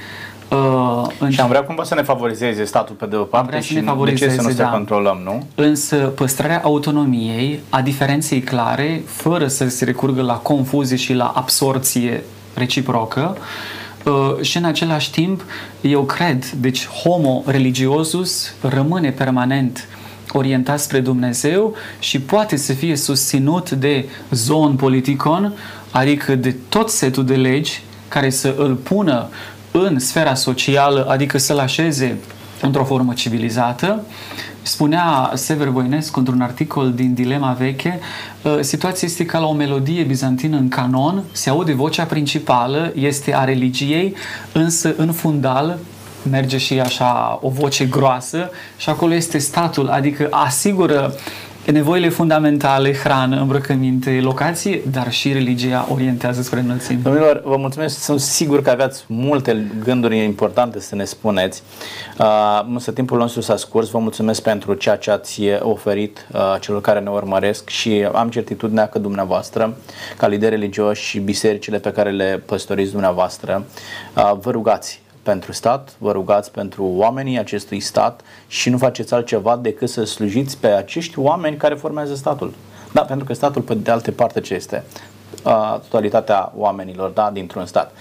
Uh, 0.51 1.07
în... 1.19 1.31
Și 1.31 1.41
am 1.41 1.49
vrea 1.49 1.63
cumva 1.63 1.85
să 1.85 1.95
ne 1.95 2.03
favorizeze 2.03 2.65
statul 2.65 2.95
pe 2.95 3.07
de 3.07 3.17
o 3.17 3.23
parte 3.23 3.61
și 3.61 3.75
de 3.75 4.13
ce 4.15 4.29
să 4.29 4.43
nu 4.43 4.53
da. 4.53 4.69
controlăm, 4.69 5.21
nu? 5.25 5.47
Însă 5.55 5.97
păstrarea 5.97 6.61
autonomiei, 6.65 7.61
a 7.69 7.83
diferenței 7.83 8.41
clare, 8.41 9.03
fără 9.07 9.47
să 9.47 9.69
se 9.69 9.85
recurgă 9.85 10.23
la 10.23 10.35
confuzie 10.35 10.97
și 10.97 11.13
la 11.13 11.33
absorție 11.35 12.23
reciprocă, 12.55 13.37
Uh, 13.37 13.45
și 14.41 14.57
în 14.57 14.65
același 14.65 15.11
timp, 15.11 15.45
eu 15.81 16.03
cred, 16.03 16.51
deci 16.51 16.87
homo 16.87 17.43
religiosus 17.47 18.53
rămâne 18.61 19.11
permanent 19.11 19.89
orientat 20.33 20.81
spre 20.81 21.01
Dumnezeu 21.01 21.75
și 21.99 22.21
poate 22.21 22.57
să 22.57 22.73
fie 22.73 22.97
susținut 22.97 23.71
de 23.71 24.09
zon 24.31 24.77
politicon, 24.77 25.53
adică 25.91 26.35
de 26.35 26.57
tot 26.69 26.91
setul 26.91 27.25
de 27.25 27.35
legi 27.35 27.83
care 28.09 28.31
să 28.31 28.55
îl 28.59 28.75
pună 28.75 29.29
în 29.71 29.99
sfera 29.99 30.35
socială, 30.35 31.07
adică 31.09 31.39
să-l 31.39 31.59
așeze 31.59 32.17
într-o 32.61 32.85
formă 32.85 33.13
civilizată 33.13 34.05
Spunea 34.67 35.31
Sever 35.35 35.69
Voinescu 35.69 36.19
într-un 36.19 36.41
articol 36.41 36.93
din 36.93 37.15
Dilema 37.15 37.53
Veche, 37.53 38.01
ă, 38.45 38.63
situația 38.63 39.09
este 39.09 39.25
ca 39.25 39.39
la 39.39 39.47
o 39.47 39.53
melodie 39.53 40.03
bizantină 40.03 40.57
în 40.57 40.69
canon, 40.69 41.23
se 41.33 41.51
aude 41.51 41.73
vocea 41.73 42.05
principală, 42.05 42.93
este 42.95 43.35
a 43.35 43.45
religiei, 43.45 44.15
însă 44.53 44.95
în 44.97 45.13
fundal 45.13 45.79
merge 46.31 46.59
și 46.59 46.81
așa 46.81 47.39
o 47.43 47.49
voce 47.49 47.85
groasă 47.85 48.51
și 48.77 48.89
acolo 48.89 49.15
este 49.15 49.39
statul, 49.39 49.89
adică 49.89 50.27
asigură 50.31 51.15
nevoile 51.73 52.09
fundamentale, 52.09 52.95
hrană, 52.95 53.41
îmbrăcăminte, 53.41 54.21
locație, 54.23 54.83
dar 54.91 55.13
și 55.13 55.33
religia 55.33 55.89
orientează 55.93 56.43
spre 56.43 56.61
înălțime. 56.61 57.01
Domnilor, 57.03 57.43
vă 57.45 57.57
mulțumesc, 57.57 57.99
sunt 57.99 58.21
sigur 58.21 58.63
că 58.63 58.71
aveați 58.71 59.05
multe 59.07 59.71
gânduri 59.85 60.25
importante 60.25 60.81
să 60.81 60.95
ne 60.95 61.05
spuneți. 61.05 61.63
Uh, 62.19 62.65
însă 62.69 62.93
timpul 62.93 63.19
nostru 63.19 63.41
s-a 63.41 63.57
scurs, 63.57 63.91
vă 63.91 63.99
mulțumesc 63.99 64.43
pentru 64.43 64.75
ceea 64.75 64.97
ce 64.97 65.11
ați 65.11 65.43
oferit 65.61 66.27
uh, 66.33 66.41
celor 66.61 66.81
care 66.81 67.01
ne 67.01 67.11
urmăresc 67.11 67.69
și 67.69 68.09
am 68.13 68.29
certitudinea 68.29 68.87
că 68.87 68.99
dumneavoastră, 68.99 69.77
ca 70.17 70.27
lideri 70.27 70.55
religioși 70.55 71.05
și 71.05 71.19
bisericile 71.19 71.79
pe 71.79 71.93
care 71.93 72.11
le 72.11 72.43
păstoriți 72.47 72.91
dumneavoastră, 72.91 73.65
uh, 74.17 74.33
vă 74.41 74.51
rugați 74.51 75.05
pentru 75.27 75.53
stat, 75.53 75.95
vă 75.99 76.13
rugați 76.13 76.51
pentru 76.51 76.85
oamenii 76.85 77.39
acestui 77.39 77.81
stat 77.81 78.21
și 78.47 78.71
nu 78.71 78.79
faceți 78.79 79.15
altceva 79.15 79.57
decât 79.57 79.89
să 79.89 80.05
slujiți 80.05 80.59
pe 80.59 80.67
acești 80.67 81.19
oameni 81.19 81.57
care 81.57 81.75
formează 81.75 82.15
statul. 82.15 82.55
Da, 82.93 83.01
pentru 83.01 83.27
că 83.27 83.33
statul, 83.33 83.63
pe 83.63 83.75
de 83.75 83.91
altă 83.91 84.13
parte, 84.13 84.41
ce 84.41 84.55
este? 84.55 84.85
totalitatea 85.89 86.53
oamenilor 86.57 87.11
da, 87.11 87.31
dintr-un 87.33 87.67
stat. 87.67 87.93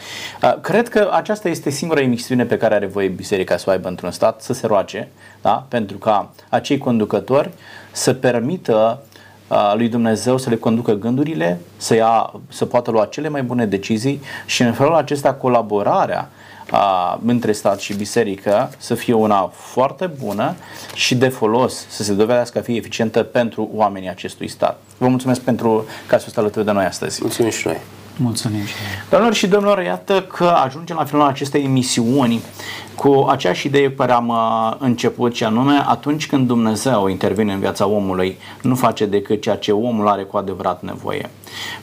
Cred 0.61 0.89
că 0.89 1.09
aceasta 1.11 1.49
este 1.49 1.69
singura 1.69 2.01
emisiune 2.01 2.45
pe 2.45 2.57
care 2.57 2.75
are 2.75 2.85
voie 2.85 3.07
biserica 3.07 3.57
să 3.57 3.65
o 3.67 3.71
aibă 3.71 3.87
într-un 3.87 4.11
stat, 4.11 4.41
să 4.41 4.53
se 4.53 4.67
roage, 4.67 5.07
da, 5.41 5.65
pentru 5.67 5.97
ca 5.97 6.29
acei 6.49 6.77
conducători 6.77 7.49
să 7.91 8.13
permită 8.13 9.01
lui 9.75 9.89
Dumnezeu 9.89 10.37
să 10.37 10.49
le 10.49 10.55
conducă 10.55 10.93
gândurile, 10.93 11.59
să, 11.77 11.95
ia, 11.95 12.33
să 12.47 12.65
poată 12.65 12.91
lua 12.91 13.05
cele 13.05 13.29
mai 13.29 13.43
bune 13.43 13.65
decizii 13.65 14.21
și 14.45 14.61
în 14.61 14.73
felul 14.73 14.95
acesta 14.95 15.33
colaborarea 15.33 16.29
a, 16.71 17.19
între 17.25 17.51
stat 17.51 17.79
și 17.79 17.93
biserică 17.93 18.69
să 18.77 18.95
fie 18.95 19.13
una 19.13 19.51
foarte 19.53 20.11
bună 20.23 20.55
și 20.93 21.15
de 21.15 21.27
folos, 21.27 21.85
să 21.89 22.03
se 22.03 22.13
dovedească 22.13 22.57
a 22.57 22.61
fi 22.61 22.75
eficientă 22.75 23.23
pentru 23.23 23.69
oamenii 23.73 24.09
acestui 24.09 24.47
stat. 24.47 24.81
Vă 24.97 25.07
mulțumesc 25.07 25.41
pentru 25.41 25.85
că 26.07 26.15
ați 26.15 26.23
fost 26.23 26.37
alături 26.37 26.65
de 26.65 26.71
noi 26.71 26.85
astăzi. 26.85 27.19
Mulțumim 27.21 27.51
și 27.51 27.67
noi. 27.67 27.77
Mulțumim 28.17 28.65
și 28.65 28.73
noi. 28.81 29.03
Doamnelor 29.09 29.37
și 29.37 29.47
domnilor, 29.47 29.81
iată 29.83 30.21
că 30.21 30.43
ajungem 30.43 30.95
la 30.95 31.05
finalul 31.05 31.27
acestei 31.27 31.63
emisiuni 31.63 32.41
cu 32.95 33.25
aceeași 33.29 33.67
idee 33.67 33.89
pe 33.89 33.95
care 33.95 34.11
am 34.11 34.27
uh, 34.27 34.75
început, 34.77 35.35
și 35.35 35.43
anume 35.43 35.83
atunci 35.87 36.27
când 36.27 36.47
Dumnezeu 36.47 37.07
intervine 37.07 37.53
în 37.53 37.59
viața 37.59 37.87
omului, 37.87 38.37
nu 38.61 38.75
face 38.75 39.05
decât 39.05 39.41
ceea 39.41 39.55
ce 39.55 39.71
omul 39.71 40.07
are 40.07 40.23
cu 40.23 40.37
adevărat 40.37 40.81
nevoie. 40.83 41.29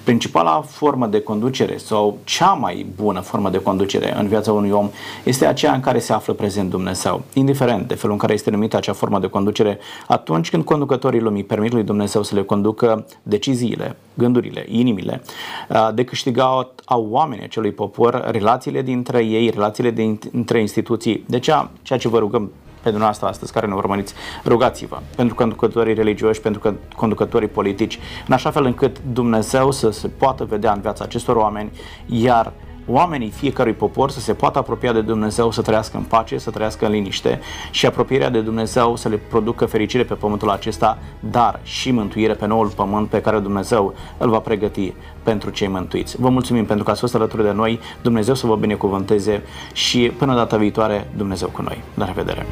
Principala 0.05 0.61
formă 0.61 1.07
de 1.07 1.21
conducere 1.21 1.77
sau 1.77 2.19
cea 2.25 2.53
mai 2.53 2.87
bună 2.97 3.21
formă 3.21 3.51
de 3.51 3.59
conducere 3.59 4.19
în 4.19 4.27
viața 4.29 4.53
unui 4.53 4.71
om 4.71 4.91
este 5.25 5.47
aceea 5.47 5.73
în 5.73 5.81
care 5.81 5.99
se 5.99 6.13
află 6.13 6.33
prezent 6.33 6.71
Dumnezeu. 6.71 7.23
Indiferent 7.33 7.89
de 7.89 7.95
felul 7.95 8.13
în 8.13 8.19
care 8.19 8.33
este 8.33 8.51
numită 8.51 8.77
acea 8.77 8.93
formă 8.93 9.19
de 9.19 9.27
conducere, 9.27 9.79
atunci 10.07 10.51
când 10.51 10.65
conducătorii 10.65 11.21
lumii 11.21 11.45
permit 11.45 11.73
lui 11.73 11.83
Dumnezeu 11.83 12.23
să 12.23 12.35
le 12.35 12.43
conducă 12.43 13.07
deciziile, 13.23 13.97
gândurile, 14.15 14.67
inimile, 14.69 15.23
uh, 15.69 15.89
de 15.95 16.05
câștigat 16.05 16.81
au 16.85 17.07
oamenii 17.11 17.45
acelui 17.45 17.73
popor, 17.73 18.29
relațiile 18.31 18.83
dintre 18.83 19.25
ei, 19.25 19.51
relațiile 19.51 19.91
dintre 19.91 20.61
instituții. 20.61 21.02
De 21.27 21.39
ce? 21.39 21.53
Ceea 21.83 21.99
ce 21.99 22.09
vă 22.09 22.19
rugăm 22.19 22.51
pe 22.83 22.89
dumneavoastră 22.89 23.27
astăzi 23.29 23.53
care 23.53 23.67
ne 23.67 23.75
urmăriți, 23.75 24.15
rugați-vă 24.45 25.01
pentru 25.17 25.35
conducătorii 25.35 25.95
religioși, 25.95 26.41
pentru 26.41 26.77
conducătorii 26.97 27.49
politici, 27.49 27.99
în 28.27 28.33
așa 28.35 28.51
fel 28.51 28.65
încât 28.65 28.97
Dumnezeu 29.13 29.71
să 29.71 29.91
se 29.91 30.09
poată 30.09 30.45
vedea 30.45 30.73
în 30.73 30.81
viața 30.81 31.05
acestor 31.05 31.37
oameni, 31.37 31.71
iar 32.07 32.53
oamenii 32.87 33.31
fiecărui 33.31 33.73
popor 33.73 34.11
să 34.11 34.21
se 34.21 34.33
poată 34.33 34.59
apropia 34.59 34.93
de 34.93 35.01
Dumnezeu, 35.01 35.51
să 35.51 35.63
trăiască 35.63 35.97
în 35.97 36.03
pace, 36.03 36.39
să 36.39 36.51
trăiască 36.51 36.87
în 36.87 36.93
liniște 36.93 37.41
și 37.71 37.87
apropierea 37.87 38.31
de 38.31 38.41
Dumnezeu 38.41 38.97
să 38.97 39.09
le 39.09 39.17
producă 39.17 39.67
fericire 39.67 40.05
pe 40.05 40.15
pământul 40.15 40.51
acesta, 40.51 40.99
dar 41.21 41.61
și 41.63 41.91
mântuire 41.91 42.33
pe 42.33 42.47
noul 42.47 42.69
pământ 42.69 43.09
pe 43.09 43.21
care 43.21 43.39
Dumnezeu 43.39 43.95
îl 44.19 44.31
va 44.31 44.39
pregăti 44.39 44.95
pentru 45.23 45.51
cei 45.51 45.69
mântuiți. 45.69 46.21
Vă 46.21 46.29
mulțumim 46.29 46.65
pentru 46.65 46.85
că 46.85 46.91
ați 46.91 47.01
fost 47.01 47.15
alături 47.15 47.43
de 47.43 47.53
noi, 47.53 47.81
Dumnezeu 48.03 48.35
să 48.35 48.47
vă 48.47 48.57
binecuvânteze 48.57 49.43
și 49.73 50.13
până 50.19 50.35
data 50.35 50.57
viitoare, 50.57 51.11
Dumnezeu 51.17 51.49
cu 51.49 51.63
noi. 51.63 51.83
La 51.95 52.05
revedere! 52.05 52.47